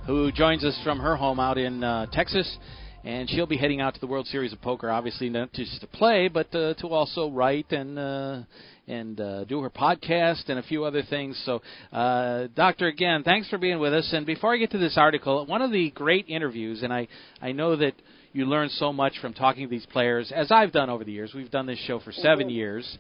who 0.07 0.33
joins 0.33 0.65
us 0.65 0.77
from 0.83 0.99
her 0.99 1.15
home 1.15 1.39
out 1.39 1.57
in 1.57 1.85
uh, 1.85 2.07
Texas. 2.13 2.59
And 3.05 3.31
she'll 3.31 3.47
be 3.47 3.57
heading 3.57 3.81
out 3.81 3.95
to 3.95 4.01
the 4.01 4.09
World 4.09 4.27
Series 4.27 4.53
of 4.53 4.61
Poker, 4.61 4.91
obviously 4.91 5.29
not 5.29 5.53
just 5.53 5.81
to 5.81 5.87
play, 5.87 6.27
but 6.27 6.53
uh, 6.53 6.75
to 6.75 6.89
also 6.89 7.31
write 7.31 7.71
and 7.71 7.97
uh, 7.97 8.43
and 8.89 9.21
uh, 9.21 9.45
do 9.45 9.61
her 9.61 9.71
podcast 9.71 10.49
and 10.49 10.59
a 10.59 10.63
few 10.63 10.85
other 10.85 11.03
things. 11.03 11.41
So, 11.45 11.63
uh, 11.93 12.49
Doctor, 12.55 12.87
again, 12.87 13.23
thanks 13.23 13.49
for 13.49 13.59
being 13.59 13.79
with 13.79 13.95
us. 13.95 14.09
And 14.13 14.27
before 14.27 14.55
I 14.55 14.57
get 14.57 14.71
to 14.73 14.79
this 14.79 14.97
article, 14.97 15.47
one 15.47 15.63
of 15.63 15.71
the 15.71 15.91
great 15.91 16.27
interviews, 16.29 16.83
and 16.83 16.93
I 16.93 17.09
I 17.41 17.53
know 17.53 17.77
that 17.77 17.93
you 18.33 18.47
learn 18.47 18.69
so 18.71 18.93
much 18.93 19.19
from 19.21 19.35
talking 19.35 19.65
to 19.65 19.71
these 19.71 19.87
players, 19.87 20.33
as 20.35 20.51
I've 20.51 20.73
done 20.73 20.91
over 20.91 21.05
the 21.05 21.13
years. 21.13 21.33
We've 21.35 21.51
done 21.51 21.67
this 21.67 21.79
show 21.87 22.01
for 22.01 22.13
seven 22.13 22.51
years 22.51 22.99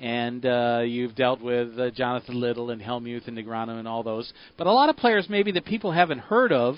and 0.00 0.46
uh, 0.46 0.82
you've 0.84 1.14
dealt 1.14 1.40
with 1.40 1.78
uh, 1.78 1.90
Jonathan 1.90 2.40
Little 2.40 2.70
and 2.70 2.80
Helmuth 2.80 3.26
and 3.26 3.36
Negreanu 3.36 3.78
and 3.78 3.88
all 3.88 4.02
those. 4.02 4.32
But 4.56 4.66
a 4.66 4.72
lot 4.72 4.88
of 4.88 4.96
players 4.96 5.26
maybe 5.28 5.52
that 5.52 5.64
people 5.64 5.92
haven't 5.92 6.20
heard 6.20 6.52
of. 6.52 6.76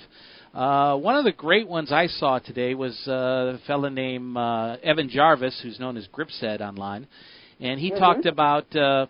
Uh, 0.54 0.96
one 0.96 1.16
of 1.16 1.24
the 1.24 1.32
great 1.32 1.68
ones 1.68 1.92
I 1.92 2.06
saw 2.06 2.38
today 2.38 2.74
was 2.74 2.98
uh, 3.06 3.12
a 3.12 3.58
fellow 3.66 3.88
named 3.88 4.36
uh, 4.36 4.76
Evan 4.82 5.08
Jarvis, 5.08 5.60
who's 5.62 5.78
known 5.78 5.96
as 5.96 6.06
Gripsed 6.08 6.42
online, 6.42 7.06
and 7.60 7.78
he 7.78 7.90
talked 7.90 8.26
about 8.26 8.74
uh, 8.74 9.06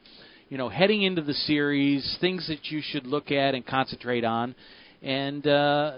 you 0.49 0.59
know 0.59 0.69
heading 0.69 1.03
into 1.03 1.23
the 1.23 1.35
series, 1.35 2.19
things 2.21 2.47
that 2.49 2.67
you 2.67 2.83
should 2.83 3.07
look 3.07 3.31
at 3.31 3.55
and 3.55 3.67
concentrate 3.67 4.25
on, 4.25 4.55
and 5.03 5.47
uh, 5.47 5.93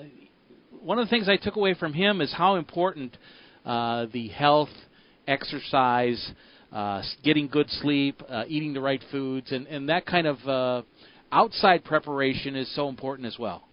one 0.83 0.99
of 0.99 1.07
the 1.07 1.11
things 1.11 1.29
I 1.29 1.37
took 1.37 1.57
away 1.57 1.75
from 1.75 1.93
him 1.93 2.21
is 2.21 2.33
how 2.33 2.57
important 2.57 3.17
uh, 3.65 4.07
the 4.13 4.29
health, 4.29 4.71
exercise, 5.27 6.33
uh, 6.73 7.03
getting 7.23 7.49
good 7.49 7.71
sleep, 7.71 8.23
uh, 8.29 8.45
eating 8.49 8.73
the 8.73 8.81
right 8.81 9.03
foods, 9.11 9.53
and, 9.53 9.67
and 9.67 9.89
that 9.89 10.07
kind 10.07 10.27
of 10.27 10.39
uh, 10.49 10.83
outside 11.31 11.85
preparation 11.85 12.57
is 12.57 12.73
so 12.75 12.89
important 12.89 13.27
as 13.27 13.39
well. 13.39 13.65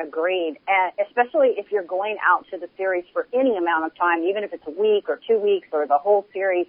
Agreed. 0.00 0.56
And 0.66 0.92
especially 1.06 1.54
if 1.58 1.66
you're 1.70 1.84
going 1.84 2.16
out 2.26 2.46
to 2.52 2.58
the 2.58 2.68
series 2.76 3.04
for 3.12 3.26
any 3.34 3.56
amount 3.56 3.84
of 3.84 3.96
time, 3.96 4.22
even 4.22 4.44
if 4.44 4.52
it's 4.52 4.62
a 4.66 4.70
week 4.70 5.04
or 5.08 5.20
two 5.28 5.38
weeks 5.38 5.68
or 5.72 5.86
the 5.86 5.98
whole 5.98 6.26
series, 6.32 6.66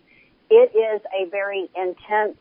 it 0.52 0.76
is 0.76 1.02
a 1.18 1.30
very 1.30 1.70
intense 1.76 2.38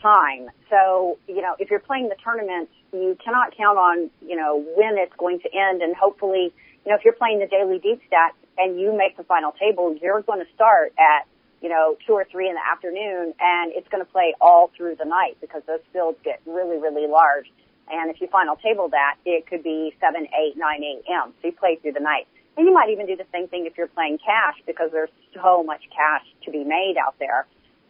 time. 0.00 0.48
So, 0.70 1.18
you 1.26 1.42
know, 1.42 1.56
if 1.58 1.70
you're 1.70 1.80
playing 1.80 2.08
the 2.08 2.16
tournament, 2.22 2.70
you 2.92 3.18
cannot 3.22 3.56
count 3.56 3.76
on, 3.76 4.10
you 4.26 4.36
know, 4.36 4.64
when 4.76 4.96
it's 4.96 5.14
going 5.18 5.40
to 5.40 5.48
end 5.52 5.82
and 5.82 5.94
hopefully, 5.94 6.54
you 6.84 6.92
know, 6.92 6.96
if 6.96 7.04
you're 7.04 7.14
playing 7.14 7.40
the 7.40 7.46
daily 7.46 7.80
deep 7.80 8.00
stack 8.06 8.34
and 8.56 8.80
you 8.80 8.96
make 8.96 9.16
the 9.16 9.24
final 9.24 9.52
table, 9.52 9.98
you're 10.00 10.22
going 10.22 10.38
to 10.38 10.46
start 10.54 10.94
at, 10.98 11.26
you 11.60 11.68
know, 11.68 11.96
two 12.06 12.12
or 12.12 12.24
three 12.30 12.48
in 12.48 12.54
the 12.54 12.64
afternoon 12.64 13.34
and 13.40 13.72
it's 13.72 13.88
going 13.88 14.04
to 14.04 14.10
play 14.10 14.34
all 14.40 14.70
through 14.76 14.94
the 14.94 15.04
night 15.04 15.36
because 15.40 15.62
those 15.66 15.82
fields 15.92 16.18
get 16.22 16.40
really, 16.46 16.78
really 16.78 17.08
large. 17.08 17.50
And 17.90 18.10
if 18.10 18.20
you 18.20 18.28
final 18.28 18.56
table 18.56 18.88
that, 18.90 19.16
it 19.24 19.46
could 19.46 19.64
be 19.64 19.94
7, 20.00 20.26
8, 20.26 20.56
9 20.56 20.82
a.m. 20.82 21.34
So 21.42 21.48
you 21.48 21.52
play 21.52 21.76
through 21.82 21.92
the 21.92 22.00
night. 22.00 22.28
And 22.56 22.66
you 22.66 22.72
might 22.72 22.90
even 22.90 23.06
do 23.06 23.16
the 23.16 23.26
same 23.32 23.48
thing 23.48 23.66
if 23.66 23.76
you're 23.76 23.86
playing 23.86 24.18
cash 24.18 24.56
because 24.66 24.90
there's 24.92 25.10
so 25.34 25.62
much 25.62 25.82
cash 25.94 26.24
to 26.44 26.50
be 26.50 26.64
made 26.64 26.96
out 26.98 27.14
there. 27.18 27.46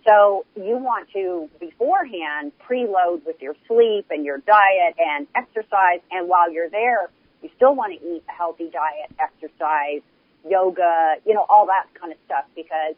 So 0.06 0.44
you 0.56 0.76
want 0.76 1.08
to 1.12 1.48
beforehand 1.58 2.52
preload 2.68 3.26
with 3.26 3.42
your 3.42 3.54
sleep 3.66 4.06
and 4.10 4.24
your 4.24 4.38
diet 4.38 4.94
and 4.98 5.26
exercise. 5.34 6.00
And 6.10 6.28
while 6.28 6.50
you're 6.50 6.70
there, 6.70 7.10
you 7.42 7.50
still 7.56 7.74
want 7.74 7.98
to 7.98 8.06
eat 8.06 8.22
a 8.28 8.32
healthy 8.32 8.70
diet, 8.70 9.10
exercise, 9.18 10.02
yoga, 10.48 11.16
you 11.24 11.34
know, 11.34 11.44
all 11.48 11.66
that 11.66 11.86
kind 12.00 12.12
of 12.12 12.18
stuff 12.26 12.44
because 12.54 12.94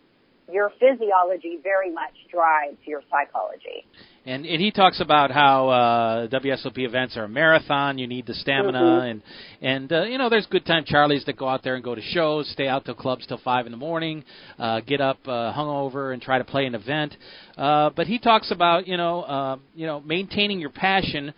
your 0.50 0.70
physiology 0.80 1.58
very 1.62 1.90
much 1.90 2.14
drives 2.30 2.76
your 2.84 3.02
psychology. 3.10 3.86
And, 4.28 4.44
and 4.44 4.60
he 4.60 4.70
talks 4.70 5.00
about 5.00 5.30
how 5.30 5.70
uh, 5.70 6.28
WSOP 6.28 6.76
events 6.80 7.16
are 7.16 7.24
a 7.24 7.28
marathon. 7.30 7.96
You 7.96 8.06
need 8.06 8.26
the 8.26 8.34
stamina, 8.34 8.78
mm-hmm. 8.78 9.06
and 9.06 9.22
and 9.62 9.90
uh, 9.90 10.02
you 10.02 10.18
know 10.18 10.28
there's 10.28 10.44
good 10.44 10.66
time 10.66 10.84
Charlies 10.84 11.24
that 11.24 11.38
go 11.38 11.48
out 11.48 11.64
there 11.64 11.76
and 11.76 11.82
go 11.82 11.94
to 11.94 12.02
shows, 12.02 12.46
stay 12.50 12.68
out 12.68 12.84
till 12.84 12.94
clubs 12.94 13.26
till 13.26 13.40
five 13.42 13.64
in 13.64 13.72
the 13.72 13.78
morning, 13.78 14.22
uh, 14.58 14.80
get 14.80 15.00
up 15.00 15.16
uh, 15.24 15.54
hungover 15.56 16.12
and 16.12 16.20
try 16.20 16.36
to 16.36 16.44
play 16.44 16.66
an 16.66 16.74
event. 16.74 17.14
Uh, 17.56 17.88
but 17.96 18.06
he 18.06 18.18
talks 18.18 18.50
about 18.50 18.86
you 18.86 18.98
know 18.98 19.22
uh, 19.22 19.56
you 19.74 19.86
know 19.86 20.00
maintaining 20.00 20.60
your 20.60 20.70
passion 20.70 21.32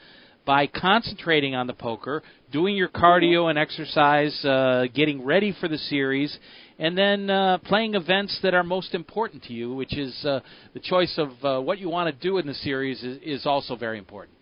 by 0.44 0.66
concentrating 0.66 1.54
on 1.54 1.68
the 1.68 1.72
poker, 1.72 2.24
doing 2.50 2.74
your 2.74 2.88
cardio 2.88 3.48
and 3.50 3.56
exercise, 3.56 4.44
uh, 4.44 4.86
getting 4.92 5.24
ready 5.24 5.54
for 5.60 5.68
the 5.68 5.78
series, 5.78 6.36
and 6.80 6.96
then 6.96 7.28
uh, 7.28 7.58
playing 7.58 7.94
events 7.94 8.40
that 8.42 8.54
are 8.54 8.64
most 8.64 8.94
important 8.94 9.44
to 9.44 9.52
you, 9.52 9.74
which 9.74 9.96
is 9.96 10.24
uh, 10.24 10.40
the 10.72 10.80
choice 10.80 11.14
of 11.18 11.28
uh, 11.44 11.60
what 11.60 11.78
you 11.78 11.90
want 11.90 12.08
to 12.08 12.28
do 12.28 12.38
in 12.38 12.46
the 12.46 12.54
series 12.54 13.02
is, 13.02 13.18
is 13.22 13.46
also 13.46 13.76
very 13.76 13.98
important. 13.98 14.38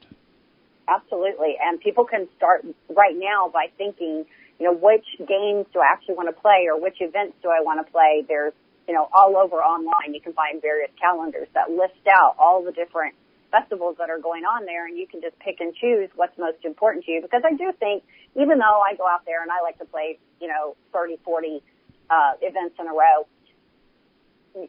Absolutely, 0.86 1.56
and 1.60 1.80
people 1.80 2.04
can 2.06 2.28
start 2.36 2.64
right 2.88 3.16
now 3.16 3.50
by 3.52 3.66
thinking, 3.76 4.24
you 4.60 4.66
know, 4.66 4.72
which 4.72 5.04
games 5.18 5.66
do 5.74 5.80
I 5.80 5.90
actually 5.92 6.14
want 6.14 6.34
to 6.34 6.40
play, 6.40 6.70
or 6.70 6.80
which 6.80 6.98
events 7.00 7.34
do 7.42 7.48
I 7.50 7.60
want 7.60 7.84
to 7.84 7.92
play? 7.92 8.22
There's, 8.26 8.54
you 8.86 8.94
know, 8.94 9.08
all 9.12 9.36
over 9.36 9.56
online. 9.56 10.14
You 10.14 10.20
can 10.20 10.32
find 10.32 10.62
various 10.62 10.90
calendars 10.94 11.48
that 11.54 11.70
list 11.70 12.06
out 12.06 12.36
all 12.38 12.62
the 12.62 12.72
different 12.72 13.16
festivals 13.50 13.96
that 13.98 14.10
are 14.10 14.20
going 14.20 14.44
on 14.44 14.66
there 14.66 14.86
and 14.86 14.98
you 14.98 15.06
can 15.08 15.22
just 15.22 15.32
pick 15.40 15.56
and 15.58 15.74
choose 15.74 16.10
what's 16.16 16.36
most 16.36 16.60
important 16.68 17.02
to 17.02 17.10
you 17.10 17.22
because 17.22 17.40
I 17.48 17.56
do 17.56 17.72
think 17.80 18.04
even 18.36 18.60
though 18.60 18.84
I 18.84 18.92
go 18.92 19.08
out 19.08 19.24
there 19.24 19.40
and 19.40 19.50
I 19.50 19.64
like 19.64 19.78
to 19.78 19.86
play, 19.86 20.18
you 20.38 20.48
know, 20.48 20.76
30, 20.92 21.16
40 21.24 21.62
uh, 22.10 22.32
events 22.40 22.76
in 22.78 22.86
a 22.86 22.92
row, 22.92 23.26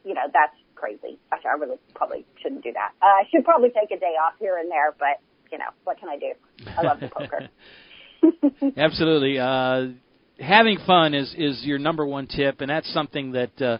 you 0.03 0.13
know, 0.13 0.27
that's 0.33 0.55
crazy. 0.75 1.19
Actually, 1.31 1.49
I 1.49 1.53
really 1.59 1.77
probably 1.95 2.25
shouldn't 2.41 2.63
do 2.63 2.71
that. 2.73 2.91
Uh, 3.01 3.05
I 3.05 3.23
should 3.31 3.43
probably 3.43 3.69
take 3.69 3.91
a 3.95 3.99
day 3.99 4.15
off 4.21 4.33
here 4.39 4.57
and 4.57 4.69
there, 4.69 4.93
but 4.97 5.21
you 5.51 5.57
know, 5.57 5.71
what 5.83 5.99
can 5.99 6.09
I 6.09 6.17
do? 6.17 6.33
I 6.77 6.81
love 6.83 6.99
the 6.99 7.07
poker. 7.17 7.49
Absolutely. 8.77 9.39
Uh, 9.39 9.93
having 10.39 10.77
fun 10.85 11.13
is 11.13 11.33
is 11.37 11.63
your 11.63 11.79
number 11.79 12.05
one 12.05 12.27
tip, 12.27 12.61
and 12.61 12.69
that's 12.69 12.91
something 12.93 13.31
that 13.33 13.61
uh, 13.61 13.77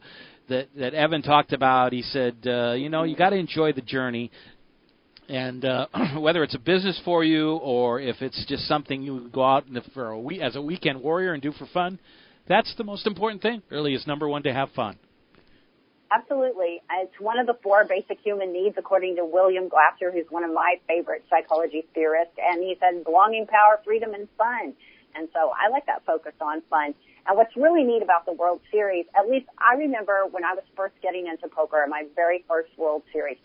that 0.49 0.67
that 0.77 0.93
Evan 0.93 1.21
talked 1.21 1.53
about. 1.53 1.93
He 1.93 2.01
said, 2.01 2.37
uh, 2.45 2.73
you 2.73 2.89
know, 2.89 3.03
you 3.03 3.15
got 3.15 3.31
to 3.31 3.37
enjoy 3.37 3.73
the 3.73 3.81
journey 3.81 4.31
and 5.29 5.63
uh, 5.63 5.87
whether 6.17 6.43
it's 6.43 6.55
a 6.55 6.59
business 6.59 6.99
for 7.05 7.23
you 7.23 7.51
or 7.57 8.01
if 8.01 8.21
it's 8.21 8.45
just 8.47 8.67
something 8.67 9.01
you 9.01 9.29
go 9.31 9.43
out 9.43 9.65
for 9.93 10.09
a 10.09 10.19
week 10.19 10.41
as 10.41 10.55
a 10.55 10.61
weekend 10.61 11.01
warrior 11.01 11.33
and 11.33 11.41
do 11.41 11.51
for 11.53 11.67
fun, 11.67 11.99
that's 12.49 12.75
the 12.75 12.83
most 12.83 13.07
important 13.07 13.41
thing. 13.41 13.61
Really, 13.69 13.93
is 13.93 14.05
number 14.05 14.27
one 14.27 14.43
to 14.43 14.53
have 14.53 14.71
fun. 14.71 14.97
Absolutely, 16.11 16.81
it's 16.91 17.13
one 17.19 17.37
of 17.37 17.45
the 17.45 17.53
four 17.61 17.85
basic 17.85 18.19
human 18.19 18.51
needs, 18.51 18.75
according 18.77 19.15
to 19.17 19.23
William 19.23 19.69
Glasser, 19.69 20.11
who's 20.11 20.25
one 20.29 20.43
of 20.43 20.51
my 20.51 20.75
favorite 20.87 21.23
psychology 21.29 21.85
theorists. 21.93 22.33
And 22.37 22.61
he 22.63 22.75
said 22.79 23.05
belonging, 23.05 23.45
power, 23.45 23.79
freedom, 23.85 24.13
and 24.13 24.27
fun. 24.37 24.73
And 25.15 25.29
so 25.33 25.53
I 25.55 25.69
like 25.69 25.85
that 25.85 26.05
focus 26.05 26.33
on 26.41 26.61
fun. 26.69 26.93
And 27.27 27.37
what's 27.37 27.55
really 27.55 27.83
neat 27.83 28.01
about 28.01 28.25
the 28.25 28.33
World 28.33 28.61
Series, 28.71 29.05
at 29.17 29.29
least 29.29 29.45
I 29.57 29.75
remember 29.75 30.25
when 30.29 30.43
I 30.43 30.53
was 30.53 30.63
first 30.75 30.95
getting 31.01 31.27
into 31.27 31.47
poker, 31.47 31.85
my 31.87 32.05
very 32.15 32.43
first 32.47 32.69
World 32.77 33.03
Series, 33.13 33.37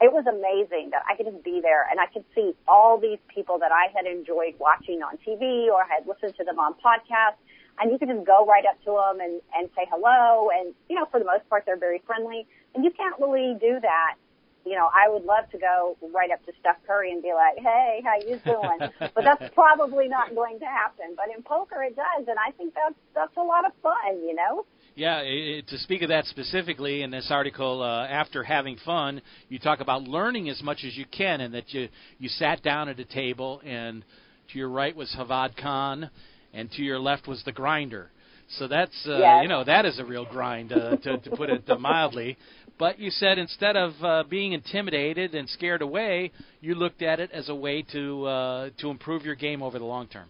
it 0.00 0.12
was 0.12 0.26
amazing 0.26 0.90
that 0.90 1.02
I 1.08 1.14
could 1.14 1.26
just 1.26 1.44
be 1.44 1.60
there 1.62 1.86
and 1.90 2.00
I 2.00 2.06
could 2.06 2.24
see 2.34 2.54
all 2.66 2.98
these 2.98 3.20
people 3.28 3.58
that 3.60 3.70
I 3.70 3.86
had 3.94 4.06
enjoyed 4.06 4.54
watching 4.58 5.02
on 5.02 5.18
TV 5.22 5.70
or 5.70 5.84
had 5.84 6.08
listened 6.08 6.34
to 6.38 6.44
them 6.44 6.58
on 6.58 6.74
podcasts. 6.74 7.38
And 7.80 7.90
you 7.90 7.98
can 7.98 8.08
just 8.08 8.26
go 8.26 8.46
right 8.46 8.64
up 8.68 8.78
to 8.84 8.92
them 8.92 9.20
and, 9.20 9.40
and 9.56 9.68
say 9.74 9.86
hello. 9.90 10.50
And, 10.54 10.74
you 10.88 10.96
know, 10.96 11.06
for 11.10 11.18
the 11.18 11.26
most 11.26 11.48
part, 11.48 11.64
they're 11.66 11.78
very 11.78 12.02
friendly. 12.06 12.46
And 12.74 12.84
you 12.84 12.90
can't 12.90 13.18
really 13.20 13.56
do 13.60 13.80
that. 13.80 14.14
You 14.64 14.76
know, 14.76 14.88
I 14.94 15.10
would 15.10 15.24
love 15.24 15.50
to 15.50 15.58
go 15.58 15.96
right 16.14 16.30
up 16.30 16.44
to 16.46 16.52
Steph 16.60 16.78
Curry 16.86 17.10
and 17.10 17.20
be 17.20 17.32
like, 17.34 17.58
hey, 17.58 18.00
how 18.04 18.14
you 18.22 18.38
doing? 18.44 18.78
but 19.14 19.24
that's 19.24 19.52
probably 19.54 20.06
not 20.06 20.34
going 20.34 20.60
to 20.60 20.66
happen. 20.66 21.16
But 21.16 21.34
in 21.34 21.42
poker, 21.42 21.82
it 21.82 21.96
does. 21.96 22.28
And 22.28 22.36
I 22.38 22.52
think 22.52 22.74
that's, 22.74 22.94
that's 23.14 23.36
a 23.36 23.42
lot 23.42 23.66
of 23.66 23.72
fun, 23.82 24.22
you 24.22 24.34
know? 24.36 24.64
Yeah, 24.94 25.20
it, 25.20 25.68
to 25.68 25.78
speak 25.78 26.02
of 26.02 26.10
that 26.10 26.26
specifically 26.26 27.02
in 27.02 27.10
this 27.10 27.28
article, 27.30 27.82
uh, 27.82 28.06
after 28.06 28.42
having 28.42 28.76
fun, 28.84 29.22
you 29.48 29.58
talk 29.58 29.80
about 29.80 30.02
learning 30.02 30.50
as 30.50 30.62
much 30.62 30.84
as 30.86 30.96
you 30.96 31.06
can, 31.06 31.40
and 31.40 31.54
that 31.54 31.72
you 31.72 31.88
you 32.18 32.28
sat 32.28 32.62
down 32.62 32.90
at 32.90 33.00
a 33.00 33.06
table, 33.06 33.62
and 33.64 34.04
to 34.52 34.58
your 34.58 34.68
right 34.68 34.94
was 34.94 35.14
Javad 35.18 35.56
Khan, 35.56 36.10
and 36.52 36.70
to 36.72 36.82
your 36.82 36.98
left 36.98 37.26
was 37.26 37.42
the 37.44 37.52
grinder. 37.52 38.10
So 38.58 38.68
that's 38.68 39.06
uh, 39.06 39.18
yes. 39.18 39.42
you 39.42 39.48
know 39.48 39.64
that 39.64 39.86
is 39.86 39.98
a 39.98 40.04
real 40.04 40.26
grind 40.26 40.72
uh, 40.72 40.96
to, 40.96 41.18
to 41.18 41.30
put 41.30 41.48
it 41.48 41.68
uh, 41.68 41.78
mildly. 41.78 42.36
But 42.78 42.98
you 42.98 43.10
said 43.10 43.38
instead 43.38 43.76
of 43.76 43.92
uh, 44.02 44.24
being 44.28 44.52
intimidated 44.52 45.34
and 45.34 45.48
scared 45.48 45.82
away, 45.82 46.32
you 46.60 46.74
looked 46.74 47.02
at 47.02 47.20
it 47.20 47.30
as 47.32 47.48
a 47.48 47.54
way 47.54 47.82
to 47.92 48.26
uh, 48.26 48.70
to 48.80 48.90
improve 48.90 49.24
your 49.24 49.36
game 49.36 49.62
over 49.62 49.78
the 49.78 49.84
long 49.84 50.06
term. 50.08 50.28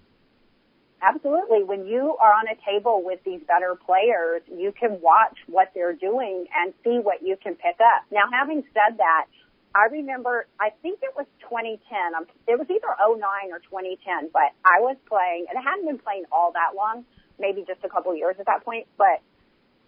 Absolutely. 1.03 1.65
When 1.65 1.85
you 1.85 2.17
are 2.21 2.33
on 2.33 2.47
a 2.47 2.55
table 2.65 3.03
with 3.05 3.19
these 3.25 3.41
better 3.49 3.75
players, 3.75 4.43
you 4.47 4.73
can 4.79 5.01
watch 5.01 5.37
what 5.49 5.73
they're 5.75 5.97
doing 5.97 6.47
and 6.57 6.73
see 6.85 7.01
what 7.03 7.23
you 7.23 7.37
can 7.43 7.57
pick 7.57 7.77
up. 7.81 8.05
Now, 8.13 8.23
having 8.33 8.63
said 8.73 8.99
that, 8.99 9.27
I 9.75 9.87
remember, 9.91 10.47
I 10.61 10.71
think 10.83 11.01
it 11.03 11.15
was 11.17 11.27
2010. 11.49 12.15
Um, 12.15 12.27
it 12.47 12.59
was 12.59 12.69
either 12.69 12.93
09 13.01 13.21
or 13.53 13.59
2010, 13.61 14.31
but 14.33 14.53
I 14.65 14.81
was 14.81 14.97
playing, 15.09 15.47
and 15.49 15.59
I 15.59 15.63
hadn't 15.63 15.87
been 15.87 15.99
playing 15.99 16.25
all 16.31 16.53
that 16.53 16.77
long, 16.77 17.05
maybe 17.39 17.65
just 17.67 17.81
a 17.85 17.89
couple 17.89 18.15
years 18.17 18.37
at 18.39 18.47
that 18.47 18.65
point, 18.65 18.87
but 18.99 19.21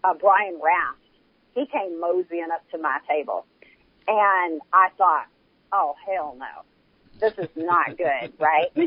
uh, 0.03 0.13
Brian 0.13 0.59
Rast, 0.61 0.99
he 1.53 1.65
came 1.67 1.99
moseying 1.99 2.49
up 2.53 2.69
to 2.71 2.77
my 2.77 2.99
table. 3.07 3.45
And 4.07 4.61
I 4.73 4.89
thought, 4.97 5.27
oh, 5.71 5.95
hell 6.05 6.35
no. 6.37 6.63
This 7.19 7.33
is 7.37 7.49
not 7.55 7.97
good, 7.97 8.33
right? 8.39 8.71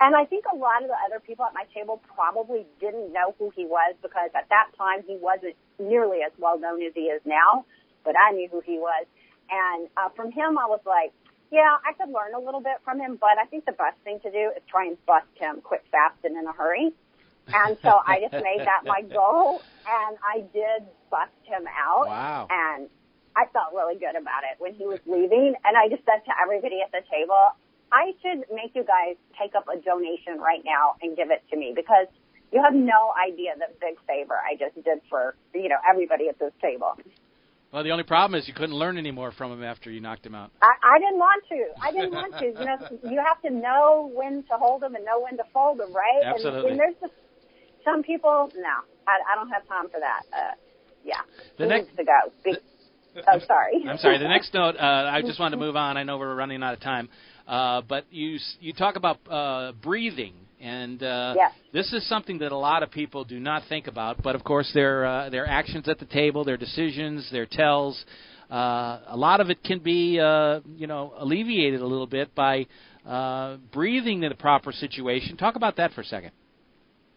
And 0.00 0.16
I 0.16 0.24
think 0.24 0.44
a 0.50 0.56
lot 0.56 0.82
of 0.82 0.88
the 0.88 0.96
other 1.06 1.20
people 1.20 1.44
at 1.44 1.52
my 1.52 1.64
table 1.74 2.00
probably 2.14 2.66
didn't 2.80 3.12
know 3.12 3.34
who 3.38 3.52
he 3.54 3.66
was 3.66 3.94
because 4.00 4.30
at 4.34 4.48
that 4.48 4.72
time 4.76 5.04
he 5.06 5.16
wasn't 5.20 5.56
nearly 5.78 6.18
as 6.24 6.32
well 6.38 6.58
known 6.58 6.82
as 6.82 6.92
he 6.94 7.12
is 7.12 7.20
now, 7.26 7.66
but 8.02 8.14
I 8.16 8.32
knew 8.32 8.48
who 8.48 8.60
he 8.60 8.78
was. 8.78 9.04
And 9.50 9.88
uh, 9.96 10.08
from 10.14 10.32
him, 10.32 10.58
I 10.58 10.66
was 10.66 10.80
like, 10.86 11.12
yeah, 11.50 11.76
I 11.84 11.92
could 11.94 12.12
learn 12.12 12.34
a 12.34 12.38
little 12.38 12.60
bit 12.60 12.78
from 12.84 13.00
him, 13.00 13.18
but 13.20 13.34
I 13.40 13.46
think 13.46 13.64
the 13.64 13.72
best 13.72 13.98
thing 14.04 14.20
to 14.22 14.30
do 14.30 14.52
is 14.56 14.62
try 14.70 14.86
and 14.86 14.96
bust 15.04 15.26
him 15.34 15.60
quick, 15.62 15.82
fast, 15.90 16.22
and 16.24 16.36
in 16.36 16.46
a 16.46 16.52
hurry. 16.52 16.92
And 17.48 17.76
so 17.82 17.98
I 18.06 18.20
just 18.20 18.32
made 18.32 18.62
that 18.62 18.86
my 18.86 19.02
goal, 19.10 19.60
and 19.82 20.16
I 20.22 20.46
did 20.54 20.86
bust 21.10 21.34
him 21.42 21.66
out. 21.66 22.06
Wow. 22.06 22.46
And 22.50 22.88
I 23.34 23.46
felt 23.52 23.74
really 23.74 23.98
good 23.98 24.14
about 24.14 24.46
it 24.46 24.60
when 24.62 24.74
he 24.74 24.86
was 24.86 25.00
leaving, 25.06 25.54
and 25.64 25.76
I 25.76 25.88
just 25.88 26.04
said 26.06 26.22
to 26.26 26.32
everybody 26.40 26.78
at 26.82 26.92
the 26.92 27.02
table, 27.10 27.58
I 27.92 28.14
should 28.22 28.46
make 28.54 28.74
you 28.74 28.84
guys 28.84 29.16
take 29.34 29.54
up 29.54 29.66
a 29.66 29.78
donation 29.78 30.38
right 30.38 30.62
now 30.64 30.94
and 31.02 31.16
give 31.16 31.30
it 31.30 31.42
to 31.50 31.56
me 31.56 31.72
because 31.74 32.06
you 32.52 32.62
have 32.62 32.74
no 32.74 33.12
idea 33.18 33.54
the 33.58 33.66
big 33.80 33.98
favor 34.06 34.34
I 34.34 34.54
just 34.54 34.74
did 34.84 35.00
for 35.08 35.34
you 35.54 35.68
know 35.68 35.78
everybody 35.88 36.28
at 36.28 36.38
this 36.38 36.52
table. 36.62 36.98
Well, 37.72 37.84
the 37.84 37.90
only 37.90 38.02
problem 38.04 38.38
is 38.38 38.48
you 38.48 38.54
couldn't 38.54 38.74
learn 38.74 38.98
any 38.98 39.12
more 39.12 39.30
from 39.30 39.52
him 39.52 39.62
after 39.62 39.90
you 39.90 40.00
knocked 40.00 40.26
him 40.26 40.34
out. 40.34 40.50
I, 40.60 40.96
I 40.96 40.98
didn't 40.98 41.18
want 41.18 41.44
to. 41.48 41.64
I 41.80 41.92
didn't 41.92 42.12
want 42.12 42.36
to. 42.38 42.46
You 42.46 42.52
know, 42.52 43.10
you 43.12 43.22
have 43.24 43.40
to 43.42 43.50
know 43.50 44.10
when 44.12 44.42
to 44.50 44.56
hold 44.58 44.82
them 44.82 44.96
and 44.96 45.04
know 45.04 45.20
when 45.20 45.36
to 45.36 45.44
fold 45.52 45.78
them, 45.78 45.94
right? 45.94 46.24
Absolutely. 46.24 46.60
And, 46.60 46.70
and 46.70 46.80
there's 46.80 46.94
just 47.00 47.12
some 47.84 48.02
people. 48.02 48.50
No, 48.56 48.68
I, 49.06 49.18
I 49.32 49.36
don't 49.36 49.50
have 49.50 49.66
time 49.68 49.88
for 49.88 50.00
that. 50.00 50.22
Uh, 50.36 50.54
yeah, 51.04 51.20
the 51.58 51.64
he 51.64 51.70
next 51.70 51.86
needs 51.86 51.96
to 51.98 52.04
go. 52.04 52.32
Be, 52.44 52.56
oh, 53.16 53.38
sorry. 53.46 53.84
I'm 53.88 53.98
sorry. 53.98 54.18
The 54.18 54.28
next 54.28 54.52
note. 54.54 54.74
Uh, 54.76 55.08
I 55.12 55.22
just 55.22 55.38
wanted 55.38 55.56
to 55.56 55.62
move 55.62 55.76
on. 55.76 55.96
I 55.96 56.02
know 56.02 56.18
we're 56.18 56.34
running 56.34 56.62
out 56.64 56.74
of 56.74 56.80
time. 56.80 57.08
Uh, 57.46 57.82
but 57.82 58.04
you 58.10 58.38
you 58.60 58.72
talk 58.72 58.96
about 58.96 59.18
uh, 59.30 59.72
breathing, 59.80 60.34
and 60.60 61.02
uh, 61.02 61.34
yes. 61.36 61.52
this 61.72 61.92
is 61.92 62.06
something 62.08 62.38
that 62.38 62.52
a 62.52 62.56
lot 62.56 62.82
of 62.82 62.90
people 62.90 63.24
do 63.24 63.40
not 63.40 63.62
think 63.68 63.86
about. 63.86 64.22
But 64.22 64.34
of 64.34 64.44
course, 64.44 64.70
their 64.74 65.06
uh, 65.06 65.30
their 65.30 65.46
actions 65.46 65.88
at 65.88 65.98
the 65.98 66.04
table, 66.04 66.44
their 66.44 66.56
decisions, 66.56 67.28
their 67.32 67.46
tells, 67.46 68.04
uh, 68.50 69.00
a 69.06 69.16
lot 69.16 69.40
of 69.40 69.50
it 69.50 69.62
can 69.62 69.78
be 69.78 70.20
uh, 70.20 70.60
you 70.76 70.86
know 70.86 71.14
alleviated 71.18 71.80
a 71.80 71.86
little 71.86 72.06
bit 72.06 72.34
by 72.34 72.66
uh, 73.06 73.56
breathing 73.72 74.22
in 74.22 74.28
the 74.28 74.34
proper 74.34 74.72
situation. 74.72 75.36
Talk 75.36 75.56
about 75.56 75.76
that 75.76 75.92
for 75.92 76.02
a 76.02 76.04
second. 76.04 76.32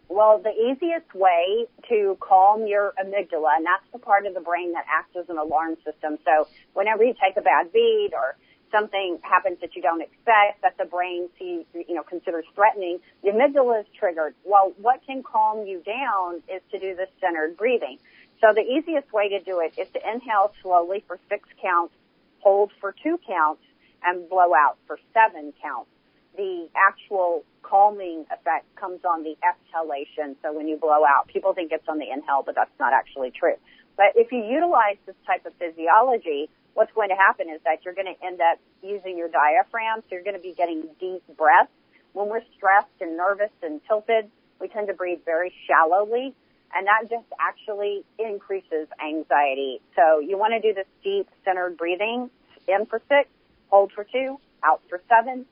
Well, 0.08 0.40
the 0.42 0.50
easiest 0.50 1.12
way 1.14 1.66
to 1.88 2.16
calm 2.20 2.66
your 2.66 2.92
amygdala, 3.02 3.56
and 3.56 3.66
that's 3.66 3.90
the 3.92 3.98
part 3.98 4.26
of 4.26 4.34
the 4.34 4.40
brain 4.40 4.72
that 4.72 4.84
acts 4.88 5.16
as 5.18 5.28
an 5.28 5.38
alarm 5.38 5.76
system. 5.84 6.18
So 6.24 6.46
whenever 6.74 7.02
you 7.02 7.14
take 7.14 7.36
a 7.36 7.42
bad 7.42 7.72
beat 7.72 8.10
or 8.12 8.36
something 8.74 9.18
happens 9.22 9.58
that 9.60 9.76
you 9.76 9.82
don't 9.82 10.02
expect 10.02 10.62
that 10.62 10.76
the 10.78 10.84
brain 10.84 11.28
sees, 11.38 11.64
you 11.74 11.94
know, 11.94 12.02
considers 12.02 12.44
threatening, 12.56 12.98
the 13.22 13.30
amygdala 13.30 13.80
is 13.80 13.86
triggered. 13.98 14.34
Well, 14.44 14.72
what 14.80 15.00
can 15.06 15.22
calm 15.22 15.64
you 15.66 15.80
down 15.80 16.42
is 16.52 16.60
to 16.72 16.78
do 16.80 16.96
this 16.96 17.08
centered 17.20 17.56
breathing. 17.56 17.98
So 18.40 18.52
the 18.52 18.62
easiest 18.62 19.12
way 19.12 19.28
to 19.28 19.40
do 19.40 19.60
it 19.60 19.78
is 19.78 19.88
to 19.94 20.00
inhale 20.12 20.52
slowly 20.60 21.04
for 21.06 21.18
six 21.28 21.48
counts, 21.62 21.94
hold 22.40 22.72
for 22.80 22.94
two 23.00 23.18
counts, 23.26 23.62
and 24.04 24.28
blow 24.28 24.52
out 24.54 24.76
for 24.86 24.98
seven 25.14 25.52
counts. 25.62 25.88
The 26.36 26.68
actual 26.74 27.44
calming 27.62 28.26
effect 28.30 28.66
comes 28.74 29.00
on 29.04 29.22
the 29.22 29.36
exhalation. 29.40 30.36
So 30.42 30.52
when 30.52 30.66
you 30.66 30.76
blow 30.76 31.04
out, 31.08 31.28
people 31.28 31.54
think 31.54 31.70
it's 31.70 31.88
on 31.88 31.98
the 31.98 32.10
inhale, 32.10 32.42
but 32.44 32.56
that's 32.56 32.74
not 32.80 32.92
actually 32.92 33.30
true. 33.30 33.54
But 33.96 34.16
if 34.16 34.32
you 34.32 34.44
utilize 34.44 34.96
this 35.06 35.14
type 35.26 35.46
of 35.46 35.52
physiology, 35.54 36.50
what's 36.74 36.92
going 36.92 37.08
to 37.08 37.16
happen 37.16 37.48
is 37.48 37.60
that 37.64 37.84
you're 37.84 37.94
going 37.94 38.12
to 38.14 38.26
end 38.26 38.40
up 38.40 38.58
using 38.82 39.16
your 39.16 39.28
diaphragm. 39.28 40.00
So 40.02 40.14
you're 40.14 40.24
going 40.24 40.36
to 40.36 40.42
be 40.42 40.52
getting 40.52 40.82
deep 41.00 41.22
breaths. 41.36 41.72
When 42.12 42.28
we're 42.28 42.44
stressed 42.56 43.00
and 43.00 43.16
nervous 43.16 43.50
and 43.62 43.80
tilted, 43.88 44.30
we 44.60 44.68
tend 44.68 44.88
to 44.88 44.94
breathe 44.94 45.20
very 45.24 45.52
shallowly 45.66 46.34
and 46.74 46.86
that 46.86 47.08
just 47.08 47.26
actually 47.40 48.04
increases 48.18 48.88
anxiety. 49.00 49.80
So 49.94 50.18
you 50.18 50.36
want 50.36 50.54
to 50.54 50.60
do 50.60 50.74
this 50.74 50.86
deep 51.02 51.28
centered 51.44 51.76
breathing 51.76 52.30
in 52.66 52.86
for 52.86 53.00
six, 53.08 53.28
hold 53.68 53.92
for 53.92 54.04
two, 54.04 54.38
out 54.62 54.82
for 54.88 55.00
seven, 55.08 55.46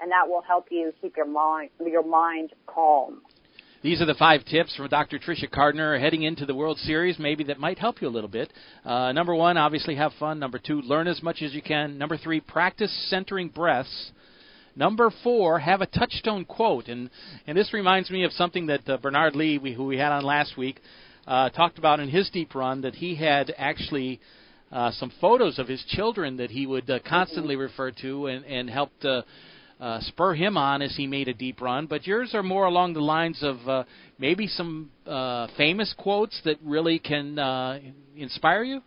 and 0.00 0.10
that 0.10 0.28
will 0.28 0.42
help 0.42 0.68
you 0.70 0.92
keep 1.00 1.16
your 1.16 1.26
mind 1.26 1.70
your 1.84 2.04
mind 2.04 2.52
calm. 2.66 3.20
These 3.86 4.02
are 4.02 4.06
the 4.06 4.14
five 4.14 4.44
tips 4.44 4.74
from 4.74 4.88
Dr. 4.88 5.20
Tricia 5.20 5.48
Cardner 5.48 5.96
heading 5.96 6.24
into 6.24 6.44
the 6.44 6.56
World 6.56 6.76
Series, 6.78 7.20
maybe 7.20 7.44
that 7.44 7.60
might 7.60 7.78
help 7.78 8.02
you 8.02 8.08
a 8.08 8.10
little 8.10 8.28
bit. 8.28 8.52
Uh, 8.84 9.12
number 9.12 9.32
one, 9.32 9.56
obviously 9.56 9.94
have 9.94 10.12
fun. 10.18 10.40
Number 10.40 10.58
two, 10.58 10.82
learn 10.82 11.06
as 11.06 11.22
much 11.22 11.40
as 11.40 11.54
you 11.54 11.62
can. 11.62 11.96
Number 11.96 12.16
three, 12.16 12.40
practice 12.40 12.90
centering 13.08 13.48
breaths. 13.48 14.10
Number 14.74 15.12
four, 15.22 15.60
have 15.60 15.82
a 15.82 15.86
touchstone 15.86 16.44
quote, 16.44 16.88
and 16.88 17.10
and 17.46 17.56
this 17.56 17.72
reminds 17.72 18.10
me 18.10 18.24
of 18.24 18.32
something 18.32 18.66
that 18.66 18.88
uh, 18.88 18.96
Bernard 18.96 19.36
Lee, 19.36 19.56
we, 19.56 19.72
who 19.72 19.84
we 19.84 19.98
had 19.98 20.10
on 20.10 20.24
last 20.24 20.56
week, 20.56 20.80
uh, 21.28 21.50
talked 21.50 21.78
about 21.78 22.00
in 22.00 22.08
his 22.08 22.28
deep 22.30 22.56
run 22.56 22.80
that 22.80 22.96
he 22.96 23.14
had 23.14 23.54
actually 23.56 24.18
uh, 24.72 24.90
some 24.90 25.12
photos 25.20 25.60
of 25.60 25.68
his 25.68 25.84
children 25.90 26.38
that 26.38 26.50
he 26.50 26.66
would 26.66 26.90
uh, 26.90 26.98
constantly 27.08 27.54
refer 27.54 27.92
to 27.92 28.26
and 28.26 28.44
and 28.46 28.68
helped. 28.68 29.04
Uh, 29.04 29.22
uh, 29.80 30.00
spur 30.00 30.34
him 30.34 30.56
on 30.56 30.82
as 30.82 30.96
he 30.96 31.06
made 31.06 31.28
a 31.28 31.34
deep 31.34 31.60
run, 31.60 31.86
but 31.86 32.06
yours 32.06 32.34
are 32.34 32.42
more 32.42 32.64
along 32.64 32.94
the 32.94 33.00
lines 33.00 33.42
of 33.42 33.68
uh, 33.68 33.84
maybe 34.18 34.46
some 34.46 34.90
uh, 35.06 35.48
famous 35.56 35.94
quotes 35.96 36.40
that 36.44 36.56
really 36.64 36.98
can 36.98 37.38
uh, 37.38 37.78
inspire 38.16 38.64
you. 38.64 38.82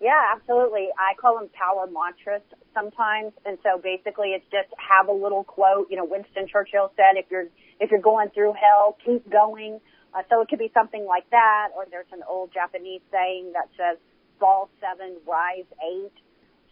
Yeah, 0.00 0.20
absolutely. 0.36 0.88
I 0.98 1.14
call 1.18 1.38
them 1.38 1.48
power 1.54 1.88
mantras 1.90 2.42
sometimes, 2.74 3.32
and 3.46 3.56
so 3.62 3.80
basically 3.80 4.36
it's 4.36 4.44
just 4.52 4.68
have 4.76 5.08
a 5.08 5.12
little 5.12 5.44
quote. 5.44 5.88
You 5.90 5.96
know, 5.96 6.04
Winston 6.04 6.46
Churchill 6.46 6.92
said, 6.94 7.16
"If 7.16 7.26
you're 7.30 7.46
if 7.80 7.90
you're 7.90 8.02
going 8.02 8.28
through 8.30 8.52
hell, 8.52 8.98
keep 9.04 9.28
going." 9.30 9.80
Uh, 10.12 10.22
so 10.28 10.42
it 10.42 10.48
could 10.48 10.58
be 10.58 10.70
something 10.74 11.06
like 11.06 11.28
that, 11.30 11.68
or 11.74 11.86
there's 11.90 12.12
an 12.12 12.20
old 12.28 12.52
Japanese 12.52 13.00
saying 13.10 13.52
that 13.54 13.68
says, 13.78 13.96
"Fall 14.38 14.68
seven, 14.78 15.16
rise 15.26 15.66
eight. 15.82 16.12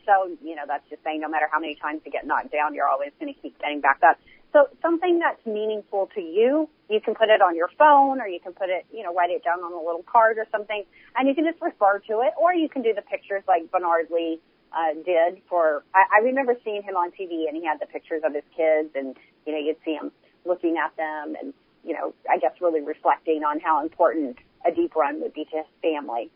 So 0.06 0.36
you 0.42 0.54
know 0.54 0.62
that's 0.66 0.88
just 0.90 1.02
saying 1.04 1.20
no 1.20 1.28
matter 1.28 1.48
how 1.50 1.60
many 1.60 1.74
times 1.74 2.02
you 2.04 2.12
get 2.12 2.26
knocked 2.26 2.52
down, 2.52 2.74
you're 2.74 2.88
always 2.88 3.12
going 3.20 3.32
to 3.32 3.40
keep 3.40 3.58
getting 3.60 3.80
back 3.80 4.00
up. 4.02 4.18
So 4.52 4.68
something 4.82 5.18
that's 5.18 5.44
meaningful 5.46 6.10
to 6.14 6.20
you, 6.20 6.68
you 6.90 7.00
can 7.00 7.14
put 7.14 7.30
it 7.30 7.40
on 7.40 7.56
your 7.56 7.70
phone 7.78 8.20
or 8.20 8.28
you 8.28 8.38
can 8.38 8.52
put 8.52 8.68
it, 8.68 8.84
you 8.92 9.02
know, 9.02 9.14
write 9.14 9.30
it 9.30 9.42
down 9.42 9.60
on 9.60 9.72
a 9.72 9.78
little 9.80 10.04
card 10.04 10.36
or 10.36 10.46
something 10.52 10.84
and 11.16 11.26
you 11.26 11.34
can 11.34 11.44
just 11.44 11.60
refer 11.62 12.00
to 12.00 12.20
it 12.20 12.34
or 12.40 12.52
you 12.52 12.68
can 12.68 12.82
do 12.82 12.92
the 12.92 13.00
pictures 13.00 13.42
like 13.48 13.70
Bernard 13.70 14.08
Lee 14.10 14.40
uh, 14.72 14.92
did 15.04 15.40
for, 15.48 15.84
I, 15.94 16.18
I 16.18 16.24
remember 16.24 16.54
seeing 16.64 16.82
him 16.82 16.96
on 16.96 17.10
TV 17.12 17.48
and 17.48 17.56
he 17.56 17.64
had 17.64 17.80
the 17.80 17.86
pictures 17.86 18.22
of 18.24 18.34
his 18.34 18.44
kids 18.54 18.90
and, 18.94 19.16
you 19.46 19.52
know, 19.52 19.58
you'd 19.58 19.78
see 19.86 19.94
him 19.94 20.12
looking 20.44 20.76
at 20.76 20.94
them 20.96 21.34
and, 21.40 21.54
you 21.82 21.94
know, 21.94 22.12
I 22.30 22.36
guess 22.36 22.52
really 22.60 22.82
reflecting 22.82 23.44
on 23.44 23.58
how 23.58 23.82
important 23.82 24.36
a 24.66 24.70
deep 24.70 24.94
run 24.94 25.20
would 25.22 25.32
be 25.32 25.46
to 25.46 25.56
his 25.56 25.66
family. 25.80 26.30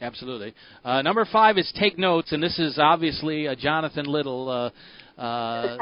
Absolutely. 0.00 0.54
Uh, 0.84 1.02
number 1.02 1.24
five 1.24 1.58
is 1.58 1.72
take 1.78 1.98
notes, 1.98 2.30
and 2.32 2.40
this 2.40 2.58
is 2.58 2.78
obviously 2.78 3.46
a 3.46 3.56
Jonathan 3.56 4.06
Little 4.06 4.48
uh, 5.18 5.76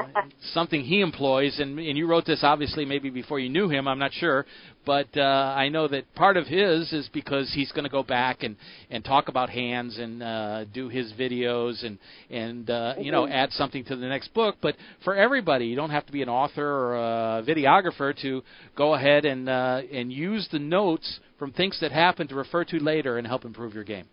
something 0.55 0.83
he 0.83 1.01
employs, 1.03 1.59
and, 1.59 1.79
and 1.79 1.99
you 1.99 2.07
wrote 2.07 2.25
this 2.25 2.41
obviously 2.43 2.87
maybe 2.87 3.11
before 3.11 3.39
you 3.39 3.51
knew 3.51 3.69
him. 3.69 3.87
I'm 3.87 3.99
not 3.99 4.13
sure, 4.15 4.47
but 4.87 5.09
uh, 5.15 5.21
I 5.21 5.69
know 5.69 5.87
that 5.89 6.15
part 6.15 6.39
of 6.39 6.47
his 6.47 6.91
is 6.93 7.11
because 7.13 7.53
he's 7.55 7.71
going 7.73 7.85
to 7.85 7.91
go 7.91 8.03
back 8.03 8.43
and 8.43 8.57
and 8.91 9.05
talk 9.05 9.29
about 9.29 9.51
hands 9.51 9.99
and 9.99 10.23
uh, 10.23 10.65
do 10.65 10.89
his 10.89 11.13
videos 11.13 11.85
and 11.85 11.99
and 12.31 12.71
uh, 12.71 12.95
you 12.99 13.13
know 13.13 13.29
add 13.29 13.53
something 13.53 13.85
to 13.85 13.97
the 13.97 14.07
next 14.07 14.33
book. 14.33 14.57
But 14.63 14.77
for 15.05 15.15
everybody, 15.15 15.67
you 15.67 15.77
don't 15.77 15.91
have 15.91 16.07
to 16.07 16.13
be 16.13 16.23
an 16.23 16.31
author 16.31 16.67
or 16.67 16.97
a 16.97 17.43
videographer 17.47 18.19
to 18.23 18.43
go 18.75 18.95
ahead 18.95 19.27
and 19.27 19.51
uh, 19.51 19.83
and 19.93 20.11
use 20.11 20.49
the 20.51 20.59
notes 20.59 21.21
from 21.39 21.53
things 21.53 21.79
that 21.83 21.93
happen 21.93 22.27
to 22.29 22.35
refer 22.35 22.65
to 22.65 22.79
later 22.79 23.19
and 23.19 23.27
help 23.27 23.45
improve 23.45 23.75
your 23.75 23.85
game. 23.85 24.07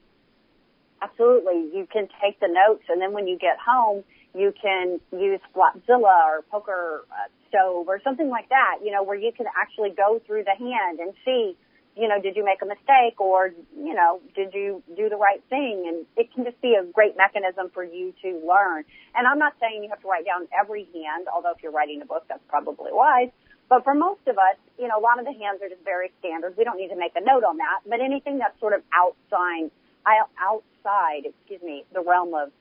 Absolutely, 1.02 1.70
you 1.74 1.88
can 1.92 2.08
take 2.22 2.40
the 2.42 2.48
notes, 2.48 2.84
and 2.90 3.02
then 3.02 3.14
when 3.14 3.28
you 3.28 3.38
get 3.38 3.58
home 3.66 4.04
you 4.36 4.54
can 4.60 5.00
use 5.12 5.40
Flopzilla 5.56 6.26
or 6.26 6.42
Poker 6.50 7.06
uh, 7.12 7.30
Stove 7.50 7.88
or 7.88 8.02
something 8.04 8.30
like 8.30 8.50
that, 8.50 8.80
you 8.84 8.92
know, 8.92 9.04
where 9.04 9.18
you 9.18 9.32
can 9.32 9.46
actually 9.56 9.92
go 9.92 10.20
through 10.26 10.44
the 10.44 10.56
hand 10.58 11.00
and 11.00 11.14
see, 11.24 11.56
you 11.96 12.08
know, 12.08 12.20
did 12.20 12.36
you 12.36 12.44
make 12.44 12.62
a 12.64 12.66
mistake 12.66 13.22
or, 13.22 13.54
you 13.78 13.94
know, 13.94 14.20
did 14.36 14.54
you 14.54 14.82
do 14.98 15.10
the 15.10 15.16
right 15.16 15.44
thing? 15.50 15.86
And 15.86 16.06
it 16.18 16.34
can 16.34 16.44
just 16.44 16.60
be 16.62 16.74
a 16.74 16.84
great 16.84 17.16
mechanism 17.16 17.70
for 17.72 17.84
you 17.84 18.14
to 18.24 18.42
learn. 18.42 18.84
And 19.14 19.28
I'm 19.28 19.38
not 19.38 19.54
saying 19.62 19.84
you 19.84 19.90
have 19.90 20.02
to 20.02 20.08
write 20.08 20.26
down 20.26 20.48
every 20.50 20.90
hand, 20.94 21.28
although 21.34 21.52
if 21.52 21.62
you're 21.62 21.72
writing 21.72 22.02
a 22.02 22.06
book, 22.06 22.26
that's 22.28 22.44
probably 22.50 22.90
wise. 22.92 23.30
But 23.70 23.84
for 23.84 23.94
most 23.94 24.26
of 24.28 24.38
us, 24.38 24.58
you 24.80 24.88
know, 24.88 24.98
a 24.98 25.04
lot 25.04 25.20
of 25.20 25.26
the 25.26 25.34
hands 25.34 25.62
are 25.62 25.70
just 25.70 25.84
very 25.86 26.12
standard. 26.20 26.58
We 26.58 26.64
don't 26.64 26.78
need 26.78 26.90
to 26.90 26.98
make 26.98 27.14
a 27.16 27.22
note 27.22 27.44
on 27.46 27.58
that. 27.58 27.86
But 27.88 28.02
anything 28.02 28.40
that's 28.40 28.60
sort 28.60 28.74
of 28.74 28.82
outside, 28.94 29.70
outside, 30.06 31.30
excuse 31.30 31.62
me, 31.62 31.86
the 31.94 32.02
realm 32.02 32.34
of 32.34 32.52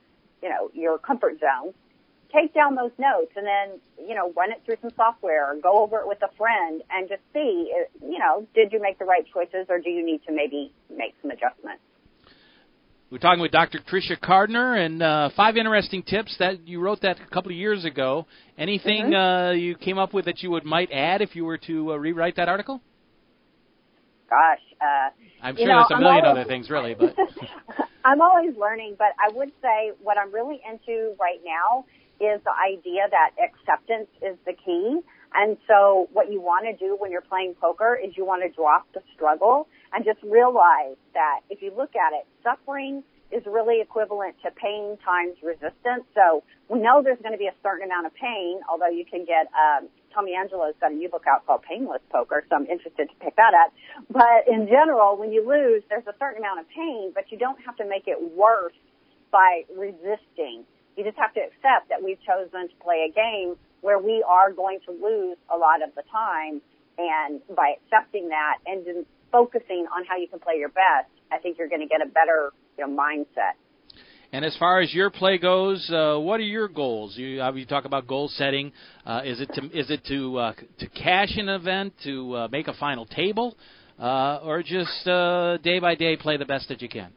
you 0.43 0.49
know, 0.49 0.69
your 0.73 0.97
comfort 0.97 1.39
zone, 1.39 1.73
take 2.33 2.53
down 2.53 2.75
those 2.75 2.91
notes 2.97 3.31
and 3.35 3.45
then, 3.47 3.79
you 4.05 4.13
know, 4.13 4.33
run 4.35 4.51
it 4.51 4.61
through 4.65 4.75
some 4.81 4.91
software 4.95 5.49
or 5.49 5.55
go 5.55 5.81
over 5.81 5.99
it 5.99 6.07
with 6.07 6.17
a 6.21 6.35
friend 6.35 6.81
and 6.91 7.07
just 7.07 7.21
see, 7.33 7.71
you 8.01 8.19
know, 8.19 8.45
did 8.53 8.73
you 8.73 8.81
make 8.81 8.99
the 8.99 9.05
right 9.05 9.25
choices 9.33 9.67
or 9.69 9.79
do 9.79 9.89
you 9.89 10.05
need 10.05 10.21
to 10.27 10.33
maybe 10.33 10.73
make 10.89 11.13
some 11.21 11.31
adjustments? 11.31 11.81
We're 13.09 13.19
talking 13.19 13.41
with 13.41 13.51
Dr. 13.51 13.79
Tricia 13.79 14.19
Cardner 14.19 14.75
and 14.83 15.03
uh, 15.03 15.29
five 15.37 15.55
interesting 15.55 16.01
tips 16.01 16.35
that 16.39 16.67
you 16.67 16.79
wrote 16.79 17.01
that 17.01 17.17
a 17.21 17.29
couple 17.31 17.51
of 17.51 17.57
years 17.57 17.85
ago. 17.85 18.25
Anything 18.57 19.11
mm-hmm. 19.11 19.49
uh, 19.49 19.51
you 19.51 19.75
came 19.75 19.99
up 19.99 20.15
with 20.15 20.25
that 20.25 20.41
you 20.41 20.49
would 20.49 20.65
might 20.65 20.91
add 20.91 21.21
if 21.21 21.35
you 21.35 21.45
were 21.45 21.59
to 21.59 21.93
uh, 21.93 21.95
rewrite 21.97 22.37
that 22.37 22.49
article? 22.49 22.81
Gosh, 24.33 24.65
uh, 24.81 25.45
I'm 25.45 25.55
sure 25.55 25.67
know, 25.67 25.85
there's 25.87 25.99
a 25.99 26.01
million 26.01 26.25
always, 26.25 26.41
other 26.41 26.49
things, 26.49 26.71
really, 26.71 26.95
but 26.95 27.13
I'm 28.05 28.19
always 28.19 28.57
learning. 28.57 28.95
But 28.97 29.13
I 29.21 29.29
would 29.31 29.51
say 29.61 29.91
what 30.01 30.17
I'm 30.17 30.33
really 30.33 30.59
into 30.65 31.13
right 31.21 31.37
now 31.45 31.85
is 32.17 32.41
the 32.41 32.55
idea 32.57 33.05
that 33.11 33.37
acceptance 33.37 34.09
is 34.25 34.35
the 34.47 34.53
key. 34.53 35.01
And 35.35 35.57
so 35.67 36.09
what 36.13 36.31
you 36.31 36.41
want 36.41 36.65
to 36.65 36.73
do 36.73 36.97
when 36.97 37.11
you're 37.11 37.21
playing 37.21 37.53
poker 37.61 37.93
is 37.93 38.17
you 38.17 38.25
want 38.25 38.41
to 38.41 38.49
drop 38.49 38.87
the 38.95 39.01
struggle 39.13 39.67
and 39.93 40.03
just 40.03 40.17
realize 40.23 40.97
that 41.13 41.41
if 41.51 41.61
you 41.61 41.71
look 41.77 41.93
at 41.93 42.13
it, 42.17 42.25
suffering 42.41 43.03
is 43.31 43.43
really 43.45 43.81
equivalent 43.81 44.35
to 44.41 44.49
pain 44.51 44.97
times 45.05 45.37
resistance. 45.41 46.05
So 46.13 46.41
we 46.69 46.79
know 46.79 47.01
there's 47.03 47.21
going 47.21 47.33
to 47.33 47.41
be 47.41 47.47
a 47.47 47.57
certain 47.61 47.85
amount 47.85 48.05
of 48.07 48.13
pain, 48.13 48.61
although 48.69 48.89
you 48.89 49.05
can 49.05 49.25
get 49.25 49.49
um, 49.53 49.89
Tommy 50.13 50.35
Angelo's 50.35 50.75
got 50.79 50.91
a 50.91 50.95
new 50.95 51.09
book 51.09 51.25
out 51.27 51.45
called 51.45 51.63
Painless 51.63 52.01
Poker, 52.11 52.43
so 52.49 52.55
I'm 52.55 52.67
interested 52.67 53.09
to 53.09 53.15
pick 53.19 53.35
that 53.35 53.53
up. 53.53 53.73
But 54.09 54.47
in 54.47 54.67
general, 54.67 55.17
when 55.17 55.31
you 55.31 55.47
lose, 55.47 55.83
there's 55.89 56.05
a 56.07 56.13
certain 56.19 56.39
amount 56.39 56.59
of 56.59 56.69
pain, 56.69 57.11
but 57.13 57.31
you 57.31 57.37
don't 57.37 57.59
have 57.65 57.75
to 57.77 57.85
make 57.85 58.07
it 58.07 58.19
worse 58.35 58.77
by 59.31 59.63
resisting. 59.75 60.63
You 60.95 61.03
just 61.03 61.17
have 61.17 61.33
to 61.33 61.41
accept 61.41 61.89
that 61.89 62.03
we've 62.03 62.21
chosen 62.21 62.69
to 62.69 62.75
play 62.81 63.09
a 63.09 63.11
game 63.11 63.57
where 63.81 63.97
we 63.97 64.23
are 64.27 64.51
going 64.51 64.79
to 64.85 64.91
lose 64.91 65.37
a 65.49 65.57
lot 65.57 65.81
of 65.81 65.93
the 65.95 66.03
time. 66.11 66.61
And 66.97 67.41
by 67.49 67.81
accepting 67.81 68.29
that 68.29 68.61
and 68.67 69.05
focusing 69.31 69.87
on 69.89 70.05
how 70.05 70.17
you 70.17 70.27
can 70.27 70.39
play 70.39 70.61
your 70.61 70.69
best, 70.69 71.09
I 71.31 71.39
think 71.39 71.57
you're 71.57 71.69
going 71.69 71.81
to 71.81 71.89
get 71.89 72.05
a 72.05 72.09
better 72.09 72.53
you 72.77 72.85
know, 72.85 72.93
mindset. 72.93 73.57
And 74.33 74.43
as 74.43 74.57
far 74.57 74.81
as 74.81 74.91
your 74.91 75.11
play 75.11 75.37
goes, 75.37 75.87
uh, 75.91 76.17
what 76.17 76.39
are 76.39 76.43
your 76.43 76.67
goals? 76.67 77.15
You, 77.15 77.39
uh, 77.39 77.53
you 77.53 77.67
talk 77.67 77.85
about 77.85 78.07
goal 78.07 78.27
setting. 78.29 78.71
Uh, 79.05 79.21
is 79.23 79.39
it 79.39 79.53
to 79.53 79.65
is 79.65 79.91
it 79.91 80.03
to 80.07 80.37
uh, 80.39 80.53
to 80.79 80.89
cash 80.89 81.37
an 81.37 81.49
event, 81.49 81.93
to 82.03 82.35
uh, 82.35 82.47
make 82.51 82.67
a 82.67 82.73
final 82.73 83.05
table, 83.05 83.55
uh, 83.99 84.39
or 84.43 84.63
just 84.63 85.07
uh, 85.07 85.57
day 85.57 85.77
by 85.77 85.93
day 85.93 86.17
play 86.17 86.37
the 86.37 86.45
best 86.45 86.67
that 86.69 86.81
you 86.81 86.89
can? 86.89 87.13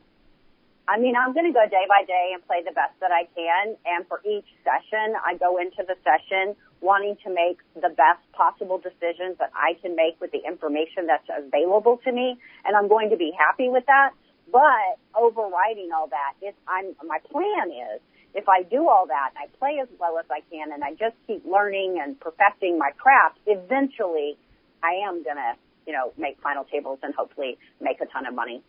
I 0.86 1.00
mean, 1.00 1.14
I'm 1.16 1.32
going 1.32 1.46
to 1.46 1.56
go 1.56 1.64
day 1.64 1.88
by 1.88 2.04
day 2.06 2.32
and 2.34 2.46
play 2.46 2.60
the 2.62 2.70
best 2.76 2.92
that 3.00 3.10
I 3.10 3.24
can. 3.34 3.76
And 3.86 4.06
for 4.06 4.20
each 4.20 4.46
session, 4.62 5.16
I 5.24 5.34
go 5.40 5.56
into 5.56 5.88
the 5.88 5.96
session 6.04 6.54
wanting 6.82 7.16
to 7.24 7.32
make 7.32 7.58
the 7.74 7.96
best 7.96 8.20
possible 8.36 8.76
decisions 8.76 9.40
that 9.40 9.50
I 9.56 9.80
can 9.80 9.96
make 9.96 10.20
with 10.20 10.32
the 10.32 10.44
information 10.46 11.08
that's 11.08 11.26
available 11.32 11.98
to 12.04 12.12
me. 12.12 12.36
And 12.66 12.76
I'm 12.76 12.88
going 12.88 13.08
to 13.08 13.16
be 13.16 13.32
happy 13.32 13.70
with 13.70 13.86
that. 13.86 14.12
But 14.50 14.98
overriding 15.18 15.90
all 15.94 16.08
that, 16.08 16.34
is 16.46 16.54
I'm, 16.68 16.94
my 17.06 17.18
plan 17.30 17.70
is 17.70 18.00
if 18.34 18.48
I 18.48 18.62
do 18.62 18.88
all 18.88 19.06
that 19.08 19.30
and 19.34 19.38
I 19.38 19.56
play 19.58 19.80
as 19.82 19.88
well 19.98 20.18
as 20.18 20.26
I 20.30 20.40
can 20.50 20.72
and 20.72 20.84
I 20.84 20.90
just 20.90 21.16
keep 21.26 21.44
learning 21.44 21.98
and 22.02 22.18
perfecting 22.20 22.78
my 22.78 22.90
craft, 22.96 23.38
eventually 23.46 24.36
I 24.82 25.08
am 25.08 25.24
going 25.24 25.36
to 25.36 25.54
you 25.86 25.92
know, 25.92 26.12
make 26.18 26.36
final 26.42 26.64
tables 26.64 26.98
and 27.02 27.14
hopefully 27.14 27.58
make 27.80 28.00
a 28.00 28.06
ton 28.06 28.26
of 28.26 28.34
money. 28.34 28.62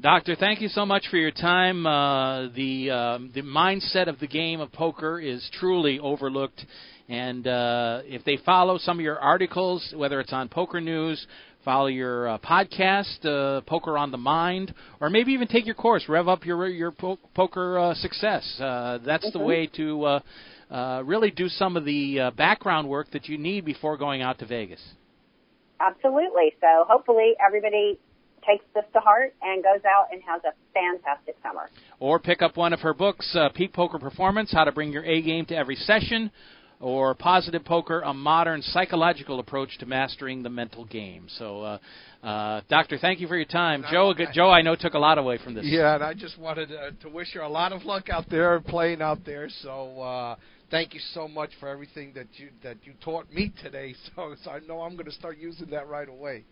Doctor, 0.00 0.34
thank 0.34 0.60
you 0.60 0.68
so 0.68 0.84
much 0.84 1.06
for 1.10 1.16
your 1.16 1.30
time. 1.30 1.86
Uh, 1.86 2.48
the 2.48 2.90
uh, 2.90 3.18
the 3.34 3.42
mindset 3.42 4.08
of 4.08 4.18
the 4.18 4.26
game 4.26 4.60
of 4.60 4.72
poker 4.72 5.20
is 5.20 5.48
truly 5.60 5.98
overlooked, 6.00 6.64
and 7.08 7.46
uh, 7.46 8.00
if 8.04 8.24
they 8.24 8.38
follow 8.38 8.78
some 8.78 8.98
of 8.98 9.04
your 9.04 9.18
articles, 9.18 9.92
whether 9.94 10.18
it's 10.18 10.32
on 10.32 10.48
Poker 10.48 10.80
News, 10.80 11.24
follow 11.64 11.86
your 11.86 12.28
uh, 12.28 12.38
podcast, 12.38 13.24
uh, 13.24 13.60
Poker 13.62 13.96
on 13.98 14.10
the 14.10 14.18
Mind, 14.18 14.74
or 15.00 15.10
maybe 15.10 15.32
even 15.32 15.48
take 15.48 15.66
your 15.66 15.74
course, 15.74 16.08
rev 16.08 16.28
up 16.28 16.44
your 16.44 16.68
your 16.68 16.92
po- 16.92 17.18
poker 17.34 17.78
uh, 17.78 17.94
success. 17.94 18.60
Uh, 18.60 18.98
that's 19.04 19.26
mm-hmm. 19.26 19.38
the 19.38 19.44
way 19.44 19.66
to 19.76 20.04
uh, 20.04 20.20
uh, 20.70 21.02
really 21.04 21.30
do 21.30 21.48
some 21.48 21.76
of 21.76 21.84
the 21.84 22.20
uh, 22.20 22.30
background 22.32 22.88
work 22.88 23.10
that 23.12 23.28
you 23.28 23.38
need 23.38 23.64
before 23.64 23.96
going 23.96 24.22
out 24.22 24.38
to 24.38 24.46
Vegas. 24.46 24.82
Absolutely. 25.80 26.54
So 26.60 26.84
hopefully 26.88 27.34
everybody 27.44 27.98
takes 28.46 28.64
this 28.74 28.84
to 28.92 29.00
heart 29.00 29.34
and 29.42 29.62
goes 29.62 29.84
out 29.84 30.06
and 30.12 30.20
has 30.26 30.40
a 30.44 30.52
fantastic 30.72 31.36
summer. 31.42 31.70
Or 32.00 32.18
pick 32.18 32.42
up 32.42 32.56
one 32.56 32.72
of 32.72 32.80
her 32.80 32.94
books, 32.94 33.36
uh, 33.36 33.50
Peak 33.54 33.72
Poker 33.72 33.98
Performance: 33.98 34.52
How 34.52 34.64
to 34.64 34.72
Bring 34.72 34.92
Your 34.92 35.04
A 35.04 35.22
Game 35.22 35.46
to 35.46 35.56
Every 35.56 35.76
Session, 35.76 36.30
or 36.82 37.14
Positive 37.14 37.64
Poker: 37.64 38.00
A 38.00 38.12
Modern 38.12 38.60
Psychological 38.60 39.40
Approach 39.40 39.78
to 39.78 39.86
Mastering 39.86 40.42
the 40.42 40.50
Mental 40.50 40.84
Game. 40.84 41.26
So, 41.38 41.62
uh, 41.62 41.78
uh, 42.26 42.60
Doctor, 42.68 42.98
thank 42.98 43.20
you 43.20 43.28
for 43.28 43.36
your 43.36 43.46
time. 43.46 43.84
Joe, 43.90 44.12
I, 44.18 44.32
Joe, 44.34 44.50
I 44.50 44.60
know 44.60 44.76
took 44.76 44.94
a 44.94 44.98
lot 44.98 45.16
away 45.16 45.38
from 45.42 45.54
this. 45.54 45.64
Yeah, 45.64 45.94
and 45.94 46.04
I 46.04 46.12
just 46.12 46.38
wanted 46.38 46.70
uh, 46.72 46.90
to 47.02 47.08
wish 47.08 47.34
you 47.34 47.42
a 47.42 47.48
lot 47.48 47.72
of 47.72 47.84
luck 47.84 48.10
out 48.10 48.28
there 48.28 48.60
playing 48.60 49.00
out 49.00 49.24
there. 49.24 49.48
So. 49.62 50.00
Uh, 50.00 50.36
thank 50.70 50.94
you 50.94 51.00
so 51.12 51.28
much 51.28 51.50
for 51.60 51.68
everything 51.68 52.12
that 52.14 52.26
you 52.38 52.48
that 52.62 52.78
you 52.82 52.94
taught 53.04 53.30
me 53.32 53.52
today. 53.62 53.94
So, 54.16 54.34
so 54.42 54.50
I 54.50 54.58
know 54.60 54.80
I'm 54.80 54.94
going 54.94 55.04
to 55.04 55.12
start 55.12 55.38
using 55.38 55.68
that 55.70 55.86
right 55.86 56.08
away. 56.08 56.44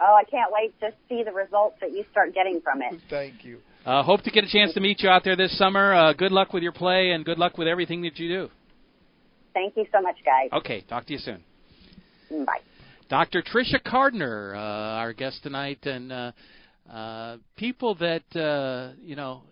Oh, 0.00 0.14
I 0.14 0.24
can't 0.24 0.50
wait 0.52 0.78
to 0.80 0.90
see 1.08 1.22
the 1.22 1.32
results 1.32 1.76
that 1.80 1.92
you 1.92 2.04
start 2.10 2.34
getting 2.34 2.60
from 2.60 2.80
it. 2.82 3.00
Thank 3.10 3.44
you. 3.44 3.58
Uh, 3.84 4.02
hope 4.02 4.22
to 4.22 4.30
get 4.30 4.44
a 4.44 4.50
chance 4.50 4.72
to 4.74 4.80
meet 4.80 5.02
you 5.02 5.08
out 5.08 5.24
there 5.24 5.36
this 5.36 5.56
summer. 5.58 5.92
Uh, 5.92 6.12
good 6.12 6.32
luck 6.32 6.52
with 6.52 6.62
your 6.62 6.72
play 6.72 7.10
and 7.10 7.24
good 7.24 7.38
luck 7.38 7.58
with 7.58 7.68
everything 7.68 8.02
that 8.02 8.18
you 8.18 8.28
do. 8.28 8.50
Thank 9.54 9.76
you 9.76 9.86
so 9.92 10.02
much, 10.02 10.16
guys. 10.24 10.50
Okay, 10.52 10.82
talk 10.82 11.06
to 11.06 11.12
you 11.12 11.18
soon. 11.18 11.42
Bye. 12.44 12.58
Dr. 13.08 13.42
Tricia 13.42 13.82
Cardner, 13.82 14.54
uh, 14.54 14.58
our 14.58 15.12
guest 15.12 15.42
tonight, 15.42 15.78
and 15.84 16.12
uh, 16.12 16.32
uh, 16.90 17.36
people 17.56 17.94
that 17.96 18.24
uh, 18.36 18.94
you 19.00 19.14
know 19.14 19.42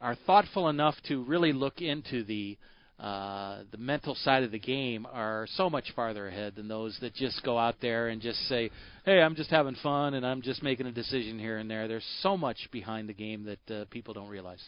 are 0.00 0.16
thoughtful 0.26 0.68
enough 0.68 0.94
to 1.08 1.22
really 1.24 1.52
look 1.52 1.80
into 1.80 2.24
the 2.24 2.56
uh, 2.98 3.62
the 3.70 3.78
mental 3.78 4.14
side 4.14 4.42
of 4.42 4.50
the 4.50 4.58
game 4.58 5.06
are 5.10 5.46
so 5.54 5.70
much 5.70 5.90
farther 5.96 6.28
ahead 6.28 6.54
than 6.54 6.68
those 6.68 6.96
that 7.00 7.14
just 7.14 7.42
go 7.42 7.58
out 7.58 7.76
there 7.80 8.08
and 8.08 8.20
just 8.20 8.38
say, 8.48 8.70
"Hey, 9.06 9.20
I'm 9.22 9.34
just 9.34 9.50
having 9.50 9.74
fun 9.82 10.14
and 10.14 10.26
I'm 10.26 10.42
just 10.42 10.62
making 10.62 10.86
a 10.86 10.92
decision 10.92 11.38
here 11.38 11.56
and 11.56 11.70
there." 11.70 11.88
There's 11.88 12.06
so 12.20 12.36
much 12.36 12.68
behind 12.70 13.08
the 13.08 13.14
game 13.14 13.44
that 13.44 13.74
uh, 13.74 13.84
people 13.90 14.12
don't 14.12 14.28
realize. 14.28 14.62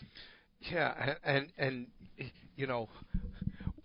Yeah, 0.70 1.14
and 1.22 1.48
and 1.58 1.86
you 2.56 2.66
know, 2.66 2.88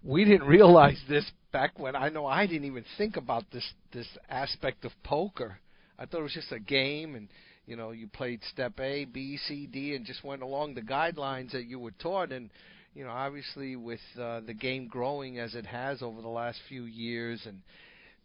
we 0.08 0.24
didn't 0.24 0.48
realize 0.48 1.00
this 1.10 1.30
back 1.52 1.78
when 1.78 1.94
I 1.94 2.08
know 2.08 2.26
I 2.26 2.48
didn't 2.48 2.64
even 2.64 2.86
think 2.98 3.18
about 3.18 3.44
this 3.52 3.74
this 3.92 4.08
aspect 4.30 4.86
of 4.86 4.92
poker. 5.04 5.60
I 6.00 6.06
thought 6.06 6.22
it 6.22 6.24
was 6.24 6.34
just 6.34 6.52
a 6.54 6.60
game 6.60 7.16
and 7.16 7.28
you 7.66 7.76
know 7.76 7.92
you 7.92 8.08
played 8.08 8.40
step 8.50 8.80
A, 8.80 9.04
B, 9.04 9.38
C, 9.48 9.68
D, 9.68 9.96
and 9.96 10.06
just 10.06 10.24
went 10.24 10.42
along 10.42 10.74
the 10.74 10.82
guidelines 10.82 11.52
that 11.52 11.66
you 11.66 11.78
were 11.78 11.92
taught. 11.92 12.32
And 12.32 12.50
you 12.96 13.04
know, 13.04 13.10
obviously 13.10 13.76
with 13.76 14.00
uh, 14.20 14.40
the 14.40 14.54
game 14.54 14.88
growing 14.88 15.40
as 15.40 15.56
it 15.56 15.66
has 15.66 16.02
over 16.02 16.22
the 16.22 16.30
last 16.30 16.60
few 16.70 16.86
years, 16.86 17.42
and 17.46 17.62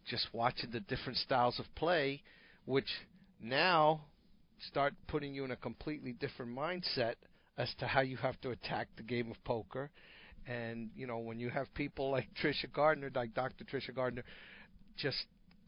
just 0.09 0.27
watching 0.31 0.71
the 0.71 0.79
different 0.79 1.17
styles 1.17 1.59
of 1.59 1.65
play, 1.75 2.21
which 2.63 2.87
now 3.41 4.05
start 4.69 4.93
putting 5.07 5.35
you 5.35 5.43
in 5.43 5.51
a 5.51 5.57
completely 5.57 6.13
different 6.13 6.57
mindset 6.57 7.15
as 7.57 7.69
to 7.79 7.87
how 7.87 7.99
you 7.99 8.15
have 8.15 8.39
to 8.39 8.51
attack 8.51 8.87
the 8.95 9.03
game 9.03 9.29
of 9.29 9.43
poker. 9.43 9.91
And 10.47 10.89
you 10.95 11.07
know, 11.07 11.19
when 11.19 11.39
you 11.39 11.49
have 11.49 11.73
people 11.73 12.11
like 12.11 12.27
Trisha 12.43 12.71
Gardner, 12.71 13.11
like 13.13 13.33
Dr. 13.33 13.63
Trisha 13.63 13.93
Gardner, 13.93 14.23
just 14.97 15.17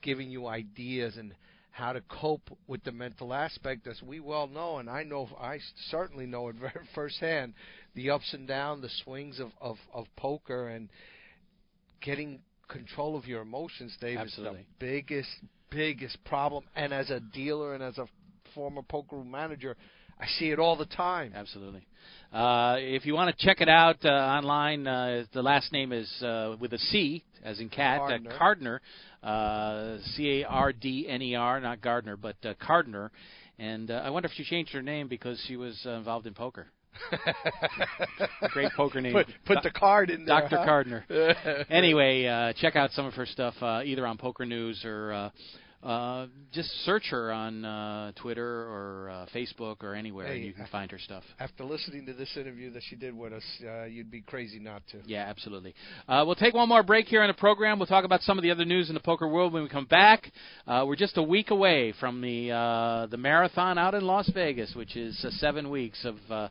giving 0.02 0.30
you 0.30 0.48
ideas 0.48 1.18
and 1.18 1.34
how 1.72 1.92
to 1.92 2.02
cope 2.08 2.50
with 2.68 2.84
the 2.84 2.92
mental 2.92 3.34
aspect, 3.34 3.86
as 3.86 4.02
we 4.02 4.22
well 4.22 4.48
know, 4.48 4.78
and 4.78 4.90
I 4.90 5.04
know 5.04 5.28
I 5.40 5.60
certainly 5.90 6.26
know 6.26 6.48
it 6.48 6.56
very 6.60 6.86
firsthand, 6.94 7.54
the 7.96 8.12
ups 8.12 8.34
and 8.34 8.48
downs, 8.48 8.82
the 8.82 8.90
swings 9.04 9.40
of, 9.40 9.52
of, 9.60 9.78
of 9.94 10.06
poker, 10.16 10.70
and 10.70 10.90
getting 12.02 12.40
control 12.70 13.18
of 13.18 13.26
your 13.26 13.42
emotions, 13.42 13.96
Dave, 14.00 14.20
Absolutely. 14.20 14.62
is 14.62 14.66
the 14.80 14.86
biggest 14.86 15.30
biggest 15.70 16.24
problem. 16.24 16.64
And 16.76 16.94
as 16.94 17.10
a 17.10 17.20
dealer 17.20 17.74
and 17.74 17.84
as 17.84 17.98
a 17.98 18.08
former 18.54 18.82
poker 18.82 19.18
room 19.18 19.32
manager, 19.32 19.76
I 20.20 20.28
see 20.40 20.50
it 20.50 20.60
all 20.60 20.76
the 20.76 20.86
time. 20.86 21.34
Absolutely. 21.36 21.86
Uh, 22.32 22.76
if 22.80 23.06
you 23.06 23.14
want 23.14 23.36
to 23.36 23.46
check 23.46 23.62
it 23.62 23.70
out 23.70 23.98
uh, 24.04 24.10
online, 24.10 24.88
uh, 24.88 25.24
the 25.34 25.42
last 25.42 25.72
name 25.72 25.92
is 25.92 26.10
uh, 26.22 26.56
with 26.60 26.74
a 26.74 26.78
C, 26.78 27.24
as 27.44 27.60
in 27.60 27.70
cat, 27.70 28.00
Cardner. 28.00 28.32
Uh, 28.32 28.38
Cardner, 28.38 28.82
uh, 29.24 29.98
C 30.16 30.42
A 30.42 30.48
R 30.48 30.74
D 30.74 31.08
N 31.08 31.22
E 31.22 31.36
R, 31.36 31.60
not 31.60 31.82
Gardner, 31.82 32.18
but 32.18 32.36
uh, 32.44 32.54
Cardner. 32.60 33.12
And 33.58 33.90
uh, 33.90 34.02
I 34.06 34.10
wonder 34.10 34.28
if 34.28 34.34
she 34.34 34.44
changed 34.44 34.72
her 34.74 34.82
name 34.82 35.08
because 35.08 35.42
she 35.48 35.56
was 35.56 35.80
uh, 35.86 35.92
involved 35.92 36.28
in 36.28 36.34
poker. 36.34 36.68
Great 38.52 38.72
poker 38.76 39.02
name. 39.02 39.14
Put, 39.14 39.28
put 39.46 39.64
the 39.64 39.72
card 39.72 40.10
in 40.10 40.26
there. 40.26 40.42
Dr. 40.42 40.58
huh? 40.58 40.66
Cardner. 40.66 41.66
anyway, 41.70 42.26
uh, 42.26 42.54
check 42.54 42.76
out 42.76 42.92
some 42.92 43.06
of 43.06 43.14
her 43.16 43.26
stuff 43.26 43.54
uh, 43.62 43.82
either 43.84 44.08
on 44.08 44.18
Poker 44.18 44.46
News 44.46 44.82
or 44.86 45.32
uh, 45.86 46.26
just 46.52 46.70
search 46.84 47.10
her 47.12 47.32
on 47.32 47.64
uh, 47.64 48.12
Twitter 48.16 48.44
or 48.44 49.10
uh, 49.10 49.26
Facebook 49.36 49.84
or 49.84 49.94
anywhere, 49.94 50.26
and 50.26 50.44
you 50.44 50.52
can 50.52 50.66
find 50.72 50.90
her 50.90 50.98
stuff. 50.98 51.24
After 51.40 51.64
listening 51.64 52.08
to 52.08 52.14
this 52.14 52.36
interview 52.36 52.72
that 52.72 52.82
she 52.90 52.96
did 52.96 53.16
with 53.16 53.34
us, 53.34 53.44
uh, 53.64 53.84
you'd 53.84 54.10
be 54.10 54.22
crazy 54.22 54.58
not 54.58 54.82
to. 54.92 55.02
Yeah, 55.06 55.26
absolutely. 55.28 55.76
Uh, 56.08 56.24
we'll 56.26 56.36
take 56.36 56.56
one 56.56 56.68
more 56.68 56.82
break 56.82 57.06
here 57.06 57.22
on 57.22 57.28
the 57.28 57.36
program. 57.36 57.78
We'll 57.78 57.86
talk 57.86 58.04
about 58.04 58.22
some 58.22 58.40
of 58.40 58.42
the 58.42 58.50
other 58.50 58.66
news 58.66 58.90
in 58.90 58.96
the 58.96 59.00
poker 59.00 59.28
world 59.28 59.54
when 59.54 59.62
we 59.62 59.70
come 59.70 59.86
back. 59.86 60.32
Uh, 60.66 60.86
we're 60.88 60.96
just 60.96 61.18
a 61.18 61.24
week 61.24 61.52
away 61.52 61.94
from 62.00 62.20
the 62.20 62.52
uh, 62.52 63.06
the 63.06 63.18
marathon 63.18 63.78
out 63.78 63.94
in 63.94 64.06
Las 64.06 64.30
Vegas, 64.34 64.74
which 64.76 64.96
is 64.96 65.24
uh, 65.24 65.30
seven 65.32 65.70
weeks 65.70 66.04
of. 66.04 66.50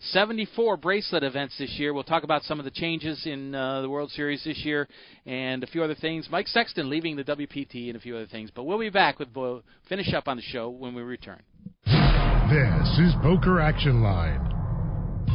Uh, 0.00 0.04
74 0.12 0.76
bracelet 0.76 1.22
events 1.22 1.56
this 1.58 1.70
year. 1.78 1.92
We'll 1.92 2.04
talk 2.04 2.22
about 2.22 2.42
some 2.42 2.58
of 2.58 2.64
the 2.64 2.70
changes 2.70 3.26
in 3.26 3.54
uh, 3.54 3.82
the 3.82 3.90
World 3.90 4.10
Series 4.10 4.42
this 4.44 4.58
year 4.58 4.88
and 5.26 5.62
a 5.62 5.66
few 5.66 5.82
other 5.82 5.94
things. 5.94 6.28
Mike 6.30 6.46
Sexton 6.48 6.88
leaving 6.88 7.16
the 7.16 7.24
WPT 7.24 7.88
and 7.88 7.96
a 7.96 8.00
few 8.00 8.16
other 8.16 8.26
things. 8.26 8.50
But 8.54 8.64
we'll 8.64 8.78
be 8.78 8.90
back 8.90 9.18
with 9.18 9.28
we'll 9.34 9.62
finish 9.88 10.12
up 10.14 10.28
on 10.28 10.36
the 10.36 10.42
show 10.42 10.68
when 10.70 10.94
we 10.94 11.02
return. 11.02 11.42
This 11.84 12.98
is 12.98 13.12
Poker 13.22 13.60
Action 13.60 14.02
Line. 14.02 14.54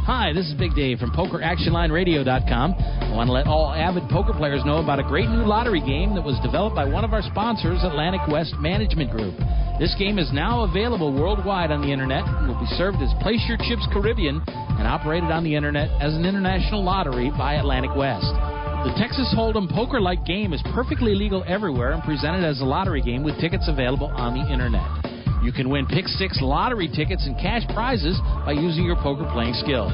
Hi, 0.06 0.34
this 0.34 0.48
is 0.48 0.54
Big 0.56 0.76
Dave 0.76 1.00
from 1.00 1.12
PokerActionLineRadio.com. 1.12 2.74
I 2.74 3.16
want 3.16 3.28
to 3.30 3.32
let 3.32 3.48
all 3.48 3.72
avid 3.72 4.04
poker 4.10 4.34
players 4.34 4.62
know 4.66 4.78
about 4.84 5.00
a 5.00 5.04
great 5.04 5.30
new 5.30 5.46
lottery 5.46 5.80
game 5.80 6.14
that 6.16 6.24
was 6.24 6.38
developed 6.44 6.76
by 6.76 6.84
one 6.84 7.06
of 7.06 7.14
our 7.14 7.22
sponsors, 7.22 7.80
Atlantic 7.84 8.22
West 8.28 8.54
Management 8.60 9.12
Group. 9.12 9.36
This 9.80 9.96
game 9.98 10.20
is 10.20 10.32
now 10.32 10.64
available 10.64 11.12
worldwide 11.12 11.72
on 11.72 11.82
the 11.82 11.92
internet 11.92 12.24
and 12.28 12.48
will 12.48 12.60
be 12.60 12.70
served 12.78 13.02
as 13.02 13.10
Place 13.26 13.42
Your 13.50 13.58
Chips 13.58 13.88
Caribbean 13.92 14.40
and 14.46 14.88
operated 14.88 15.32
on 15.32 15.44
the 15.44 15.56
internet 15.56 15.90
as 16.00 16.14
an 16.14 16.26
international 16.26 16.84
lottery 16.84 17.32
by 17.36 17.56
Atlantic 17.56 17.90
West. 17.98 18.30
The 18.86 18.94
Texas 19.02 19.34
Hold'em 19.36 19.68
poker-like 19.74 20.26
game 20.26 20.54
is 20.54 20.62
perfectly 20.76 21.16
legal 21.16 21.44
everywhere 21.48 21.94
and 21.94 22.04
presented 22.04 22.46
as 22.46 22.62
a 22.62 22.66
lottery 22.66 23.02
game 23.02 23.24
with 23.24 23.40
tickets 23.42 23.66
available 23.68 24.14
on 24.14 24.38
the 24.38 24.46
internet. 24.46 24.86
You 25.42 25.52
can 25.52 25.70
win 25.70 25.88
Pick 25.88 26.08
Six 26.08 26.38
lottery 26.40 26.88
tickets 26.88 27.26
and 27.26 27.36
cash 27.36 27.64
prizes 27.74 28.20
by 28.46 28.54
using 28.54 28.86
your 28.86 28.96
poker 28.98 29.28
playing 29.34 29.56
skills. 29.56 29.92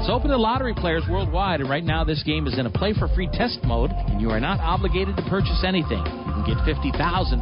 It's 0.00 0.08
open 0.08 0.30
to 0.30 0.38
lottery 0.38 0.74
players 0.74 1.04
worldwide, 1.08 1.60
and 1.60 1.68
right 1.68 1.84
now 1.84 2.02
this 2.02 2.22
game 2.24 2.46
is 2.46 2.58
in 2.58 2.64
a 2.64 2.70
play 2.70 2.94
for 2.94 3.08
free 3.08 3.28
test 3.34 3.60
mode, 3.62 3.90
and 3.92 4.20
you 4.20 4.30
are 4.30 4.40
not 4.40 4.58
obligated 4.58 5.16
to 5.16 5.22
purchase 5.28 5.62
anything. 5.66 6.00
You 6.00 6.42
can 6.42 6.64
get 6.64 6.64
50,000 6.64 6.96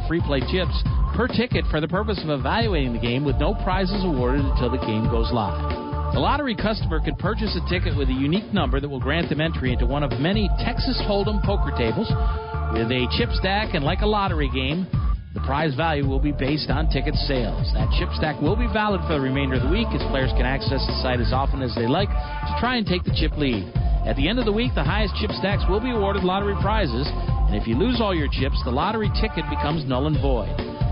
free 0.07 0.21
play 0.21 0.41
chips 0.51 0.75
per 1.17 1.27
ticket 1.27 1.65
for 1.73 1.81
the 1.81 1.87
purpose 1.87 2.21
of 2.21 2.29
evaluating 2.29 2.93
the 2.93 3.01
game 3.01 3.25
with 3.25 3.35
no 3.41 3.57
prizes 3.65 4.05
awarded 4.05 4.45
until 4.45 4.69
the 4.69 4.77
game 4.85 5.09
goes 5.09 5.33
live. 5.33 6.13
The 6.13 6.21
lottery 6.21 6.53
customer 6.53 7.01
can 7.01 7.17
purchase 7.17 7.57
a 7.57 7.63
ticket 7.65 7.97
with 7.97 8.07
a 8.09 8.13
unique 8.13 8.53
number 8.53 8.79
that 8.79 8.87
will 8.87 9.01
grant 9.01 9.27
them 9.27 9.41
entry 9.41 9.73
into 9.73 9.89
one 9.89 10.05
of 10.05 10.13
many 10.21 10.47
Texas 10.61 11.01
Hold'em 11.09 11.41
poker 11.41 11.73
tables 11.73 12.05
with 12.69 12.93
a 12.93 13.09
chip 13.17 13.33
stack 13.33 13.73
and 13.73 13.81
like 13.81 14.05
a 14.05 14.05
lottery 14.05 14.45
game. 14.53 14.85
The 15.33 15.41
prize 15.41 15.73
value 15.73 16.05
will 16.05 16.21
be 16.21 16.31
based 16.31 16.69
on 16.69 16.85
ticket 16.93 17.15
sales. 17.25 17.65
That 17.73 17.89
chip 17.97 18.13
stack 18.13 18.37
will 18.37 18.55
be 18.55 18.69
valid 18.69 19.01
for 19.09 19.17
the 19.17 19.25
remainder 19.25 19.57
of 19.57 19.65
the 19.65 19.73
week 19.73 19.89
as 19.97 20.05
players 20.13 20.29
can 20.37 20.45
access 20.45 20.85
the 20.85 21.01
site 21.01 21.19
as 21.19 21.33
often 21.33 21.65
as 21.65 21.73
they 21.73 21.89
like 21.89 22.13
to 22.13 22.53
try 22.61 22.77
and 22.77 22.85
take 22.85 23.01
the 23.03 23.17
chip 23.17 23.33
lead. 23.41 23.65
At 24.05 24.21
the 24.21 24.29
end 24.29 24.37
of 24.37 24.45
the 24.45 24.53
week, 24.53 24.77
the 24.77 24.85
highest 24.85 25.17
chip 25.17 25.33
stacks 25.41 25.65
will 25.65 25.81
be 25.81 25.89
awarded 25.89 26.21
lottery 26.21 26.55
prizes, 26.61 27.09
and 27.49 27.57
if 27.57 27.65
you 27.65 27.73
lose 27.73 27.97
all 27.97 28.13
your 28.13 28.29
chips, 28.29 28.61
the 28.65 28.71
lottery 28.71 29.09
ticket 29.17 29.49
becomes 29.49 29.81
null 29.89 30.05
and 30.05 30.21
void. 30.21 30.53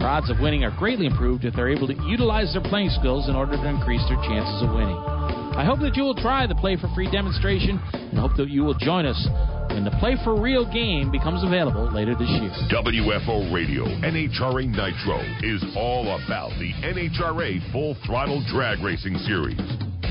Their 0.00 0.08
odds 0.08 0.30
of 0.30 0.40
winning 0.40 0.64
are 0.64 0.72
greatly 0.80 1.04
improved 1.04 1.44
if 1.44 1.52
they're 1.52 1.68
able 1.68 1.86
to 1.86 1.92
utilize 2.08 2.56
their 2.56 2.64
playing 2.64 2.88
skills 2.88 3.28
in 3.28 3.36
order 3.36 3.52
to 3.52 3.68
increase 3.68 4.00
their 4.08 4.16
chances 4.24 4.64
of 4.64 4.72
winning. 4.72 4.96
I 4.96 5.62
hope 5.62 5.80
that 5.84 5.92
you 5.92 6.08
will 6.08 6.16
try 6.16 6.46
the 6.48 6.56
Play 6.56 6.80
for 6.80 6.88
Free 6.96 7.04
demonstration 7.12 7.76
and 7.92 8.16
hope 8.16 8.32
that 8.40 8.48
you 8.48 8.64
will 8.64 8.78
join 8.80 9.04
us 9.04 9.20
when 9.68 9.84
the 9.84 9.92
Play 10.00 10.16
for 10.24 10.40
Real 10.40 10.64
game 10.64 11.12
becomes 11.12 11.44
available 11.44 11.92
later 11.92 12.16
this 12.16 12.32
year. 12.32 12.48
WFO 12.72 13.52
Radio 13.52 13.84
NHRA 14.00 14.72
Nitro 14.72 15.20
is 15.44 15.60
all 15.76 16.08
about 16.24 16.48
the 16.56 16.72
NHRA 16.80 17.60
Full 17.70 17.94
Throttle 18.06 18.40
Drag 18.48 18.80
Racing 18.80 19.20
Series. 19.28 19.60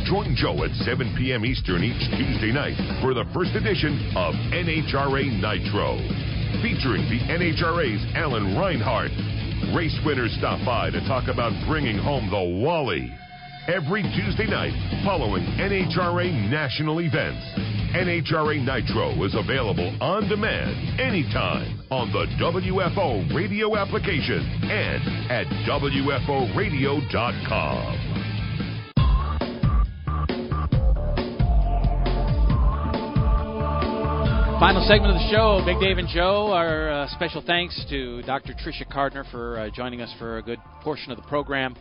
Join 0.05 0.37
Joe 0.37 0.69
at 0.69 0.71
7 0.85 1.17
p.m. 1.17 1.41
Eastern 1.45 1.81
each 1.81 2.05
Tuesday 2.13 2.53
night 2.53 2.77
for 3.01 3.17
the 3.17 3.25
first 3.33 3.57
edition 3.57 4.13
of 4.13 4.37
NHRA 4.53 5.33
Nitro, 5.33 5.97
featuring 6.61 7.09
the 7.09 7.25
NHRA's 7.25 8.05
Alan 8.13 8.53
Reinhart. 8.53 9.09
Race 9.75 9.99
winners 10.03 10.35
stop 10.37 10.59
by 10.65 10.89
to 10.89 10.99
talk 11.07 11.27
about 11.27 11.53
bringing 11.67 11.97
home 11.97 12.27
the 12.29 12.61
Wally. 12.63 13.13
Every 13.67 14.01
Tuesday 14.01 14.47
night 14.47 14.73
following 15.05 15.43
NHRA 15.43 16.49
national 16.49 17.01
events. 17.01 17.45
NHRA 17.93 18.65
Nitro 18.65 19.11
is 19.23 19.35
available 19.35 19.95
on 20.01 20.27
demand 20.27 20.99
anytime 20.99 21.79
on 21.91 22.11
the 22.11 22.25
WFO 22.41 23.31
radio 23.35 23.77
application 23.77 24.41
and 24.63 25.31
at 25.31 25.45
WFOradio.com. 25.67 28.08
Final 34.59 34.85
segment 34.89 35.15
of 35.15 35.21
the 35.21 35.29
show, 35.31 35.61
Big 35.65 35.79
Dave 35.79 35.99
and 35.99 36.09
Joe. 36.09 36.51
Our 36.51 36.91
uh, 36.91 37.07
special 37.11 37.41
thanks 37.41 37.81
to 37.89 38.21
Dr. 38.23 38.53
Tricia 38.53 38.85
Cardner 38.91 39.23
for 39.31 39.57
uh, 39.57 39.69
joining 39.73 40.01
us 40.01 40.13
for 40.19 40.37
a 40.37 40.41
good 40.41 40.59
portion 40.81 41.13
of 41.13 41.17
the 41.17 41.23
program, 41.29 41.77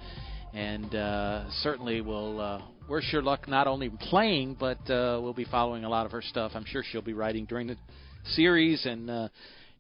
and 0.55 0.95
uh, 0.95 1.51
certainly 1.63 2.03
we'll 2.03 2.41
uh, 2.41 2.63
wish 2.89 3.11
her 3.11 3.21
luck 3.21 3.49
not 3.49 3.67
only 3.67 3.91
playing, 3.91 4.57
but 4.61 4.79
uh, 4.89 5.19
we'll 5.21 5.35
be 5.35 5.45
following 5.45 5.83
a 5.83 5.89
lot 5.89 6.07
of 6.07 6.13
her 6.13 6.23
stuff. 6.23 6.53
I'm 6.55 6.65
sure 6.65 6.85
she'll 6.89 7.03
be 7.03 7.15
writing 7.15 7.47
during 7.47 7.67
the 7.67 7.77
series 8.27 8.87
and 8.87 9.11
uh, 9.11 9.29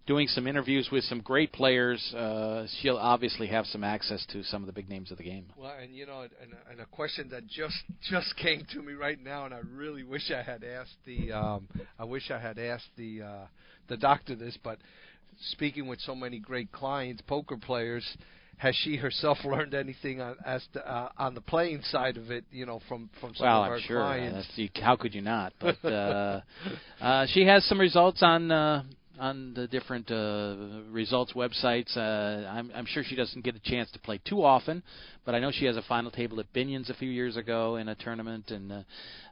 doing 0.08 0.26
some 0.26 0.46
interviews 0.46 0.88
with 0.90 1.04
some 1.04 1.20
great 1.20 1.52
players. 1.52 2.02
Uh, 2.14 2.66
she'll 2.80 2.96
obviously 2.96 3.46
have 3.46 3.66
some 3.66 3.84
access 3.84 4.24
to 4.32 4.42
some 4.42 4.62
of 4.62 4.66
the 4.66 4.72
big 4.72 4.88
names 4.88 5.12
of 5.12 5.18
the 5.18 5.22
game. 5.22 5.44
Well, 5.56 5.74
and 5.80 5.94
you 5.94 6.06
know, 6.06 6.22
and, 6.22 6.54
and 6.68 6.80
a 6.80 6.86
question 6.86 7.28
that 7.30 7.46
just 7.46 7.76
just 8.10 8.34
came 8.36 8.66
to 8.72 8.82
me 8.82 8.94
right 8.94 9.22
now, 9.22 9.44
and 9.44 9.54
I 9.54 9.60
really 9.70 10.02
wish 10.02 10.32
I 10.32 10.42
had 10.42 10.64
asked 10.64 10.96
the 11.04 11.32
um, 11.32 11.68
I 11.98 12.04
wish 12.04 12.30
I 12.30 12.40
had 12.40 12.58
asked 12.58 12.88
the 12.96 13.22
uh, 13.22 13.46
the 13.88 13.98
doctor 13.98 14.34
this, 14.34 14.58
but 14.64 14.78
speaking 15.50 15.86
with 15.86 16.00
so 16.00 16.14
many 16.14 16.40
great 16.40 16.72
clients, 16.72 17.22
poker 17.22 17.56
players. 17.56 18.04
Has 18.56 18.74
she 18.74 18.96
herself 18.96 19.38
learned 19.44 19.72
anything 19.72 20.20
on, 20.20 20.34
as 20.44 20.66
to, 20.72 20.84
uh, 20.84 21.10
on 21.16 21.34
the 21.34 21.40
playing 21.40 21.80
side 21.82 22.16
of 22.16 22.32
it? 22.32 22.44
You 22.50 22.66
know, 22.66 22.80
from 22.88 23.08
from 23.20 23.32
some 23.36 23.46
well, 23.46 23.62
of 23.62 23.66
I'm 23.66 23.72
our 23.74 23.80
sure. 23.82 24.00
clients. 24.00 24.48
Uh, 24.58 24.80
how 24.82 24.96
could 24.96 25.14
you 25.14 25.20
not? 25.20 25.52
But 25.60 25.76
uh, 25.84 26.40
uh, 27.00 27.26
she 27.28 27.46
has 27.46 27.64
some 27.66 27.78
results 27.78 28.20
on 28.20 28.50
uh, 28.50 28.82
on 29.18 29.54
the 29.54 29.66
different 29.66 30.10
uh, 30.10 30.56
results 30.90 31.32
websites. 31.32 31.96
Uh, 31.96 32.48
I'm, 32.48 32.70
I'm 32.74 32.86
sure 32.86 33.02
she 33.04 33.16
doesn't 33.16 33.44
get 33.44 33.54
a 33.54 33.60
chance 33.60 33.90
to 33.92 33.98
play 33.98 34.20
too 34.24 34.44
often, 34.44 34.82
but 35.24 35.34
I 35.34 35.38
know 35.38 35.50
she 35.52 35.64
has 35.66 35.76
a 35.76 35.82
final 35.82 36.10
table 36.10 36.40
at 36.40 36.52
Binion's 36.52 36.90
a 36.90 36.94
few 36.94 37.10
years 37.10 37.36
ago 37.36 37.76
in 37.76 37.88
a 37.88 37.94
tournament, 37.94 38.50
and 38.50 38.72
uh, 38.72 38.82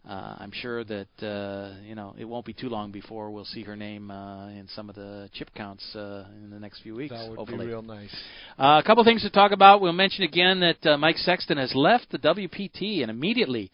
uh, 0.09 0.37
I'm 0.39 0.53
sure 0.53 0.85
that 0.85 1.09
uh, 1.23 1.81
you 1.85 1.95
know 1.95 2.15
it 2.19 2.25
won't 2.25 2.47
be 2.47 2.53
too 2.53 2.69
long 2.69 2.93
before 2.93 3.31
we'll 3.31 3.45
see 3.45 3.63
her 3.63 3.77
name 3.77 4.11
uh, 4.11 4.49
in 4.49 4.69
some 4.75 4.89
of 4.89 4.95
the 4.95 5.29
chip 5.33 5.51
counts 5.55 5.85
uh, 5.95 6.27
in 6.43 6.51
the 6.51 6.61
next 6.61 6.83
few 6.83 6.95
weeks. 6.95 7.15
That 7.15 7.29
would 7.31 7.39
hopefully. 7.39 7.67
be 7.67 7.73
real 7.73 7.83
nice. 7.83 8.15
Uh, 8.59 8.81
a 8.83 8.87
couple 8.87 9.05
things 9.05 9.23
to 9.23 9.31
talk 9.31 9.53
about. 9.53 9.81
We'll 9.81 9.93
mention 9.93 10.25
again 10.25 10.61
that 10.61 10.87
uh, 10.87 10.99
Mike 10.99 11.17
Sexton 11.19 11.59
has 11.59 11.73
left 11.75 12.11
the 12.11 12.19
WPT 12.19 13.03
and 13.03 13.11
immediately 13.11 13.71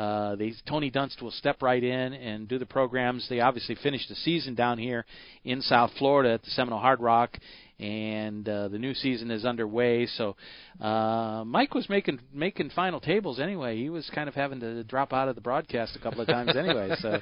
uh, 0.00 0.34
they, 0.36 0.54
Tony 0.66 0.90
Dunst 0.90 1.20
will 1.20 1.30
step 1.30 1.60
right 1.60 1.84
in 1.84 2.14
and 2.14 2.48
do 2.48 2.58
the 2.58 2.64
programs. 2.64 3.26
They 3.28 3.40
obviously 3.40 3.74
finished 3.74 4.08
the 4.08 4.14
season 4.14 4.54
down 4.54 4.78
here 4.78 5.04
in 5.44 5.60
South 5.60 5.90
Florida 5.98 6.32
at 6.32 6.42
the 6.42 6.50
Seminole 6.52 6.80
Hard 6.80 7.00
Rock, 7.00 7.36
and 7.78 8.48
uh, 8.48 8.68
the 8.68 8.78
new 8.78 8.94
season 8.94 9.30
is 9.30 9.44
underway. 9.44 10.06
So 10.06 10.36
uh, 10.80 11.44
Mike 11.46 11.74
was 11.74 11.86
making 11.90 12.20
making 12.32 12.70
final 12.70 12.98
tables 12.98 13.38
anyway. 13.38 13.76
He 13.76 13.90
was 13.90 14.10
kind 14.14 14.26
of 14.26 14.34
having 14.34 14.60
to 14.60 14.84
drop 14.84 15.12
out 15.12 15.28
of 15.28 15.34
the 15.34 15.42
broadcast 15.42 15.94
a 15.96 15.98
couple 15.98 16.22
of 16.22 16.28
times 16.28 16.56
anyway. 16.56 16.96
So 16.98 17.18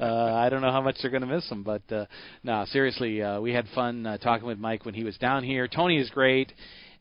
uh, 0.00 0.34
I 0.34 0.48
don't 0.48 0.62
know 0.62 0.72
how 0.72 0.80
much 0.80 0.96
they're 1.02 1.10
going 1.10 1.28
to 1.28 1.34
miss 1.34 1.46
him, 1.50 1.62
but 1.62 1.82
uh, 1.92 2.06
no, 2.42 2.64
seriously, 2.70 3.20
uh, 3.20 3.38
we 3.38 3.52
had 3.52 3.66
fun 3.74 4.06
uh, 4.06 4.16
talking 4.16 4.46
with 4.46 4.58
Mike 4.58 4.86
when 4.86 4.94
he 4.94 5.04
was 5.04 5.18
down 5.18 5.44
here. 5.44 5.68
Tony 5.68 5.98
is 5.98 6.08
great. 6.08 6.52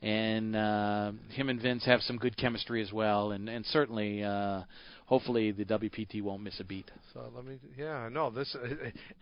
And 0.02 0.54
uh, 0.54 1.14
him 1.30 1.48
and 1.48 1.62
Vince 1.62 1.86
have 1.86 2.02
some 2.02 2.18
good 2.18 2.36
chemistry 2.36 2.82
as 2.82 2.92
well, 2.92 3.32
and 3.32 3.48
and 3.48 3.66
certainly 3.68 4.22
uh, 4.22 4.64
hopefully 5.06 5.52
the 5.52 5.66
WPT 5.66 6.22
won't 6.22 6.44
miss 6.44 6.60
a 6.60 6.64
beat. 6.64 6.90
So 7.14 7.32
let 7.36 7.46
me, 7.46 7.58
yeah, 7.78 8.10
no, 8.12 8.30
this 8.30 8.56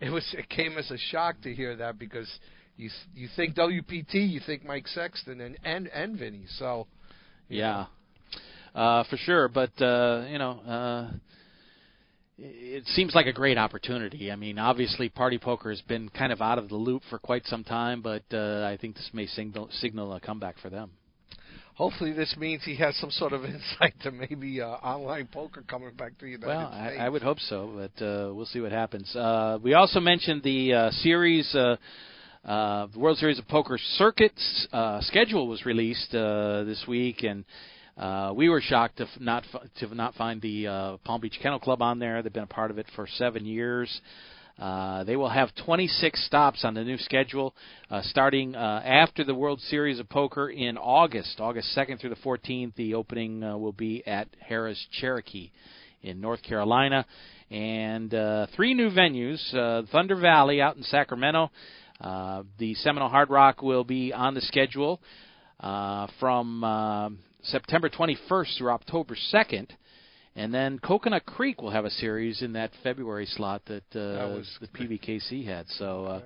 it 0.01 0.09
was 0.09 0.23
it 0.37 0.49
came 0.49 0.77
as 0.77 0.89
a 0.91 0.97
shock 0.97 1.41
to 1.41 1.53
hear 1.53 1.75
that 1.77 1.99
because 1.99 2.29
you 2.77 2.89
you 3.15 3.27
think 3.35 3.55
WPT, 3.55 4.29
you 4.29 4.41
think 4.45 4.65
Mike 4.65 4.87
Sexton 4.87 5.41
and 5.41 5.57
and 5.63 5.87
and 5.87 6.17
Vinny, 6.17 6.43
so 6.57 6.87
yeah, 7.49 7.85
uh, 8.73 9.03
for 9.09 9.17
sure. 9.17 9.47
But 9.47 9.71
uh, 9.81 10.25
you 10.29 10.37
know, 10.37 10.51
uh, 10.61 11.11
it 12.37 12.85
seems 12.87 13.13
like 13.13 13.27
a 13.27 13.33
great 13.33 13.57
opportunity. 13.57 14.31
I 14.31 14.35
mean, 14.35 14.57
obviously, 14.57 15.09
Party 15.09 15.37
Poker 15.37 15.69
has 15.69 15.81
been 15.81 16.09
kind 16.09 16.31
of 16.31 16.41
out 16.41 16.57
of 16.57 16.69
the 16.69 16.75
loop 16.75 17.03
for 17.09 17.19
quite 17.19 17.45
some 17.45 17.63
time, 17.63 18.01
but 18.01 18.23
uh, 18.33 18.65
I 18.65 18.77
think 18.79 18.95
this 18.95 19.09
may 19.13 19.27
signal 19.27 19.69
signal 19.71 20.13
a 20.13 20.19
comeback 20.19 20.57
for 20.59 20.69
them 20.69 20.91
hopefully 21.75 22.11
this 22.11 22.35
means 22.37 22.63
he 22.63 22.75
has 22.75 22.95
some 22.97 23.11
sort 23.11 23.33
of 23.33 23.45
insight 23.45 23.93
to 24.01 24.11
maybe 24.11 24.61
uh, 24.61 24.67
online 24.67 25.27
poker 25.31 25.63
coming 25.67 25.91
back 25.95 26.17
to 26.19 26.25
the 26.25 26.31
United 26.31 26.47
well, 26.47 26.71
States. 26.71 26.95
I, 26.99 27.05
I 27.05 27.09
would 27.09 27.23
hope 27.23 27.39
so, 27.39 27.71
but 27.75 28.05
uh, 28.05 28.33
we'll 28.33 28.45
see 28.45 28.59
what 28.59 28.71
happens. 28.71 29.15
Uh, 29.15 29.59
we 29.61 29.73
also 29.73 29.99
mentioned 29.99 30.43
the 30.43 30.73
uh, 30.73 30.91
series. 30.91 31.53
Uh, 31.53 31.77
uh, 32.43 32.87
the 32.91 32.97
World 32.97 33.19
Series 33.19 33.37
of 33.37 33.47
Poker 33.47 33.77
Circuits 33.77 34.67
uh, 34.73 34.99
schedule 35.01 35.47
was 35.47 35.63
released 35.63 36.13
uh, 36.15 36.63
this 36.63 36.83
week, 36.87 37.23
and 37.23 37.45
uh, 37.97 38.33
we 38.35 38.49
were 38.49 38.61
shocked 38.61 38.97
to 38.97 39.03
f- 39.03 39.09
not 39.19 39.43
f- 39.53 39.61
to 39.79 39.93
not 39.93 40.15
find 40.15 40.41
the 40.41 40.65
uh, 40.65 40.97
Palm 41.05 41.21
Beach 41.21 41.37
Kennel 41.39 41.59
Club 41.59 41.83
on 41.83 41.99
there. 41.99 42.23
They've 42.23 42.33
been 42.33 42.41
a 42.41 42.47
part 42.47 42.71
of 42.71 42.79
it 42.79 42.87
for 42.95 43.07
seven 43.17 43.45
years. 43.45 44.01
Uh, 44.61 45.03
they 45.05 45.15
will 45.15 45.29
have 45.29 45.49
26 45.65 46.23
stops 46.27 46.63
on 46.63 46.75
the 46.75 46.83
new 46.83 46.97
schedule, 46.99 47.55
uh, 47.89 48.03
starting 48.03 48.55
uh, 48.55 48.83
after 48.85 49.23
the 49.23 49.33
World 49.33 49.59
Series 49.59 49.99
of 49.99 50.07
Poker 50.07 50.51
in 50.51 50.77
August, 50.77 51.39
August 51.39 51.75
2nd 51.75 51.99
through 51.99 52.11
the 52.11 52.15
14th. 52.17 52.75
The 52.75 52.93
opening 52.93 53.43
uh, 53.43 53.57
will 53.57 53.71
be 53.71 54.05
at 54.05 54.27
Harrah's 54.47 54.85
Cherokee 54.91 55.49
in 56.03 56.21
North 56.21 56.43
Carolina, 56.43 57.07
and 57.49 58.13
uh, 58.13 58.45
three 58.55 58.75
new 58.75 58.91
venues: 58.91 59.41
uh, 59.55 59.81
Thunder 59.91 60.15
Valley 60.15 60.61
out 60.61 60.77
in 60.77 60.83
Sacramento. 60.83 61.49
Uh, 61.99 62.43
the 62.59 62.75
Seminole 62.75 63.09
Hard 63.09 63.31
Rock 63.31 63.63
will 63.63 63.83
be 63.83 64.13
on 64.13 64.35
the 64.35 64.41
schedule 64.41 65.01
uh, 65.59 66.05
from 66.19 66.63
uh, 66.63 67.09
September 67.45 67.89
21st 67.89 68.59
through 68.59 68.69
October 68.69 69.17
2nd. 69.33 69.69
And 70.35 70.53
then 70.53 70.79
Coconut 70.79 71.25
Creek 71.25 71.61
will 71.61 71.71
have 71.71 71.85
a 71.85 71.89
series 71.89 72.41
in 72.41 72.53
that 72.53 72.71
February 72.83 73.25
slot 73.25 73.63
that, 73.65 73.83
uh, 73.93 74.15
That 74.15 74.29
was 74.29 74.57
the 74.61 74.67
PBKC 74.67 75.45
had. 75.45 75.67
So 75.77 76.05
uh. 76.05 76.21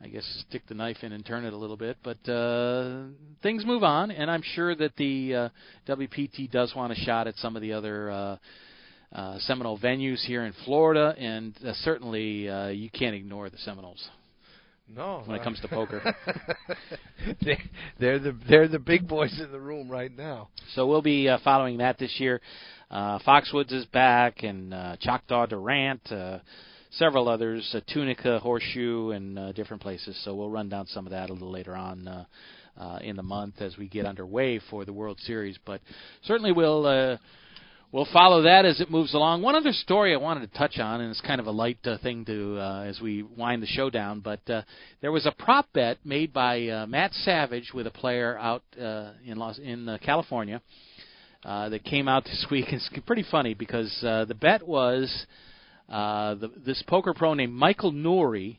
I 0.00 0.06
guess 0.06 0.24
stick 0.48 0.62
the 0.68 0.74
knife 0.74 0.98
in 1.02 1.12
and 1.12 1.26
turn 1.26 1.44
it 1.44 1.52
a 1.52 1.56
little 1.56 1.76
bit. 1.76 1.96
But 2.04 2.30
uh, 2.30 3.06
things 3.42 3.66
move 3.66 3.82
on, 3.82 4.10
and 4.10 4.30
I'm 4.30 4.42
sure 4.54 4.74
that 4.76 4.94
the 4.96 5.34
uh, 5.34 5.48
WPT 5.88 6.50
does 6.50 6.72
want 6.76 6.92
a 6.92 6.96
shot 6.96 7.26
at 7.26 7.34
some 7.36 7.56
of 7.56 7.62
the 7.62 7.72
other 7.72 8.10
uh, 8.10 8.36
uh, 9.12 9.38
Seminole 9.40 9.78
venues 9.78 10.20
here 10.20 10.44
in 10.44 10.52
Florida, 10.64 11.14
and 11.18 11.54
uh, 11.64 11.72
certainly 11.82 12.48
uh, 12.48 12.68
you 12.68 12.90
can't 12.90 13.16
ignore 13.16 13.50
the 13.50 13.58
Seminoles. 13.58 14.08
no, 14.88 15.22
when 15.26 15.36
it 15.36 15.42
comes 15.42 15.60
to 15.60 15.68
poker. 15.68 16.00
they, 17.44 17.58
they're 17.98 18.18
the 18.20 18.36
they're 18.48 18.68
the 18.68 18.78
big 18.78 19.08
boys 19.08 19.38
in 19.42 19.50
the 19.50 19.60
room 19.60 19.90
right 19.90 20.14
now. 20.16 20.48
So 20.74 20.86
we'll 20.86 21.02
be 21.02 21.28
uh, 21.28 21.38
following 21.42 21.78
that 21.78 21.98
this 21.98 22.14
year. 22.18 22.40
Uh, 22.90 23.18
Foxwoods 23.18 23.70
is 23.70 23.84
back, 23.86 24.42
and 24.42 24.72
uh, 24.72 24.96
Choctaw 24.98 25.44
Durant, 25.44 26.00
uh, 26.10 26.38
several 26.92 27.28
others, 27.28 27.68
uh, 27.74 27.80
Tunica, 27.92 28.38
Horseshoe, 28.38 29.10
and 29.10 29.38
uh, 29.38 29.52
different 29.52 29.82
places. 29.82 30.18
So 30.24 30.34
we'll 30.34 30.48
run 30.48 30.70
down 30.70 30.86
some 30.86 31.06
of 31.06 31.10
that 31.10 31.28
a 31.28 31.32
little 31.34 31.50
later 31.50 31.76
on 31.76 32.08
uh, 32.08 32.24
uh, 32.80 32.98
in 33.02 33.16
the 33.16 33.22
month 33.22 33.60
as 33.60 33.76
we 33.76 33.88
get 33.88 34.06
underway 34.06 34.58
for 34.70 34.86
the 34.86 34.92
World 34.94 35.18
Series. 35.20 35.58
But 35.64 35.80
certainly 36.24 36.52
we'll. 36.52 36.86
Uh, 36.86 37.16
we'll 37.90 38.08
follow 38.12 38.42
that 38.42 38.66
as 38.66 38.82
it 38.82 38.90
moves 38.90 39.14
along. 39.14 39.40
One 39.40 39.54
other 39.54 39.72
story 39.72 40.12
I 40.12 40.18
wanted 40.18 40.52
to 40.52 40.58
touch 40.58 40.78
on, 40.78 41.00
and 41.00 41.10
it's 41.10 41.22
kind 41.22 41.40
of 41.40 41.46
a 41.46 41.50
light 41.50 41.78
uh, 41.84 41.96
thing 41.96 42.22
to 42.26 42.58
uh, 42.58 42.82
as 42.82 43.00
we 43.00 43.22
wind 43.22 43.62
the 43.62 43.66
show 43.66 43.88
down. 43.88 44.20
But 44.20 44.40
uh, 44.48 44.62
there 45.00 45.10
was 45.10 45.24
a 45.24 45.32
prop 45.32 45.72
bet 45.72 45.96
made 46.04 46.32
by 46.32 46.68
uh, 46.68 46.86
Matt 46.86 47.14
Savage 47.14 47.72
with 47.72 47.86
a 47.86 47.90
player 47.90 48.36
out 48.38 48.62
uh, 48.78 49.12
in 49.24 49.38
Los 49.38 49.58
in 49.58 49.88
uh, 49.88 49.98
California 50.02 50.60
uh, 51.44 51.68
that 51.68 51.84
came 51.84 52.08
out 52.08 52.24
this 52.24 52.46
week. 52.50 52.66
It's 52.70 52.88
pretty 53.06 53.24
funny 53.30 53.54
because 53.54 53.92
uh, 54.02 54.24
the 54.24 54.34
bet 54.34 54.66
was 54.66 55.26
uh, 55.88 56.34
the, 56.34 56.50
this 56.64 56.82
poker 56.86 57.14
pro 57.14 57.34
named 57.34 57.52
Michael 57.54 57.92
Nouri 57.92 58.58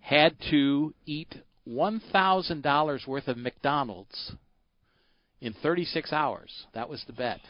had 0.00 0.36
to 0.50 0.94
eat 1.06 1.34
one 1.64 2.00
thousand 2.12 2.62
dollars 2.62 3.04
worth 3.06 3.28
of 3.28 3.36
McDonald's 3.36 4.32
in 5.40 5.54
36 5.62 6.12
hours. 6.12 6.50
That 6.74 6.88
was 6.88 7.02
the 7.06 7.12
bet. 7.12 7.40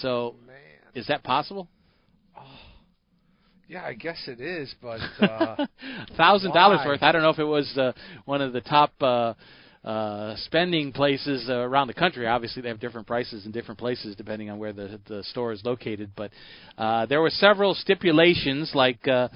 So, 0.00 0.34
Man. 0.46 0.56
is 0.94 1.06
that 1.06 1.22
possible? 1.22 1.68
Yeah, 3.68 3.84
I 3.84 3.92
guess 3.92 4.16
it 4.26 4.40
is, 4.40 4.74
but 4.80 4.98
uh, 5.20 5.66
Thousand 6.16 6.52
dollars 6.54 6.80
worth. 6.86 7.02
I 7.02 7.12
don't 7.12 7.22
know 7.22 7.30
if 7.30 7.38
it 7.38 7.44
was 7.44 7.70
uh, 7.76 7.92
one 8.24 8.40
of 8.40 8.52
the 8.54 8.62
top 8.62 8.92
uh, 9.00 9.34
uh, 9.88 10.36
spending 10.44 10.92
places 10.92 11.48
uh, 11.48 11.54
around 11.54 11.86
the 11.86 11.94
country. 11.94 12.26
Obviously, 12.26 12.60
they 12.60 12.68
have 12.68 12.78
different 12.78 13.06
prices 13.06 13.46
in 13.46 13.52
different 13.52 13.78
places 13.80 14.14
depending 14.16 14.50
on 14.50 14.58
where 14.58 14.74
the 14.74 15.00
the 15.08 15.22
store 15.24 15.50
is 15.52 15.62
located. 15.64 16.10
But 16.14 16.30
uh, 16.76 17.06
there 17.06 17.22
were 17.22 17.30
several 17.30 17.74
stipulations, 17.74 18.72
like 18.74 19.08
uh, 19.08 19.28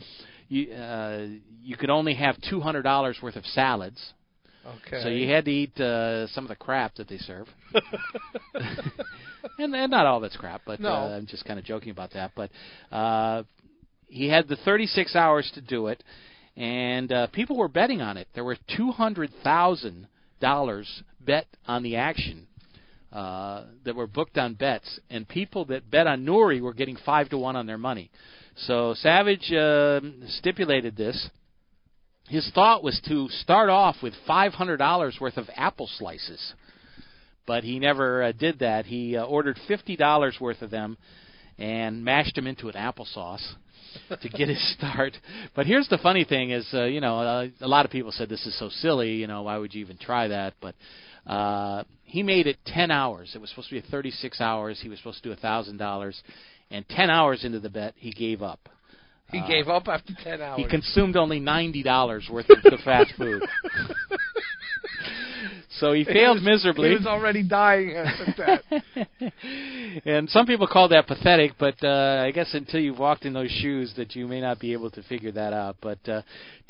you 0.48 0.70
uh, 0.72 1.26
you 1.62 1.76
could 1.78 1.88
only 1.88 2.14
have 2.14 2.36
two 2.50 2.61
hundred 2.61 2.82
dollars 2.82 3.16
worth 3.22 3.36
of 3.36 3.46
salads. 3.46 4.12
okay. 4.66 5.03
So 5.03 5.09
you 5.09 5.26
had 5.32 5.46
to 5.46 5.50
eat 5.50 5.80
uh, 5.80 6.26
some 6.28 6.44
of 6.44 6.48
the 6.48 6.57
crap 6.57 6.96
that 6.96 7.09
they 7.09 7.16
serve, 7.18 7.48
and, 9.59 9.74
and 9.74 9.90
not 9.90 10.05
all 10.07 10.22
it's 10.24 10.36
crap. 10.36 10.62
But 10.66 10.80
No. 10.80 10.90
uh, 10.92 11.16
I'm 11.16 11.26
just 11.26 11.46
kind 11.46 11.59
of 11.59 11.64
joking 11.64 11.90
about 11.90 12.12
that. 12.12 12.32
But 12.36 12.50
uh, 12.94 13.44
he 14.07 14.28
had 14.28 14.48
the 14.48 14.57
36 14.57 15.16
hours 15.16 15.50
to 15.55 15.62
do 15.62 15.86
it, 15.86 16.05
and 16.57 17.11
uh, 17.11 17.26
people 17.28 17.57
were 17.57 17.68
betting 17.68 18.03
on 18.03 18.18
it. 18.18 18.28
There 18.34 18.44
were 18.44 18.59
200,000 18.76 20.09
dollars 20.43 21.03
bet 21.20 21.47
on 21.66 21.82
the 21.82 21.97
action 21.97 22.47
uh, 23.12 23.64
that 23.84 23.95
were 23.95 24.07
booked 24.07 24.36
on 24.36 24.55
bets, 24.55 25.01
and 25.09 25.26
people 25.26 25.64
that 25.66 25.90
bet 25.90 26.07
on 26.07 26.26
Nuri 26.26 26.61
were 26.61 26.74
getting 26.74 26.99
five 27.07 27.30
to 27.30 27.38
one 27.38 27.57
on 27.57 27.66
their 27.66 27.78
money. 27.78 28.11
So 28.66 28.95
Savage 28.99 29.51
uh, 29.53 30.01
stipulated 30.38 30.97
this. 30.97 31.30
His 32.28 32.51
thought 32.55 32.82
was 32.82 33.01
to 33.09 33.28
start 33.28 33.68
off 33.68 33.97
with 34.03 34.14
$500 34.28 35.20
worth 35.20 35.36
of 35.36 35.49
apple 35.57 35.88
slices, 35.99 36.55
but 37.47 37.64
he 37.64 37.78
never 37.78 38.22
uh, 38.22 38.32
did 38.32 38.59
that. 38.61 38.86
He 38.86 39.16
uh, 39.16 39.24
ordered 39.24 39.59
$50 39.68 40.40
worth 40.40 40.62
of 40.62 40.70
them 40.70 40.97
and 41.59 42.05
mashed 42.05 42.34
them 42.34 42.47
into 42.47 42.68
an 42.68 42.74
applesauce 42.74 43.47
to 44.20 44.28
get 44.28 44.49
his 44.49 44.74
start. 44.74 45.16
But 45.55 45.66
here's 45.66 45.88
the 45.88 45.99
funny 45.99 46.24
thing: 46.24 46.51
is 46.51 46.68
uh, 46.72 46.84
you 46.84 47.01
know 47.01 47.18
uh, 47.20 47.47
a 47.61 47.68
lot 47.68 47.84
of 47.84 47.90
people 47.90 48.12
said 48.12 48.28
this 48.28 48.47
is 48.47 48.59
so 48.59 48.68
silly. 48.68 49.12
You 49.14 49.26
know 49.26 49.43
why 49.43 49.59
would 49.59 49.74
you 49.74 49.80
even 49.82 49.99
try 49.99 50.28
that? 50.28 50.55
But 50.61 50.74
uh, 51.26 51.84
he 52.05 52.22
made 52.22 52.47
it 52.47 52.59
10 52.66 52.90
hours. 52.90 53.32
It 53.34 53.40
was 53.40 53.51
supposed 53.51 53.68
to 53.70 53.80
be 53.80 53.88
36 53.90 54.40
hours. 54.40 54.80
He 54.82 54.88
was 54.88 54.99
supposed 54.99 55.22
to 55.22 55.28
do 55.28 55.32
a 55.32 55.36
thousand 55.36 55.76
dollars, 55.78 56.20
and 56.70 56.86
10 56.88 57.11
hours 57.11 57.45
into 57.45 57.61
the 57.61 57.70
bet, 57.70 57.95
he 57.97 58.11
gave 58.12 58.43
up. 58.43 58.68
he 59.30 59.38
uh, 59.38 59.47
gave 59.47 59.68
up 59.68 59.88
after 59.88 60.12
ten 60.22 60.40
hours. 60.43 60.59
He 60.61 60.68
consumed 60.68 61.16
only 61.16 61.40
ninety 61.40 61.82
dollars 61.82 62.28
worth 62.30 62.51
of 62.51 62.62
the 62.62 62.78
fast 62.84 63.12
food. 63.16 63.43
so 65.79 65.93
he 65.93 66.05
failed 66.05 66.37
was- 66.37 66.45
miserably. 66.45 66.91
He 66.91 66.95
was 66.97 67.07
already 67.07 67.43
dying 67.43 67.97
at 67.97 68.37
that. 68.37 69.33
and 70.05 70.29
some 70.29 70.47
people 70.47 70.66
call 70.66 70.89
that 70.89 71.07
pathetic, 71.07 71.53
but 71.59 71.83
uh, 71.83 72.23
I 72.27 72.31
guess 72.31 72.53
until 72.55 72.81
you've 72.81 72.99
walked 72.99 73.25
in 73.25 73.33
those 73.33 73.51
shoes, 73.51 73.93
that 73.97 74.14
you 74.14 74.27
may 74.27 74.41
not 74.41 74.59
be 74.61 74.73
able 74.73 74.91
to 74.91 75.03
figure 75.05 75.33
that 75.33 75.53
out. 75.53 75.77
But 75.81 76.07
uh, 76.09 76.23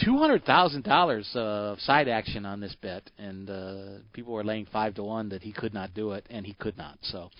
two 0.03 0.19
hundred 0.19 0.45
thousand 0.45 0.85
dollars 0.85 1.29
of 1.35 1.81
side 1.81 2.09
action 2.09 2.47
on 2.47 2.61
this 2.61 2.77
bet, 2.81 3.11
and 3.19 3.51
uh, 3.51 3.85
people 4.13 4.33
were 4.33 4.45
laying 4.45 4.67
five 4.67 4.95
to 4.95 5.03
one 5.03 5.29
that 5.31 5.43
he 5.43 5.53
could 5.53 5.75
not 5.75 5.95
do 5.95 6.13
it, 6.13 6.27
and 6.31 6.47
he 6.47 6.55
could 6.55 6.77
not. 6.77 6.99
So. 7.03 7.31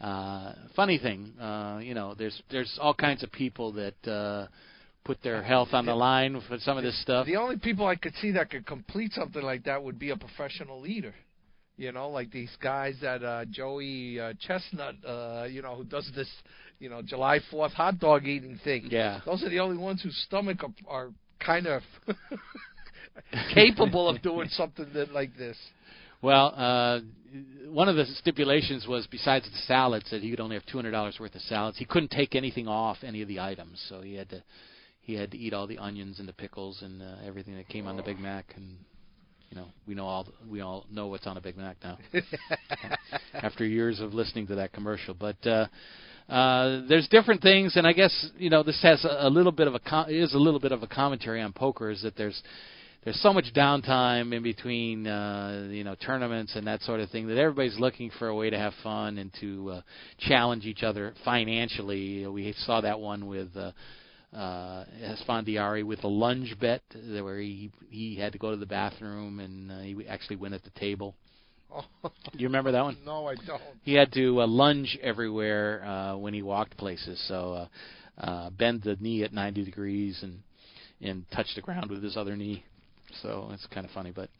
Uh, 0.00 0.54
funny 0.74 0.96
thing, 0.96 1.30
uh, 1.38 1.78
you 1.82 1.92
know, 1.92 2.14
there's 2.14 2.42
there's 2.50 2.78
all 2.80 2.94
kinds 2.94 3.22
of 3.22 3.30
people 3.30 3.70
that 3.72 4.10
uh, 4.10 4.46
put 5.04 5.22
their 5.22 5.42
health 5.42 5.68
on 5.72 5.86
the 5.86 5.94
line 5.94 6.40
for 6.48 6.58
some 6.58 6.76
of 6.76 6.84
this 6.84 7.00
stuff. 7.02 7.26
The 7.26 7.36
only 7.36 7.56
people 7.58 7.86
I 7.86 7.96
could 7.96 8.14
see 8.16 8.32
that 8.32 8.50
could 8.50 8.66
complete 8.66 9.12
something 9.12 9.42
like 9.42 9.64
that 9.64 9.82
would 9.82 9.98
be 9.98 10.10
a 10.10 10.16
professional 10.16 10.80
leader. 10.80 11.14
You 11.76 11.92
know, 11.92 12.10
like 12.10 12.30
these 12.30 12.54
guys 12.62 12.96
that 13.00 13.24
uh 13.24 13.46
Joey 13.46 14.20
uh, 14.20 14.34
Chestnut, 14.38 14.96
uh, 15.06 15.46
you 15.48 15.62
know, 15.62 15.76
who 15.76 15.84
does 15.84 16.10
this, 16.14 16.28
you 16.78 16.90
know, 16.90 17.00
July 17.00 17.40
Fourth 17.50 17.72
hot 17.72 17.98
dog 17.98 18.26
eating 18.26 18.60
thing. 18.62 18.88
Yeah. 18.90 19.20
Those 19.24 19.42
are 19.42 19.48
the 19.48 19.60
only 19.60 19.78
ones 19.78 20.02
whose 20.02 20.16
stomach 20.26 20.62
are, 20.62 21.06
are 21.06 21.10
kind 21.38 21.66
of 21.66 21.82
capable 23.54 24.08
of 24.08 24.20
doing 24.22 24.48
something 24.50 24.86
that, 24.92 25.12
like 25.12 25.36
this. 25.36 25.56
Well, 26.22 26.52
uh, 26.54 27.00
one 27.70 27.88
of 27.88 27.96
the 27.96 28.04
stipulations 28.04 28.86
was 28.86 29.06
besides 29.06 29.46
the 29.50 29.56
salads 29.66 30.10
that 30.10 30.22
he 30.22 30.30
could 30.30 30.40
only 30.40 30.56
have 30.56 30.66
two 30.66 30.76
hundred 30.76 30.90
dollars 30.90 31.16
worth 31.18 31.34
of 31.34 31.40
salads. 31.42 31.78
He 31.78 31.86
couldn't 31.86 32.10
take 32.10 32.34
anything 32.34 32.68
off 32.68 32.98
any 33.02 33.22
of 33.22 33.28
the 33.28 33.40
items, 33.40 33.82
so 33.88 34.02
he 34.02 34.14
had 34.14 34.28
to 34.30 34.42
he 35.10 35.16
had 35.16 35.30
to 35.32 35.38
eat 35.38 35.52
all 35.52 35.66
the 35.66 35.78
onions 35.78 36.20
and 36.20 36.28
the 36.28 36.32
pickles 36.32 36.82
and 36.82 37.02
uh, 37.02 37.16
everything 37.26 37.56
that 37.56 37.68
came 37.68 37.86
on 37.86 37.96
the 37.96 38.02
Big 38.02 38.18
Mac. 38.18 38.52
And 38.56 38.76
you 39.50 39.56
know, 39.56 39.66
we 39.86 39.94
know 39.94 40.06
all 40.06 40.28
we 40.48 40.60
all 40.60 40.86
know 40.90 41.08
what's 41.08 41.26
on 41.26 41.36
a 41.36 41.40
Big 41.40 41.56
Mac 41.56 41.76
now 41.82 41.98
after 43.34 43.66
years 43.66 44.00
of 44.00 44.14
listening 44.14 44.46
to 44.46 44.54
that 44.54 44.72
commercial. 44.72 45.14
But 45.14 45.44
uh, 45.44 45.66
uh, 46.28 46.82
there's 46.88 47.08
different 47.08 47.42
things, 47.42 47.76
and 47.76 47.86
I 47.86 47.92
guess 47.92 48.28
you 48.38 48.50
know 48.50 48.62
this 48.62 48.80
has 48.82 49.04
a, 49.04 49.26
a 49.26 49.30
little 49.30 49.52
bit 49.52 49.66
of 49.66 49.74
a 49.74 49.80
com- 49.80 50.08
is 50.08 50.32
a 50.34 50.38
little 50.38 50.60
bit 50.60 50.70
of 50.70 50.84
a 50.84 50.86
commentary 50.86 51.42
on 51.42 51.52
poker. 51.52 51.90
Is 51.90 52.02
that 52.02 52.16
there's 52.16 52.40
there's 53.02 53.20
so 53.20 53.32
much 53.32 53.46
downtime 53.56 54.32
in 54.32 54.44
between 54.44 55.08
uh, 55.08 55.68
you 55.70 55.82
know 55.82 55.96
tournaments 55.96 56.54
and 56.54 56.68
that 56.68 56.82
sort 56.82 57.00
of 57.00 57.10
thing 57.10 57.26
that 57.26 57.36
everybody's 57.36 57.78
looking 57.80 58.12
for 58.20 58.28
a 58.28 58.34
way 58.34 58.50
to 58.50 58.58
have 58.58 58.74
fun 58.84 59.18
and 59.18 59.32
to 59.40 59.70
uh, 59.70 59.80
challenge 60.20 60.66
each 60.66 60.84
other 60.84 61.14
financially. 61.24 62.24
We 62.28 62.54
saw 62.58 62.80
that 62.82 63.00
one 63.00 63.26
with. 63.26 63.56
Uh, 63.56 63.72
uh, 64.32 64.84
Esfandiari 65.02 65.84
with 65.84 66.04
a 66.04 66.08
lunge 66.08 66.56
bet 66.60 66.82
where 66.94 67.38
he 67.38 67.70
he 67.88 68.16
had 68.16 68.32
to 68.32 68.38
go 68.38 68.50
to 68.50 68.56
the 68.56 68.66
bathroom 68.66 69.40
and 69.40 69.72
uh, 69.72 69.80
he 69.80 70.06
actually 70.08 70.36
went 70.36 70.54
at 70.54 70.62
the 70.62 70.70
table. 70.70 71.14
You 72.32 72.46
remember 72.46 72.72
that 72.72 72.82
one? 72.82 72.96
No, 73.04 73.26
I 73.26 73.34
don't. 73.34 73.60
He 73.82 73.94
had 73.94 74.12
to 74.12 74.40
uh, 74.40 74.46
lunge 74.46 74.98
everywhere 75.02 75.84
uh, 75.84 76.16
when 76.16 76.32
he 76.32 76.42
walked 76.42 76.76
places. 76.76 77.22
So 77.28 77.68
uh, 78.18 78.24
uh, 78.24 78.50
bend 78.50 78.82
the 78.82 78.96
knee 79.00 79.24
at 79.24 79.32
90 79.32 79.64
degrees 79.64 80.18
and 80.22 80.40
and 81.00 81.24
touch 81.34 81.46
the 81.54 81.60
ground 81.60 81.90
with 81.90 82.02
his 82.02 82.16
other 82.16 82.36
knee. 82.36 82.64
So 83.22 83.50
it's 83.52 83.66
kind 83.66 83.84
of 83.84 83.92
funny, 83.92 84.12
but 84.12 84.30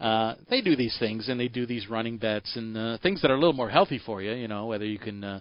uh, 0.00 0.34
they 0.48 0.60
do 0.60 0.76
these 0.76 0.96
things 0.98 1.28
and 1.28 1.38
they 1.38 1.48
do 1.48 1.66
these 1.66 1.88
running 1.88 2.18
bets 2.18 2.56
and 2.56 2.76
uh, 2.76 2.98
things 3.02 3.22
that 3.22 3.30
are 3.30 3.34
a 3.34 3.38
little 3.38 3.52
more 3.52 3.70
healthy 3.70 4.00
for 4.04 4.22
you. 4.22 4.32
You 4.32 4.48
know, 4.48 4.66
whether 4.66 4.84
you 4.84 4.98
can. 4.98 5.22
Uh, 5.22 5.40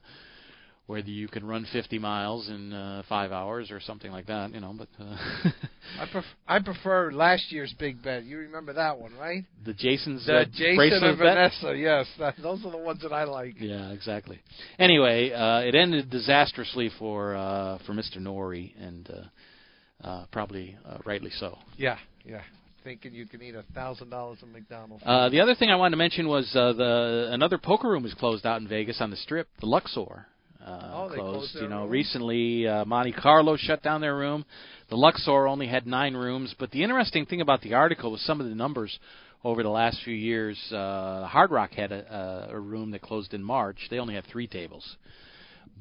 whether 0.87 1.09
you 1.09 1.27
can 1.27 1.45
run 1.45 1.65
50 1.73 1.97
miles 1.97 2.47
in 2.47 2.71
uh, 2.71 3.01
five 3.09 3.31
hours 3.31 3.71
or 3.71 3.79
something 3.79 4.11
like 4.11 4.27
that, 4.27 4.53
you 4.53 4.59
know. 4.59 4.73
But 4.77 4.87
uh, 4.99 5.03
I 5.99 6.05
pref- 6.11 6.23
I 6.47 6.59
prefer 6.59 7.11
last 7.11 7.51
year's 7.51 7.73
big 7.79 8.03
bet. 8.03 8.23
You 8.23 8.37
remember 8.37 8.73
that 8.73 8.99
one, 8.99 9.13
right? 9.15 9.43
the 9.65 9.73
Jason's 9.73 10.25
The 10.27 10.41
uh, 10.41 10.45
Jason 10.45 10.75
bracelet 10.75 11.03
and 11.03 11.17
bet? 11.17 11.35
Vanessa. 11.35 11.75
Yes, 11.75 12.07
that, 12.19 12.35
those 12.41 12.63
are 12.65 12.71
the 12.71 12.77
ones 12.77 13.01
that 13.01 13.11
I 13.11 13.23
like. 13.23 13.55
Yeah, 13.59 13.91
exactly. 13.91 14.39
Anyway, 14.77 15.31
uh, 15.31 15.61
it 15.61 15.73
ended 15.73 16.09
disastrously 16.11 16.91
for 16.99 17.35
uh, 17.35 17.79
for 17.85 17.93
Mr. 17.93 18.17
Nori, 18.19 18.71
and 18.79 19.09
uh, 19.09 20.07
uh, 20.07 20.25
probably 20.31 20.77
uh, 20.87 20.97
rightly 21.05 21.31
so. 21.31 21.57
Yeah, 21.77 21.97
yeah. 22.23 22.41
Thinking 22.83 23.15
you 23.15 23.25
can 23.25 23.41
eat 23.41 23.55
a 23.55 23.63
thousand 23.73 24.11
dollars 24.11 24.37
at 24.43 24.49
McDonald's. 24.49 25.01
Uh, 25.03 25.29
the 25.29 25.41
other 25.41 25.55
thing 25.55 25.71
I 25.71 25.75
wanted 25.75 25.91
to 25.91 25.97
mention 25.97 26.27
was 26.27 26.47
uh, 26.55 26.73
the 26.73 27.29
another 27.31 27.57
poker 27.57 27.89
room 27.89 28.03
was 28.03 28.13
closed 28.13 28.45
out 28.45 28.61
in 28.61 28.67
Vegas 28.67 29.01
on 29.01 29.09
the 29.09 29.17
Strip, 29.17 29.47
the 29.59 29.65
Luxor. 29.65 30.27
Uh, 30.65 30.89
Oh, 30.93 31.09
they 31.09 31.15
closed 31.17 31.55
you 31.55 31.67
know, 31.67 31.81
room? 31.81 31.89
recently 31.91 32.67
uh, 32.67 32.85
Monte 32.85 33.11
Carlo 33.13 33.55
shut 33.55 33.83
down 33.83 34.01
their 34.01 34.15
room. 34.15 34.45
The 34.89 34.95
Luxor 34.97 35.47
only 35.47 35.67
had 35.67 35.85
nine 35.85 36.15
rooms, 36.15 36.55
but 36.57 36.71
the 36.71 36.83
interesting 36.83 37.25
thing 37.27 37.41
about 37.41 37.61
the 37.61 37.75
article 37.75 38.11
was 38.11 38.21
some 38.21 38.41
of 38.41 38.47
the 38.49 38.55
numbers 38.55 38.97
over 39.43 39.61
the 39.61 39.69
last 39.69 39.99
few 40.03 40.15
years. 40.15 40.57
Uh, 40.71 41.27
Hard 41.27 41.51
Rock 41.51 41.71
had 41.73 41.91
a, 41.91 42.47
a, 42.51 42.55
a 42.55 42.59
room 42.59 42.89
that 42.91 43.01
closed 43.03 43.33
in 43.35 43.43
March. 43.43 43.77
They 43.91 43.99
only 43.99 44.15
had 44.15 44.25
three 44.25 44.47
tables. 44.47 44.95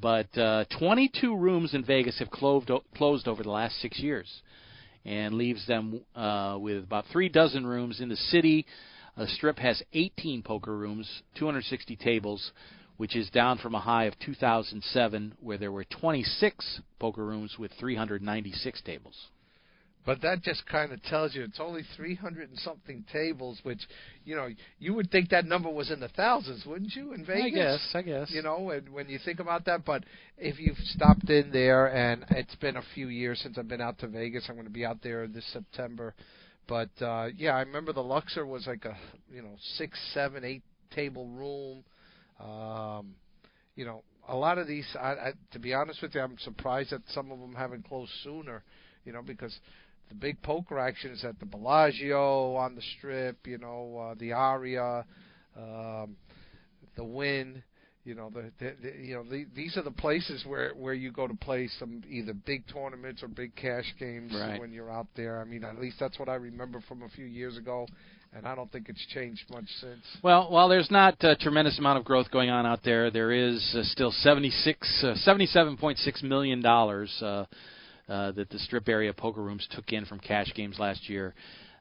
But 0.01 0.37
uh, 0.37 0.65
22 0.79 1.35
rooms 1.35 1.73
in 1.73 1.83
Vegas 1.85 2.19
have 2.19 2.31
closed 2.31 2.71
closed 2.97 3.27
over 3.29 3.43
the 3.43 3.51
last 3.51 3.81
six 3.81 3.99
years, 4.01 4.29
and 5.07 5.35
leaves 5.35 5.67
them 5.67 6.01
uh, 6.15 6.59
with 6.61 6.85
about 6.85 7.07
three 7.11 7.29
dozen 7.31 7.67
rooms 7.67 8.01
in 8.01 8.09
the 8.11 8.17
city. 8.17 8.67
The 9.17 9.29
Strip 9.29 9.59
has 9.61 9.81
18 9.93 10.43
poker 10.43 10.77
rooms, 10.77 11.09
260 11.37 11.95
tables, 11.97 12.51
which 12.97 13.17
is 13.17 13.31
down 13.31 13.59
from 13.59 13.75
a 13.75 13.81
high 13.81 14.05
of 14.05 14.19
2007, 14.21 15.35
where 15.41 15.59
there 15.59 15.73
were 15.73 15.85
26 15.85 16.81
poker 16.99 17.25
rooms 17.25 17.57
with 17.59 17.73
396 17.79 18.83
tables. 18.83 19.29
But 20.07 20.21
that 20.21 20.43
just 20.43 20.67
kind 20.67 20.93
of 20.93 21.03
tells 21.05 21.35
you 21.35 21.45
it's 21.45 21.59
only 21.59 21.83
300 21.97 22.51
and 22.51 22.59
something 22.59 23.05
tables, 23.11 23.61
which, 23.63 23.81
you 24.27 24.37
know, 24.37 24.49
you 24.79 24.93
would 24.93 25.11
think 25.11 25.31
that 25.31 25.47
number 25.47 25.71
was 25.71 25.91
in 25.91 25.99
the 25.99 26.09
thousands, 26.09 26.67
wouldn't 26.67 26.95
you, 26.95 27.15
in 27.15 27.25
Vegas? 27.25 27.45
I 27.45 27.49
guess, 27.51 27.89
I 27.95 28.03
guess. 28.03 28.31
You 28.31 28.43
know, 28.43 28.71
and 28.71 28.91
when 28.91 29.09
you 29.09 29.19
think 29.25 29.41
about 29.41 29.65
that, 29.65 29.87
but 29.87 30.05
if 30.37 30.61
you've 30.61 30.77
stopped 30.77 31.31
in 31.31 31.51
there, 31.51 31.87
and 31.87 32.23
it's 32.31 32.55
been 32.57 32.77
a 32.77 32.83
few 32.95 33.09
years 33.09 33.41
since 33.41 33.57
I've 33.57 33.67
been 33.67 33.81
out 33.81 33.99
to 34.01 34.07
Vegas, 34.07 34.45
I'm 34.49 34.57
going 34.57 34.67
to 34.67 34.73
be 34.73 34.85
out 34.85 35.03
there 35.03 35.27
this 35.27 35.47
September. 35.55 36.15
But 36.67 36.91
uh 37.01 37.29
yeah, 37.37 37.57
I 37.57 37.61
remember 37.61 37.93
the 37.93 38.03
Luxor 38.03 38.47
was 38.47 38.67
like 38.67 38.85
a 38.85 38.97
you 39.33 39.43
know 39.43 39.57
six, 39.77 39.99
seven, 40.13 40.45
eight 40.45 40.63
table 40.95 41.27
room. 41.27 41.85
Um, 42.41 43.15
you 43.77 43.85
know, 43.85 44.03
a 44.29 44.37
lot 44.37 44.59
of 44.59 44.67
these. 44.67 44.87
I, 44.99 45.09
I, 45.09 45.33
to 45.53 45.59
be 45.59 45.75
honest 45.75 46.03
with 46.03 46.15
you, 46.15 46.21
I'm 46.21 46.39
surprised 46.39 46.91
that 46.91 47.03
some 47.09 47.31
of 47.31 47.41
them 47.41 47.55
haven't 47.55 47.87
closed 47.89 48.13
sooner. 48.23 48.63
You 49.05 49.13
know, 49.13 49.23
because 49.23 49.55
the 50.09 50.15
big 50.15 50.41
poker 50.43 50.79
action 50.79 51.11
is 51.11 51.25
at 51.25 51.39
the 51.41 51.47
Bellagio 51.47 52.55
on 52.55 52.75
the 52.75 52.83
Strip. 52.99 53.47
You 53.47 53.59
know, 53.59 54.11
uh, 54.11 54.15
the 54.19 54.33
Aria, 54.33 55.05
um, 55.57 56.17
the 56.97 57.05
Wynn. 57.05 57.63
You 58.05 58.15
know, 58.15 58.29
the, 58.29 58.53
the, 58.59 58.75
the 58.83 59.03
you 59.03 59.15
know 59.15 59.25
the, 59.25 59.47
these 59.57 59.79
are 59.79 59.83
the 59.83 59.91
places 59.91 60.45
where 60.47 60.73
where 60.75 60.93
you 60.93 61.11
go 61.11 61.27
to 61.27 61.35
play 61.35 61.71
some 61.79 62.03
either 62.09 62.35
big 62.35 62.65
tournaments 62.69 63.23
or 63.23 63.29
big 63.29 63.57
cash 63.57 63.95
games 63.99 64.33
right. 64.35 64.61
when 64.61 64.73
you're 64.73 64.91
out 64.91 65.07
there. 65.17 65.41
I 65.41 65.45
mean, 65.45 65.65
at 65.65 65.79
least 65.79 65.97
that's 65.99 66.19
what 66.19 66.29
I 66.29 66.35
remember 66.35 66.83
from 66.87 67.03
a 67.03 67.09
few 67.09 67.25
years 67.25 67.57
ago 67.57 67.87
and 68.35 68.47
I 68.47 68.55
don't 68.55 68.71
think 68.71 68.89
it's 68.89 69.05
changed 69.07 69.45
much 69.51 69.67
since. 69.81 70.03
Well, 70.23 70.51
while 70.51 70.69
there's 70.69 70.91
not 70.91 71.23
a 71.23 71.37
tremendous 71.37 71.79
amount 71.79 71.99
of 71.99 72.05
growth 72.05 72.31
going 72.31 72.51
on 72.51 72.67
out 72.67 72.81
there, 72.85 73.11
there 73.11 73.33
is 73.33 73.75
uh, 73.79 73.83
still 73.85 74.11
76, 74.11 75.05
uh, 75.05 75.15
77.6 75.27 76.23
million 76.23 76.61
dollars 76.61 77.17
uh, 77.23 77.45
uh, 78.09 78.33
that 78.33 78.51
the 78.51 78.59
Strip 78.59 78.89
area 78.89 79.13
poker 79.13 79.43
rooms 79.43 79.67
took 79.71 79.93
in 79.93 80.05
from 80.05 80.19
cash 80.19 80.53
games 80.55 80.79
last 80.79 81.09
year, 81.09 81.35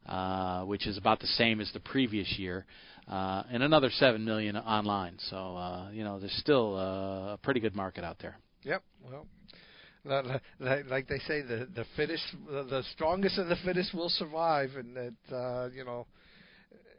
uh, 0.08 0.64
which 0.64 0.88
is 0.88 0.98
about 0.98 1.20
the 1.20 1.28
same 1.28 1.60
as 1.60 1.72
the 1.74 1.80
previous 1.80 2.38
year, 2.38 2.66
uh, 3.08 3.44
and 3.52 3.64
another 3.64 3.90
seven 3.90 4.24
million 4.24 4.56
online. 4.56 5.18
So 5.30 5.58
uh, 5.58 5.90
you 5.92 6.04
know, 6.04 6.20
there's 6.20 6.38
still 6.40 6.78
uh, 6.78 7.34
a 7.34 7.40
pretty 7.42 7.60
good 7.60 7.76
market 7.76 8.04
out 8.04 8.18
there. 8.22 8.38
Yep. 8.64 8.84
Well. 9.10 9.26
Like, 10.06 10.90
like 10.90 11.08
they 11.08 11.20
say, 11.20 11.44
the 11.44 11.66
the 11.74 11.86
fittest, 11.96 12.24
the 12.50 12.84
strongest 12.94 13.38
of 13.38 13.48
the 13.48 13.56
fittest 13.64 13.94
will 13.94 14.10
survive, 14.10 14.72
and 14.76 14.98
that 14.98 15.34
uh, 15.34 15.70
you 15.74 15.86
know, 15.86 16.08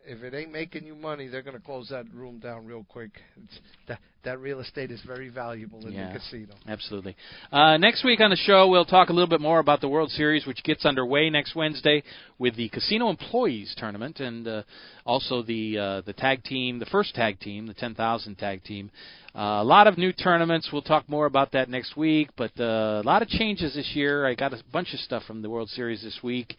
if 0.06 0.22
it 0.22 0.34
ain't 0.34 0.52
making 0.52 0.84
you 0.84 0.94
money, 0.94 1.28
they're 1.28 1.42
going 1.42 1.56
to 1.56 1.62
close 1.62 1.88
that 1.88 2.12
room 2.12 2.38
down 2.38 2.66
real 2.66 2.84
quick. 2.88 3.10
It's, 3.42 3.58
that 3.88 3.98
that 4.24 4.40
real 4.40 4.60
estate 4.60 4.90
is 4.90 5.00
very 5.06 5.28
valuable 5.28 5.86
in 5.86 5.92
yeah, 5.92 6.12
the 6.12 6.18
casino. 6.18 6.54
Absolutely. 6.66 7.14
Uh, 7.52 7.76
next 7.76 8.04
week 8.04 8.20
on 8.20 8.30
the 8.30 8.36
show, 8.36 8.68
we'll 8.68 8.84
talk 8.84 9.10
a 9.10 9.12
little 9.12 9.28
bit 9.28 9.40
more 9.40 9.58
about 9.58 9.80
the 9.80 9.88
World 9.88 10.10
Series, 10.10 10.46
which 10.46 10.62
gets 10.64 10.86
underway 10.86 11.28
next 11.28 11.54
Wednesday 11.54 12.02
with 12.38 12.56
the 12.56 12.68
Casino 12.70 13.10
Employees 13.10 13.74
Tournament 13.76 14.20
and 14.20 14.48
uh, 14.48 14.62
also 15.04 15.42
the 15.42 15.78
uh, 15.78 16.00
the 16.02 16.14
tag 16.14 16.42
team, 16.44 16.78
the 16.78 16.86
first 16.86 17.14
tag 17.14 17.38
team, 17.40 17.66
the 17.66 17.74
10,000 17.74 18.36
tag 18.36 18.64
team. 18.64 18.90
Uh, 19.34 19.60
a 19.60 19.64
lot 19.64 19.86
of 19.86 19.98
new 19.98 20.12
tournaments. 20.12 20.70
We'll 20.72 20.82
talk 20.82 21.08
more 21.08 21.26
about 21.26 21.52
that 21.52 21.68
next 21.68 21.96
week, 21.96 22.30
but 22.36 22.52
uh, 22.58 23.02
a 23.02 23.04
lot 23.04 23.20
of 23.20 23.28
changes 23.28 23.74
this 23.74 23.90
year. 23.94 24.26
I 24.26 24.34
got 24.34 24.52
a 24.52 24.62
bunch 24.72 24.94
of 24.94 25.00
stuff 25.00 25.24
from 25.24 25.42
the 25.42 25.50
World 25.50 25.68
Series 25.70 26.02
this 26.02 26.20
week 26.22 26.56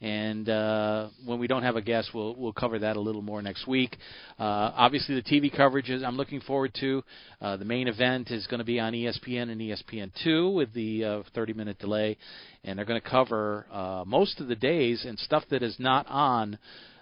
and 0.00 0.48
uh, 0.48 1.08
when 1.24 1.40
we 1.40 1.48
don't 1.48 1.64
have 1.64 1.76
a 1.76 1.82
guest, 1.82 2.10
we'll 2.14 2.36
we'll 2.36 2.52
cover 2.52 2.78
that 2.78 2.96
a 2.96 3.00
little 3.00 3.22
more 3.22 3.42
next 3.42 3.66
week. 3.66 3.96
Uh, 4.38 4.70
obviously, 4.76 5.16
the 5.16 5.22
TV 5.22 5.54
coverage 5.54 5.90
is 5.90 6.02
I'm 6.02 6.16
looking 6.16 6.40
forward 6.40 6.72
to. 6.80 7.02
Uh, 7.40 7.56
the 7.56 7.64
main 7.64 7.88
event 7.88 8.30
is 8.30 8.46
going 8.46 8.58
to 8.58 8.64
be 8.64 8.78
on 8.78 8.92
ESPN 8.92 9.50
and 9.50 9.60
ESPN2 9.60 10.54
with 10.54 10.72
the 10.72 11.04
uh, 11.04 11.22
30 11.34 11.52
minute 11.54 11.78
delay, 11.78 12.16
and 12.62 12.78
they're 12.78 12.86
going 12.86 13.00
to 13.00 13.08
cover 13.08 13.66
uh, 13.72 14.04
most 14.06 14.40
of 14.40 14.46
the 14.46 14.56
days 14.56 15.04
and 15.04 15.18
stuff 15.18 15.42
that 15.50 15.62
is 15.62 15.76
not 15.78 16.06
on. 16.08 16.58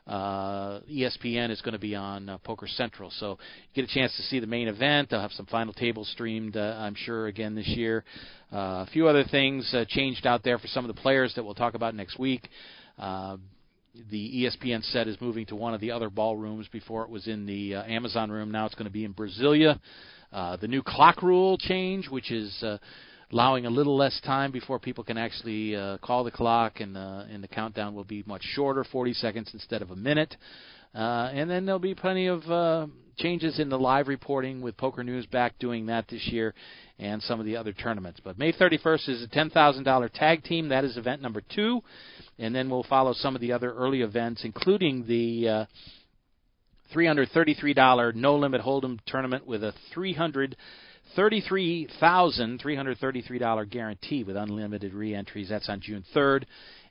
Uh, 0.07 0.81
ESPN 0.89 1.51
is 1.51 1.61
going 1.63 1.73
to 1.73 1.81
be 1.81 1.97
on 1.97 2.29
uh, 2.29 2.39
Poker 2.39 2.69
Central, 2.69 3.11
so 3.19 3.39
you 3.75 3.83
get 3.83 3.91
a 3.91 3.93
chance 3.93 4.17
to 4.17 4.23
see 4.23 4.39
the 4.39 4.47
main 4.47 4.69
event. 4.69 5.11
They'll 5.11 5.21
have 5.21 5.33
some 5.33 5.47
final 5.47 5.73
tables 5.73 6.09
streamed, 6.13 6.57
uh, 6.57 6.77
I'm 6.79 6.95
sure, 6.95 7.27
again 7.27 7.57
this 7.57 7.67
year. 7.67 8.05
Uh, 8.53 8.87
a 8.87 8.89
few 8.93 9.09
other 9.09 9.25
things 9.25 9.69
uh, 9.75 9.85
changed 9.89 10.25
out 10.25 10.45
there 10.45 10.59
for 10.61 10.69
some 10.69 10.85
of 10.85 10.95
the 10.95 11.01
players 11.01 11.35
that 11.35 11.45
we'll 11.45 11.55
talk 11.55 11.75
about 11.75 11.97
next 11.97 12.21
week. 12.21 12.49
Uh, 12.99 13.37
the 14.11 14.45
ESPN 14.45 14.83
set 14.93 15.09
is 15.09 15.21
moving 15.21 15.47
to 15.47 15.57
one 15.57 15.75
of 15.75 15.81
the 15.81 15.91
other 15.91 16.11
ballrooms. 16.11 16.69
Before 16.69 17.03
it 17.03 17.11
was 17.11 17.27
in 17.27 17.47
the 17.47 17.77
uh, 17.77 17.85
Amazon 17.85 18.31
room. 18.31 18.51
Now 18.51 18.67
it's 18.67 18.75
going 18.75 18.87
to 18.87 18.93
be 18.93 19.05
in 19.05 19.15
Brasilia. 19.15 19.79
Uh, 20.33 20.57
the 20.57 20.69
new 20.69 20.83
clock 20.83 21.23
rule 21.23 21.57
change, 21.57 22.09
which 22.09 22.31
is 22.31 22.63
uh, 22.63 22.79
allowing 23.33 23.67
a 23.67 23.71
little 23.71 23.97
less 23.97 24.21
time 24.25 24.53
before 24.53 24.79
people 24.79 25.05
can 25.05 25.19
actually 25.19 25.75
uh, 25.75 25.99
call 25.99 26.25
the 26.25 26.31
clock, 26.31 26.81
and, 26.81 26.97
uh, 26.97 27.25
and 27.31 27.43
the 27.43 27.49
countdown 27.49 27.95
will 27.95 28.05
be 28.05 28.23
much 28.27 28.43
shorter, 28.43 28.85
40 28.85 29.15
seconds 29.15 29.51
instead 29.53 29.83
of 29.83 29.91
a 29.91 29.97
minute. 29.97 30.37
Uh, 30.95 31.31
and 31.33 31.51
then 31.51 31.67
there'll 31.67 31.79
be 31.79 31.95
plenty 31.95 32.27
of 32.27 32.43
uh, 32.51 32.87
changes 33.17 33.59
in 33.59 33.69
the 33.69 33.79
live 33.79 34.09
reporting 34.09 34.61
with 34.61 34.77
Poker 34.77 35.05
News 35.05 35.27
back 35.27 35.59
doing 35.59 35.87
that 35.87 36.07
this 36.09 36.27
year 36.29 36.55
and 36.99 37.23
some 37.23 37.39
of 37.39 37.47
the 37.47 37.57
other 37.57 37.73
tournaments. 37.73 38.21
But 38.23 38.39
May 38.39 38.53
31st 38.53 39.09
is 39.09 39.23
a 39.23 39.29
$10,000 39.29 40.11
tag 40.13 40.45
team. 40.45 40.69
That 40.69 40.85
is 40.85 40.97
event 40.97 41.21
number 41.21 41.43
two 41.55 41.83
and 42.39 42.55
then 42.55 42.71
we'll 42.71 42.85
follow 42.85 43.13
some 43.13 43.35
of 43.35 43.41
the 43.41 43.53
other 43.53 43.73
early 43.73 44.03
events, 44.03 44.43
including 44.45 45.07
the 45.07 45.49
uh, 45.49 45.67
$333 46.95 48.15
no 48.15 48.37
limit 48.37 48.61
hold'em 48.61 48.99
tournament 49.07 49.47
with 49.47 49.65
a 49.65 49.73
300 49.95 50.57
$33,333 51.17 53.71
guarantee 53.71 54.25
with 54.25 54.37
unlimited 54.37 54.93
re-entries. 54.93 55.49
That's 55.49 55.69
on 55.69 55.81
June 55.81 56.05
3rd. 56.15 56.45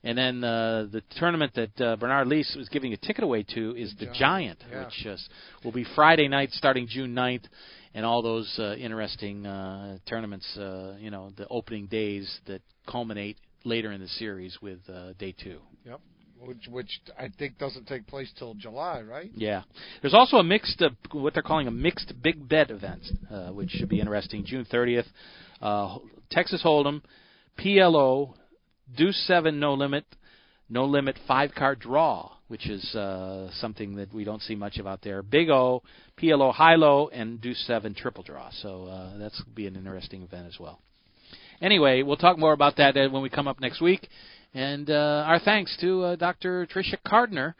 And 0.03 0.17
then 0.17 0.43
uh, 0.43 0.87
the 0.91 1.03
tournament 1.17 1.53
that 1.55 1.79
uh, 1.81 1.95
Bernard 1.97 2.27
Leese 2.27 2.55
was 2.55 2.69
giving 2.69 2.93
a 2.93 2.97
ticket 2.97 3.23
away 3.23 3.43
to 3.55 3.75
is 3.75 3.93
the 3.99 4.05
Giant, 4.05 4.59
Giant 4.59 4.61
yeah. 4.71 4.85
which 4.85 5.07
uh, 5.07 5.17
will 5.63 5.71
be 5.71 5.83
Friday 5.95 6.27
night 6.27 6.51
starting 6.51 6.87
June 6.87 7.15
9th. 7.15 7.45
And 7.93 8.05
all 8.05 8.21
those 8.21 8.53
uh, 8.59 8.75
interesting 8.75 9.45
uh, 9.45 9.99
tournaments, 10.07 10.57
uh, 10.57 10.95
you 10.99 11.11
know, 11.11 11.31
the 11.37 11.47
opening 11.47 11.87
days 11.87 12.39
that 12.45 12.61
culminate 12.87 13.37
later 13.65 13.91
in 13.91 14.01
the 14.01 14.07
series 14.07 14.57
with 14.61 14.79
uh, 14.89 15.13
day 15.19 15.35
two. 15.37 15.59
Yep. 15.85 15.99
Which, 16.39 16.67
which 16.69 17.01
I 17.17 17.29
think 17.39 17.57
doesn't 17.57 17.87
take 17.87 18.07
place 18.07 18.31
till 18.37 18.53
July, 18.55 19.01
right? 19.01 19.31
Yeah. 19.33 19.63
There's 20.01 20.13
also 20.13 20.37
a 20.37 20.43
mixed, 20.43 20.81
uh, 20.81 20.89
what 21.11 21.33
they're 21.33 21.41
calling 21.41 21.67
a 21.67 21.71
mixed 21.71 22.13
big 22.21 22.47
bet 22.47 22.69
event, 22.69 23.01
uh, 23.31 23.49
which 23.49 23.71
should 23.71 23.89
be 23.89 23.99
interesting. 23.99 24.45
June 24.45 24.65
30th, 24.71 25.05
uh, 25.61 25.97
Texas 26.29 26.61
Hold'em, 26.63 27.01
PLO, 27.57 28.35
Deuce 28.95 29.17
Seven 29.25 29.59
No 29.59 29.73
Limit, 29.73 30.05
No 30.69 30.85
Limit 30.85 31.17
five 31.27 31.51
card 31.55 31.79
draw, 31.79 32.31
which 32.47 32.69
is 32.69 32.93
uh, 32.95 33.49
something 33.59 33.95
that 33.95 34.13
we 34.13 34.23
don't 34.23 34.41
see 34.41 34.55
much 34.55 34.77
of 34.77 34.85
out 34.85 35.01
there. 35.01 35.23
Big 35.23 35.49
O, 35.49 35.81
PLO 36.21 36.53
High 36.53 36.75
Low, 36.75 37.07
and 37.07 37.41
Deuce 37.41 37.63
Seven 37.65 37.95
Triple 37.95 38.23
Draw. 38.23 38.49
So 38.61 38.85
uh, 38.85 39.17
that's 39.17 39.41
be 39.55 39.67
an 39.67 39.75
interesting 39.75 40.21
event 40.21 40.47
as 40.47 40.59
well. 40.59 40.79
Anyway, 41.61 42.01
we'll 42.01 42.17
talk 42.17 42.37
more 42.37 42.53
about 42.53 42.75
that 42.77 42.95
when 42.95 43.21
we 43.21 43.29
come 43.29 43.47
up 43.47 43.59
next 43.59 43.81
week. 43.81 44.07
And 44.53 44.89
uh, 44.89 45.23
our 45.25 45.39
thanks 45.39 45.75
to 45.81 46.03
uh, 46.03 46.15
Dr. 46.15 46.67
Tricia 46.67 46.97
Cardner. 47.05 47.55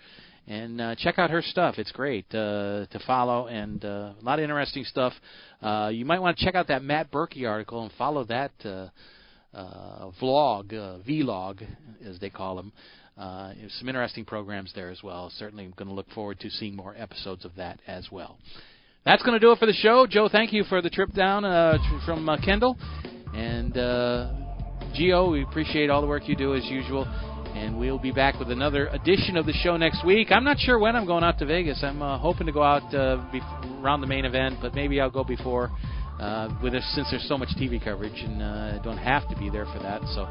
And 0.47 0.79
uh, 0.79 0.95
check 0.95 1.17
out 1.17 1.31
her 1.31 1.41
stuff. 1.41 1.75
It's 1.79 1.91
great 1.91 2.25
uh, 2.29 2.85
to 2.85 2.99
follow 3.07 3.47
and 3.47 3.83
uh, 3.83 4.13
a 4.19 4.23
lot 4.23 4.37
of 4.37 4.43
interesting 4.43 4.83
stuff. 4.83 5.13
Uh, 5.61 5.89
you 5.91 6.05
might 6.05 6.21
want 6.21 6.37
to 6.37 6.45
check 6.45 6.53
out 6.53 6.67
that 6.67 6.83
Matt 6.83 7.11
Berkey 7.11 7.49
article 7.49 7.81
and 7.81 7.91
follow 7.97 8.23
that 8.25 8.51
uh, 8.63 8.89
uh, 9.55 10.11
vlog, 10.21 10.71
uh, 10.73 10.99
vlog, 11.07 11.65
as 12.05 12.19
they 12.19 12.29
call 12.29 12.55
them. 12.55 12.71
Uh, 13.17 13.53
some 13.79 13.87
interesting 13.87 14.25
programs 14.25 14.71
there 14.75 14.89
as 14.89 15.01
well. 15.01 15.31
Certainly, 15.37 15.63
I'm 15.65 15.73
going 15.77 15.87
to 15.87 15.93
look 15.93 16.09
forward 16.11 16.39
to 16.41 16.49
seeing 16.49 16.75
more 16.75 16.93
episodes 16.97 17.45
of 17.45 17.55
that 17.55 17.79
as 17.87 18.09
well. 18.11 18.37
That's 19.05 19.23
going 19.23 19.33
to 19.33 19.39
do 19.39 19.51
it 19.51 19.59
for 19.59 19.65
the 19.65 19.73
show. 19.73 20.05
Joe, 20.07 20.27
thank 20.29 20.51
you 20.51 20.63
for 20.65 20.81
the 20.81 20.89
trip 20.89 21.13
down 21.13 21.45
uh, 21.45 21.77
from 22.05 22.27
uh, 22.27 22.37
Kendall. 22.43 22.77
And 23.35 23.77
uh, 23.77 24.31
Geo, 24.93 25.31
we 25.31 25.43
appreciate 25.43 25.89
all 25.89 25.99
the 25.99 26.07
work 26.07 26.29
you 26.29 26.37
do 26.37 26.55
as 26.55 26.63
usual. 26.65 27.03
And 27.53 27.77
we'll 27.77 27.99
be 27.99 28.11
back 28.11 28.39
with 28.39 28.49
another 28.49 28.87
edition 28.87 29.35
of 29.35 29.45
the 29.45 29.53
show 29.53 29.75
next 29.77 30.05
week. 30.05 30.29
I'm 30.31 30.43
not 30.43 30.57
sure 30.57 30.79
when 30.79 30.95
I'm 30.95 31.05
going 31.05 31.23
out 31.23 31.39
to 31.39 31.45
Vegas. 31.45 31.81
I'm 31.83 32.01
uh, 32.01 32.17
hoping 32.17 32.47
to 32.47 32.53
go 32.53 32.63
out 32.63 32.93
uh, 32.93 33.25
be- 33.31 33.41
around 33.81 34.01
the 34.01 34.07
main 34.07 34.25
event, 34.25 34.57
but 34.61 34.73
maybe 34.73 34.99
I'll 35.01 35.09
go 35.09 35.23
before. 35.23 35.69
Uh, 36.19 36.47
with 36.63 36.71
since 36.93 37.07
there's 37.11 37.27
so 37.27 37.37
much 37.37 37.49
TV 37.59 37.83
coverage, 37.83 38.15
and 38.15 38.41
uh, 38.41 38.81
don't 38.83 38.97
have 38.97 39.27
to 39.27 39.35
be 39.35 39.49
there 39.49 39.65
for 39.65 39.79
that. 39.79 40.01
So 40.15 40.29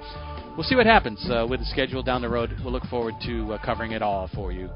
we'll 0.57 0.64
see 0.64 0.76
what 0.76 0.86
happens 0.86 1.22
uh, 1.28 1.46
with 1.48 1.61
the 1.61 1.66
schedule 1.66 2.02
down 2.02 2.22
the 2.22 2.28
road. 2.28 2.57
We'll 2.64 2.72
look 2.72 2.84
forward 2.84 3.14
to 3.26 3.52
uh, 3.52 3.64
covering 3.64 3.92
it 3.92 4.00
all 4.00 4.30
for 4.34 4.50
you 4.50 4.70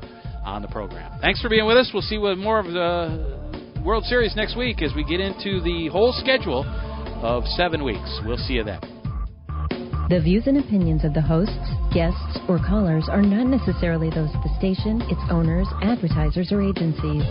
on 0.44 0.60
the 0.60 0.68
program. 0.68 1.18
Thanks 1.22 1.40
for 1.40 1.48
being 1.48 1.64
with 1.64 1.78
us. 1.78 1.90
We'll 1.94 2.02
see 2.02 2.18
what 2.18 2.36
more 2.36 2.58
of 2.58 2.66
the 2.66 3.82
World 3.82 4.04
Series 4.04 4.36
next 4.36 4.54
week 4.54 4.82
as 4.82 4.92
we 4.94 5.02
get 5.02 5.18
into 5.18 5.62
the 5.62 5.88
whole 5.90 6.12
schedule 6.12 6.64
of 7.22 7.44
seven 7.56 7.84
weeks. 7.84 8.20
We'll 8.24 8.36
see 8.36 8.54
you 8.54 8.64
then. 8.64 8.80
The 10.08 10.20
views 10.22 10.46
and 10.46 10.56
opinions 10.56 11.04
of 11.04 11.12
the 11.12 11.20
hosts, 11.20 11.52
guests, 11.92 12.38
or 12.48 12.58
callers 12.58 13.08
are 13.10 13.20
not 13.20 13.46
necessarily 13.46 14.08
those 14.08 14.34
of 14.34 14.42
the 14.42 14.54
station, 14.56 15.02
its 15.02 15.20
owners, 15.30 15.68
advertisers, 15.82 16.50
or 16.50 16.62
agencies. 16.62 17.22